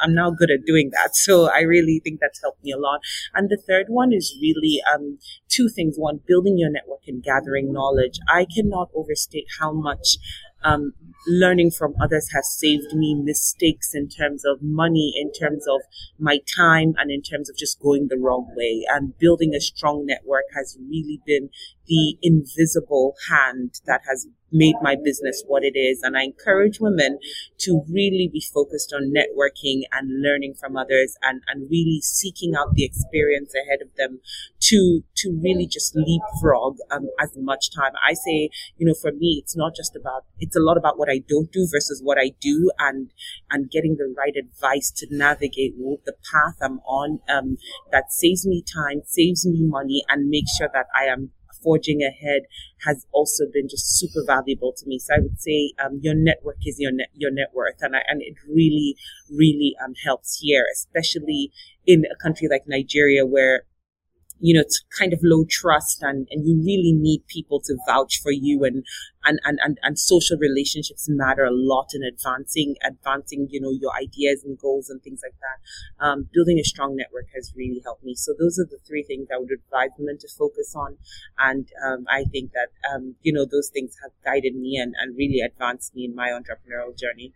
I'm 0.00 0.14
now 0.14 0.30
good 0.30 0.50
at 0.50 0.64
doing 0.64 0.90
that. 0.92 1.16
So 1.16 1.50
I 1.50 1.62
really 1.62 2.00
think 2.04 2.20
that's 2.20 2.40
helped 2.40 2.62
me 2.62 2.70
a 2.70 2.78
lot. 2.78 3.00
And 3.34 3.48
the 3.48 3.56
third 3.56 3.86
one 3.88 4.12
is 4.12 4.36
really, 4.40 4.80
um, 4.94 5.18
two 5.48 5.68
things. 5.68 5.96
One, 5.96 6.20
building 6.26 6.58
your 6.58 6.70
network 6.70 7.00
and 7.08 7.22
gathering 7.22 7.72
knowledge. 7.72 8.18
I 8.28 8.46
cannot 8.54 8.90
overstate 8.94 9.46
how 9.58 9.72
much, 9.72 10.16
um, 10.62 10.92
learning 11.26 11.70
from 11.70 11.94
others 12.00 12.30
has 12.34 12.50
saved 12.58 12.94
me 12.94 13.14
mistakes 13.14 13.94
in 13.94 14.08
terms 14.08 14.44
of 14.44 14.62
money, 14.62 15.12
in 15.16 15.32
terms 15.32 15.66
of 15.68 15.80
my 16.18 16.38
time, 16.56 16.94
and 16.98 17.10
in 17.10 17.22
terms 17.22 17.50
of 17.50 17.56
just 17.56 17.80
going 17.80 18.08
the 18.08 18.18
wrong 18.18 18.52
way. 18.56 18.84
And 18.88 19.16
building 19.18 19.54
a 19.54 19.60
strong 19.60 20.06
network 20.06 20.44
has 20.54 20.78
really 20.80 21.20
been 21.26 21.50
the 21.90 22.16
invisible 22.22 23.16
hand 23.28 23.80
that 23.84 24.00
has 24.08 24.28
made 24.52 24.74
my 24.82 24.96
business 25.02 25.42
what 25.46 25.62
it 25.64 25.78
is. 25.78 26.00
And 26.02 26.16
I 26.16 26.22
encourage 26.22 26.80
women 26.80 27.18
to 27.58 27.84
really 27.88 28.28
be 28.32 28.42
focused 28.52 28.92
on 28.94 29.12
networking 29.12 29.82
and 29.92 30.22
learning 30.22 30.54
from 30.58 30.76
others 30.76 31.16
and, 31.22 31.42
and 31.48 31.70
really 31.70 32.00
seeking 32.02 32.54
out 32.54 32.74
the 32.74 32.84
experience 32.84 33.54
ahead 33.54 33.80
of 33.82 33.88
them 33.96 34.20
to, 34.60 35.02
to 35.16 35.38
really 35.42 35.66
just 35.66 35.94
leapfrog 35.94 36.76
um, 36.90 37.08
as 37.20 37.30
much 37.36 37.74
time. 37.74 37.92
I 38.06 38.14
say, 38.14 38.50
you 38.76 38.86
know, 38.86 38.94
for 38.94 39.12
me, 39.12 39.40
it's 39.42 39.56
not 39.56 39.74
just 39.74 39.96
about, 39.96 40.24
it's 40.38 40.56
a 40.56 40.60
lot 40.60 40.76
about 40.76 40.98
what 40.98 41.10
I 41.10 41.22
don't 41.28 41.52
do 41.52 41.66
versus 41.70 42.00
what 42.02 42.18
I 42.18 42.32
do 42.40 42.70
and, 42.78 43.10
and 43.50 43.70
getting 43.70 43.96
the 43.96 44.12
right 44.16 44.34
advice 44.36 44.90
to 44.96 45.06
navigate 45.10 45.74
the 45.78 46.14
path 46.32 46.56
I'm 46.62 46.78
on, 46.80 47.20
um, 47.28 47.56
that 47.92 48.12
saves 48.12 48.46
me 48.46 48.62
time, 48.62 49.02
saves 49.06 49.46
me 49.46 49.62
money 49.62 50.02
and 50.08 50.28
makes 50.28 50.56
sure 50.56 50.70
that 50.72 50.86
I 50.94 51.04
am 51.04 51.30
forging 51.62 52.02
ahead 52.02 52.42
has 52.84 53.06
also 53.12 53.44
been 53.52 53.68
just 53.68 53.98
super 53.98 54.24
valuable 54.26 54.72
to 54.76 54.86
me. 54.86 54.98
So 54.98 55.14
I 55.14 55.20
would 55.20 55.40
say 55.40 55.72
um, 55.84 56.00
your 56.02 56.14
network 56.14 56.58
is 56.64 56.78
your 56.78 56.92
net, 56.92 57.08
your 57.14 57.30
net 57.30 57.50
worth, 57.54 57.82
and 57.82 57.96
I, 57.96 58.00
and 58.08 58.22
it 58.22 58.34
really 58.48 58.96
really 59.30 59.76
um, 59.84 59.94
helps 60.04 60.40
here, 60.40 60.64
especially 60.72 61.52
in 61.86 62.04
a 62.04 62.16
country 62.22 62.48
like 62.48 62.64
Nigeria 62.66 63.26
where 63.26 63.64
you 64.40 64.54
know, 64.54 64.60
it's 64.60 64.82
kind 64.98 65.12
of 65.12 65.20
low 65.22 65.44
trust 65.48 66.02
and, 66.02 66.26
and 66.30 66.46
you 66.46 66.56
really 66.58 66.92
need 66.92 67.26
people 67.26 67.60
to 67.60 67.76
vouch 67.86 68.20
for 68.22 68.32
you 68.32 68.64
and, 68.64 68.84
and, 69.24 69.38
and, 69.44 69.58
and, 69.62 69.78
and 69.82 69.98
social 69.98 70.38
relationships 70.38 71.06
matter 71.08 71.44
a 71.44 71.52
lot 71.52 71.88
in 71.92 72.02
advancing, 72.02 72.74
advancing, 72.82 73.46
you 73.50 73.60
know, 73.60 73.70
your 73.70 73.92
ideas 73.94 74.42
and 74.42 74.58
goals 74.58 74.88
and 74.88 75.02
things 75.02 75.20
like 75.22 75.36
that. 75.40 76.04
Um, 76.04 76.28
building 76.32 76.58
a 76.58 76.64
strong 76.64 76.96
network 76.96 77.26
has 77.34 77.52
really 77.54 77.80
helped 77.84 78.02
me. 78.02 78.14
So 78.14 78.32
those 78.38 78.58
are 78.58 78.64
the 78.64 78.78
three 78.86 79.02
things 79.02 79.28
I 79.32 79.38
would 79.38 79.50
advise 79.52 79.90
women 79.98 80.18
to 80.18 80.28
focus 80.28 80.74
on. 80.74 80.96
And, 81.38 81.68
um, 81.86 82.06
I 82.08 82.24
think 82.24 82.52
that, 82.52 82.68
um, 82.92 83.16
you 83.20 83.32
know, 83.32 83.44
those 83.44 83.68
things 83.68 83.96
have 84.02 84.12
guided 84.24 84.54
me 84.54 84.76
and, 84.76 84.94
and 84.98 85.16
really 85.16 85.40
advanced 85.40 85.94
me 85.94 86.06
in 86.06 86.14
my 86.14 86.28
entrepreneurial 86.28 86.98
journey. 86.98 87.34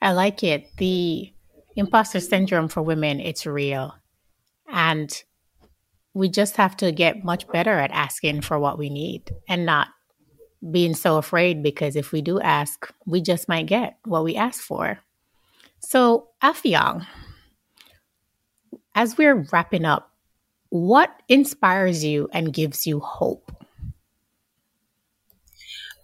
I 0.00 0.12
like 0.12 0.42
it. 0.42 0.68
The 0.78 1.32
imposter 1.76 2.20
syndrome 2.20 2.68
for 2.68 2.82
women, 2.82 3.20
it's 3.20 3.46
real. 3.46 3.94
And 4.68 5.22
we 6.14 6.28
just 6.28 6.56
have 6.56 6.76
to 6.78 6.92
get 6.92 7.24
much 7.24 7.46
better 7.48 7.78
at 7.78 7.90
asking 7.92 8.40
for 8.40 8.58
what 8.58 8.78
we 8.78 8.90
need 8.90 9.30
and 9.48 9.64
not 9.64 9.88
being 10.70 10.94
so 10.94 11.16
afraid 11.16 11.62
because 11.62 11.96
if 11.96 12.12
we 12.12 12.20
do 12.20 12.40
ask, 12.40 12.92
we 13.06 13.20
just 13.20 13.48
might 13.48 13.66
get 13.66 13.96
what 14.04 14.24
we 14.24 14.36
ask 14.36 14.60
for. 14.60 14.98
So, 15.78 16.28
Affiong, 16.42 17.06
as 18.94 19.16
we're 19.16 19.46
wrapping 19.52 19.84
up, 19.84 20.10
what 20.68 21.10
inspires 21.28 22.04
you 22.04 22.28
and 22.32 22.52
gives 22.52 22.86
you 22.86 23.00
hope? 23.00 23.50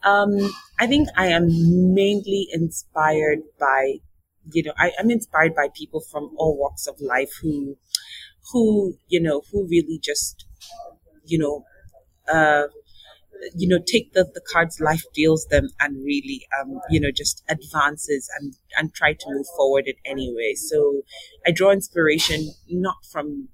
Um, 0.02 0.50
I 0.78 0.86
think 0.86 1.08
I 1.16 1.26
am 1.28 1.46
mainly 1.94 2.48
inspired 2.52 3.40
by, 3.58 3.96
you 4.52 4.62
know, 4.62 4.72
I, 4.78 4.92
I'm 4.98 5.10
inspired 5.10 5.54
by 5.54 5.68
people 5.74 6.00
from 6.00 6.30
all 6.36 6.56
walks 6.56 6.86
of 6.86 7.00
life 7.00 7.32
who 7.42 7.76
who 8.52 8.94
you 9.08 9.20
know 9.20 9.42
who 9.52 9.66
really 9.68 9.98
just 10.02 10.46
you 11.24 11.38
know 11.38 11.64
uh, 12.32 12.68
you 13.54 13.68
know 13.68 13.78
take 13.86 14.12
the, 14.12 14.24
the 14.34 14.40
cards 14.52 14.80
life 14.80 15.04
deals 15.14 15.46
them 15.46 15.68
and 15.80 16.04
really 16.04 16.46
um, 16.60 16.80
you 16.90 17.00
know 17.00 17.10
just 17.14 17.42
advances 17.48 18.28
and 18.40 18.54
and 18.78 18.94
try 18.94 19.12
to 19.12 19.26
move 19.28 19.46
forward 19.56 19.86
in 19.86 19.94
any 20.04 20.32
way. 20.34 20.54
So 20.54 21.02
i 21.46 21.50
draw 21.50 21.70
inspiration 21.72 22.52
not 22.68 22.96
from 23.10 23.48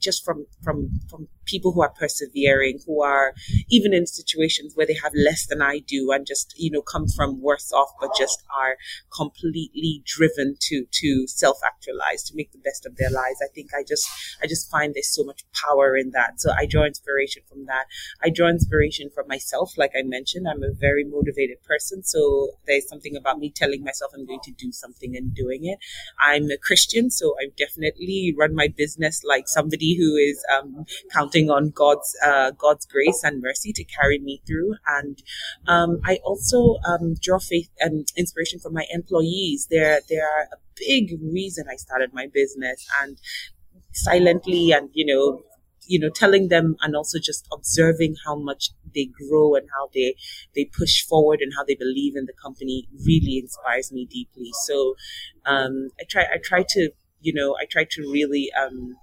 just 0.00 0.24
from 0.24 0.46
from 0.62 0.90
from 1.10 1.28
people 1.46 1.72
who 1.72 1.82
are 1.82 1.90
persevering, 1.98 2.80
who 2.86 3.02
are 3.02 3.34
even 3.68 3.94
in 3.94 4.06
situations 4.06 4.74
where 4.74 4.86
they 4.86 4.96
have 5.02 5.12
less 5.14 5.46
than 5.46 5.62
I 5.62 5.78
do 5.78 6.10
and 6.12 6.26
just, 6.26 6.54
you 6.56 6.70
know, 6.70 6.82
come 6.82 7.06
from 7.08 7.40
worse 7.40 7.72
off, 7.72 7.90
but 8.00 8.10
just 8.18 8.42
are 8.56 8.76
completely 9.14 10.02
driven 10.04 10.56
to, 10.60 10.84
to 10.90 11.26
self 11.26 11.58
actualize, 11.64 12.22
to 12.24 12.36
make 12.36 12.52
the 12.52 12.58
best 12.58 12.86
of 12.86 12.96
their 12.96 13.10
lives. 13.10 13.40
I 13.42 13.48
think 13.54 13.70
I 13.74 13.82
just, 13.82 14.08
I 14.42 14.46
just 14.46 14.70
find 14.70 14.94
there's 14.94 15.14
so 15.14 15.24
much 15.24 15.44
power 15.52 15.96
in 15.96 16.10
that. 16.10 16.40
So 16.40 16.50
I 16.56 16.66
draw 16.66 16.84
inspiration 16.84 17.42
from 17.48 17.66
that. 17.66 17.86
I 18.22 18.30
draw 18.30 18.48
inspiration 18.48 19.10
from 19.14 19.26
myself. 19.28 19.78
Like 19.78 19.92
I 19.98 20.02
mentioned, 20.02 20.46
I'm 20.48 20.62
a 20.62 20.72
very 20.72 21.04
motivated 21.04 21.62
person. 21.62 22.02
So 22.02 22.50
there's 22.66 22.88
something 22.88 23.16
about 23.16 23.38
me 23.38 23.50
telling 23.54 23.82
myself 23.84 24.12
I'm 24.14 24.26
going 24.26 24.40
to 24.44 24.52
do 24.52 24.72
something 24.72 25.16
and 25.16 25.34
doing 25.34 25.64
it. 25.64 25.78
I'm 26.20 26.50
a 26.50 26.56
Christian, 26.56 27.10
so 27.10 27.34
I 27.40 27.50
definitely 27.56 28.34
run 28.36 28.54
my 28.54 28.68
business 28.68 29.22
like 29.24 29.48
somebody 29.48 29.96
who 29.96 30.16
is 30.16 30.44
um, 30.56 30.86
counting 31.12 31.35
counting 31.36 31.50
on 31.50 31.70
God's 31.70 32.16
uh, 32.24 32.50
God's 32.52 32.86
grace 32.86 33.22
and 33.22 33.42
mercy 33.42 33.72
to 33.72 33.84
carry 33.84 34.18
me 34.18 34.42
through. 34.46 34.74
And 34.86 35.22
um, 35.66 36.00
I 36.04 36.18
also 36.24 36.76
um, 36.88 37.14
draw 37.20 37.38
faith 37.38 37.70
and 37.78 38.08
inspiration 38.16 38.58
from 38.60 38.74
my 38.74 38.84
employees. 38.92 39.68
They're 39.70 40.00
they 40.08 40.16
are 40.18 40.48
a 40.52 40.56
big 40.76 41.18
reason 41.22 41.66
I 41.70 41.76
started 41.76 42.12
my 42.12 42.26
business 42.32 42.86
and 43.02 43.18
silently 43.92 44.72
and 44.72 44.90
you 44.92 45.06
know 45.06 45.42
you 45.86 45.98
know 45.98 46.10
telling 46.10 46.48
them 46.48 46.76
and 46.82 46.94
also 46.94 47.18
just 47.18 47.46
observing 47.52 48.14
how 48.26 48.36
much 48.36 48.70
they 48.94 49.06
grow 49.06 49.54
and 49.54 49.68
how 49.72 49.88
they 49.94 50.14
they 50.54 50.66
push 50.66 51.02
forward 51.02 51.40
and 51.40 51.52
how 51.56 51.64
they 51.64 51.74
believe 51.74 52.14
in 52.14 52.26
the 52.26 52.32
company 52.42 52.86
really 53.06 53.38
inspires 53.38 53.90
me 53.90 54.04
deeply 54.04 54.50
so 54.64 54.94
um, 55.46 55.88
i 55.98 56.04
try 56.10 56.24
i 56.24 56.38
try 56.42 56.62
to 56.68 56.90
you 57.20 57.32
know 57.32 57.56
i 57.58 57.64
try 57.64 57.84
to 57.88 58.02
really 58.12 58.50
um, 58.60 58.96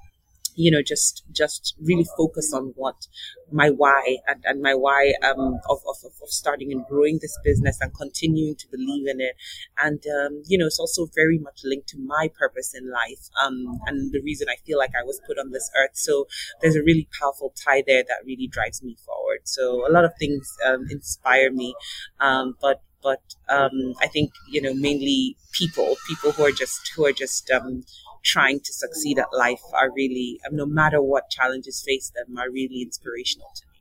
you 0.56 0.72
know, 0.72 0.82
just 0.82 1.24
just 1.32 1.76
really 1.82 2.06
focus 2.18 2.54
on 2.54 2.74
what 2.76 3.08
my 3.52 3.70
why 3.70 4.18
and, 4.28 4.44
and 4.46 4.62
my 4.62 4.74
why 4.74 5.14
um, 5.24 5.60
of, 5.70 5.80
of, 5.88 5.98
of 6.06 6.30
starting 6.30 6.72
and 6.72 6.86
growing 6.88 7.20
this 7.22 7.38
business 7.44 7.78
and 7.82 7.94
continuing 7.94 8.56
to 8.56 8.68
believe 8.72 9.08
in 9.08 9.22
it. 9.22 9.36
And, 9.78 10.02
um, 10.08 10.42
you 10.48 10.58
know, 10.58 10.66
it's 10.66 10.80
also 10.80 11.08
very 11.14 11.38
much 11.38 11.62
linked 11.64 11.88
to 11.90 11.98
my 12.00 12.30
purpose 12.38 12.74
in 12.74 12.90
life 12.92 13.30
um, 13.44 13.80
and 13.86 14.12
the 14.12 14.22
reason 14.22 14.48
I 14.50 14.56
feel 14.66 14.78
like 14.80 14.92
I 15.00 15.04
was 15.06 15.22
put 15.28 15.38
on 15.38 15.52
this 15.52 15.70
earth. 15.78 15.92
So 15.94 16.28
there's 16.62 16.76
a 16.76 16.84
really 16.84 17.08
powerful 17.20 17.54
tie 17.64 17.84
there 17.86 18.04
that 18.04 18.26
really 18.26 18.48
drives 18.48 18.82
me 18.82 18.98
forward. 19.06 19.40
So 19.44 19.88
a 19.88 19.92
lot 19.92 20.06
of 20.06 20.14
things 20.20 20.50
um, 20.66 20.86
inspire 20.90 21.52
me, 21.52 21.76
um, 22.20 22.56
but 22.62 22.82
but 23.02 23.22
um, 23.50 23.94
I 24.02 24.08
think 24.08 24.32
you 24.50 24.62
know 24.62 24.74
mainly 24.74 25.36
people, 25.52 25.98
people 26.08 26.32
who 26.32 26.46
are 26.46 26.52
just 26.52 26.92
who 26.96 27.06
are 27.06 27.12
just 27.12 27.52
um, 27.52 27.84
trying 28.24 28.60
to 28.60 28.74
succeed 28.74 29.20
at 29.20 29.28
life 29.34 29.62
are 29.74 29.92
really, 29.92 30.40
um, 30.48 30.56
no 30.56 30.66
matter 30.66 31.02
what 31.02 31.30
challenges 31.30 31.84
face 31.86 32.12
them, 32.16 32.38
are 32.38 32.50
really 32.50 32.82
inspirational 32.82 33.50
to 33.56 33.64
me. 33.68 33.74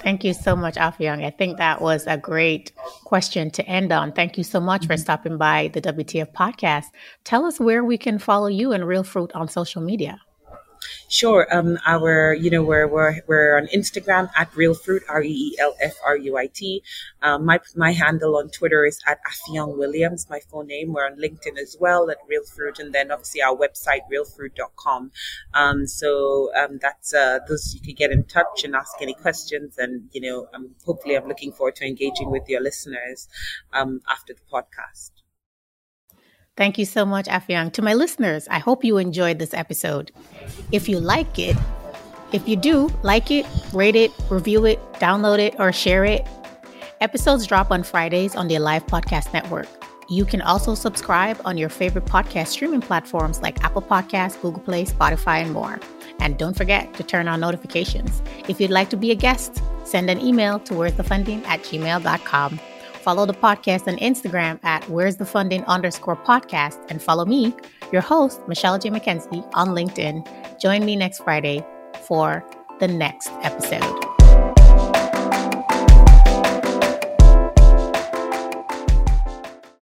Thank 0.00 0.24
you 0.24 0.32
so 0.32 0.56
much, 0.56 0.74
Affiong. 0.74 1.24
I 1.24 1.30
think 1.30 1.58
that 1.58 1.80
was 1.80 2.06
a 2.06 2.16
great 2.16 2.72
question 3.04 3.50
to 3.52 3.66
end 3.66 3.92
on. 3.92 4.12
Thank 4.12 4.38
you 4.38 4.44
so 4.44 4.60
much 4.60 4.82
mm-hmm. 4.82 4.92
for 4.92 4.96
stopping 4.96 5.38
by 5.38 5.70
the 5.72 5.80
WTF 5.80 6.32
podcast. 6.32 6.86
Tell 7.24 7.44
us 7.44 7.60
where 7.60 7.84
we 7.84 7.98
can 7.98 8.18
follow 8.18 8.46
you 8.46 8.72
and 8.72 8.84
ReelFruit 8.84 9.30
on 9.34 9.48
social 9.48 9.82
media. 9.82 10.20
Sure. 11.08 11.46
Um, 11.54 11.78
our, 11.86 12.34
you 12.34 12.50
know, 12.50 12.62
we're, 12.62 12.86
we're, 12.86 13.20
we're 13.26 13.56
on 13.56 13.66
Instagram 13.68 14.30
at 14.36 14.52
ReelFruit, 14.52 15.00
R 15.08 15.22
E 15.22 15.30
E 15.30 15.56
L 15.58 15.74
F 15.80 15.96
R 16.04 16.16
U 16.16 16.36
I 16.36 16.46
T. 16.46 16.82
Um, 17.22 17.44
my, 17.44 17.60
my 17.76 17.92
handle 17.92 18.36
on 18.36 18.50
Twitter 18.50 18.84
is 18.84 19.00
at 19.06 19.18
Affiong 19.24 19.76
Williams, 19.76 20.28
my 20.30 20.40
full 20.40 20.64
name. 20.64 20.92
We're 20.92 21.06
on 21.06 21.16
LinkedIn 21.16 21.58
as 21.58 21.76
well 21.80 22.10
at 22.10 22.18
ReelFruit. 22.30 22.78
And 22.78 22.92
then 22.92 23.10
obviously 23.10 23.42
our 23.42 23.56
website, 23.56 24.00
reelfruit.com. 24.12 25.10
Um, 25.54 25.86
so, 25.86 26.50
um, 26.54 26.78
that's, 26.80 27.14
uh, 27.14 27.40
those 27.48 27.74
you 27.74 27.80
can 27.80 27.94
get 27.94 28.10
in 28.12 28.24
touch 28.24 28.64
and 28.64 28.74
ask 28.74 28.94
any 29.00 29.14
questions. 29.14 29.78
And, 29.78 30.08
you 30.12 30.20
know, 30.20 30.48
um, 30.54 30.74
hopefully 30.84 31.16
I'm 31.16 31.28
looking 31.28 31.52
forward 31.52 31.76
to 31.76 31.86
engaging 31.86 32.30
with 32.30 32.48
your 32.48 32.60
listeners, 32.60 33.28
um, 33.72 34.00
after 34.08 34.34
the 34.34 34.40
podcast. 34.52 35.17
Thank 36.58 36.76
you 36.76 36.84
so 36.86 37.06
much, 37.06 37.26
Affiong. 37.26 37.72
To 37.74 37.82
my 37.82 37.94
listeners, 37.94 38.48
I 38.50 38.58
hope 38.58 38.82
you 38.82 38.98
enjoyed 38.98 39.38
this 39.38 39.54
episode. 39.54 40.10
If 40.72 40.88
you 40.88 40.98
like 40.98 41.38
it, 41.38 41.56
if 42.32 42.48
you 42.48 42.56
do, 42.56 42.90
like 43.04 43.30
it, 43.30 43.46
rate 43.72 43.94
it, 43.94 44.10
review 44.28 44.64
it, 44.64 44.80
download 44.94 45.38
it, 45.38 45.54
or 45.60 45.70
share 45.72 46.04
it. 46.04 46.26
Episodes 47.00 47.46
drop 47.46 47.70
on 47.70 47.84
Fridays 47.84 48.34
on 48.34 48.48
the 48.48 48.56
Alive 48.56 48.84
Podcast 48.88 49.32
Network. 49.32 49.68
You 50.08 50.24
can 50.24 50.42
also 50.42 50.74
subscribe 50.74 51.40
on 51.44 51.56
your 51.58 51.68
favorite 51.68 52.06
podcast 52.06 52.48
streaming 52.48 52.80
platforms 52.80 53.40
like 53.40 53.62
Apple 53.62 53.82
Podcasts, 53.82 54.42
Google 54.42 54.60
Play, 54.60 54.84
Spotify, 54.84 55.42
and 55.42 55.52
more. 55.52 55.78
And 56.18 56.36
don't 56.36 56.56
forget 56.56 56.92
to 56.94 57.04
turn 57.04 57.28
on 57.28 57.38
notifications. 57.38 58.20
If 58.48 58.60
you'd 58.60 58.72
like 58.72 58.90
to 58.90 58.96
be 58.96 59.12
a 59.12 59.14
guest, 59.14 59.62
send 59.84 60.10
an 60.10 60.20
email 60.20 60.58
to 60.60 60.74
where's 60.74 60.94
the 60.94 61.04
funding 61.04 61.44
at 61.44 61.60
gmail.com. 61.60 62.58
Follow 63.08 63.24
the 63.24 63.32
podcast 63.32 63.88
on 63.88 63.96
Instagram 64.00 64.62
at 64.64 64.86
Where's 64.90 65.16
the 65.16 65.24
Funding 65.24 65.64
underscore 65.64 66.14
podcast 66.14 66.78
and 66.90 67.00
follow 67.00 67.24
me, 67.24 67.54
your 67.90 68.02
host, 68.02 68.46
Michelle 68.46 68.78
J. 68.78 68.90
McKenzie, 68.90 69.48
on 69.54 69.68
LinkedIn. 69.68 70.60
Join 70.60 70.84
me 70.84 70.94
next 70.94 71.20
Friday 71.20 71.64
for 72.06 72.44
the 72.80 72.88
next 72.88 73.30
episode. 73.42 74.17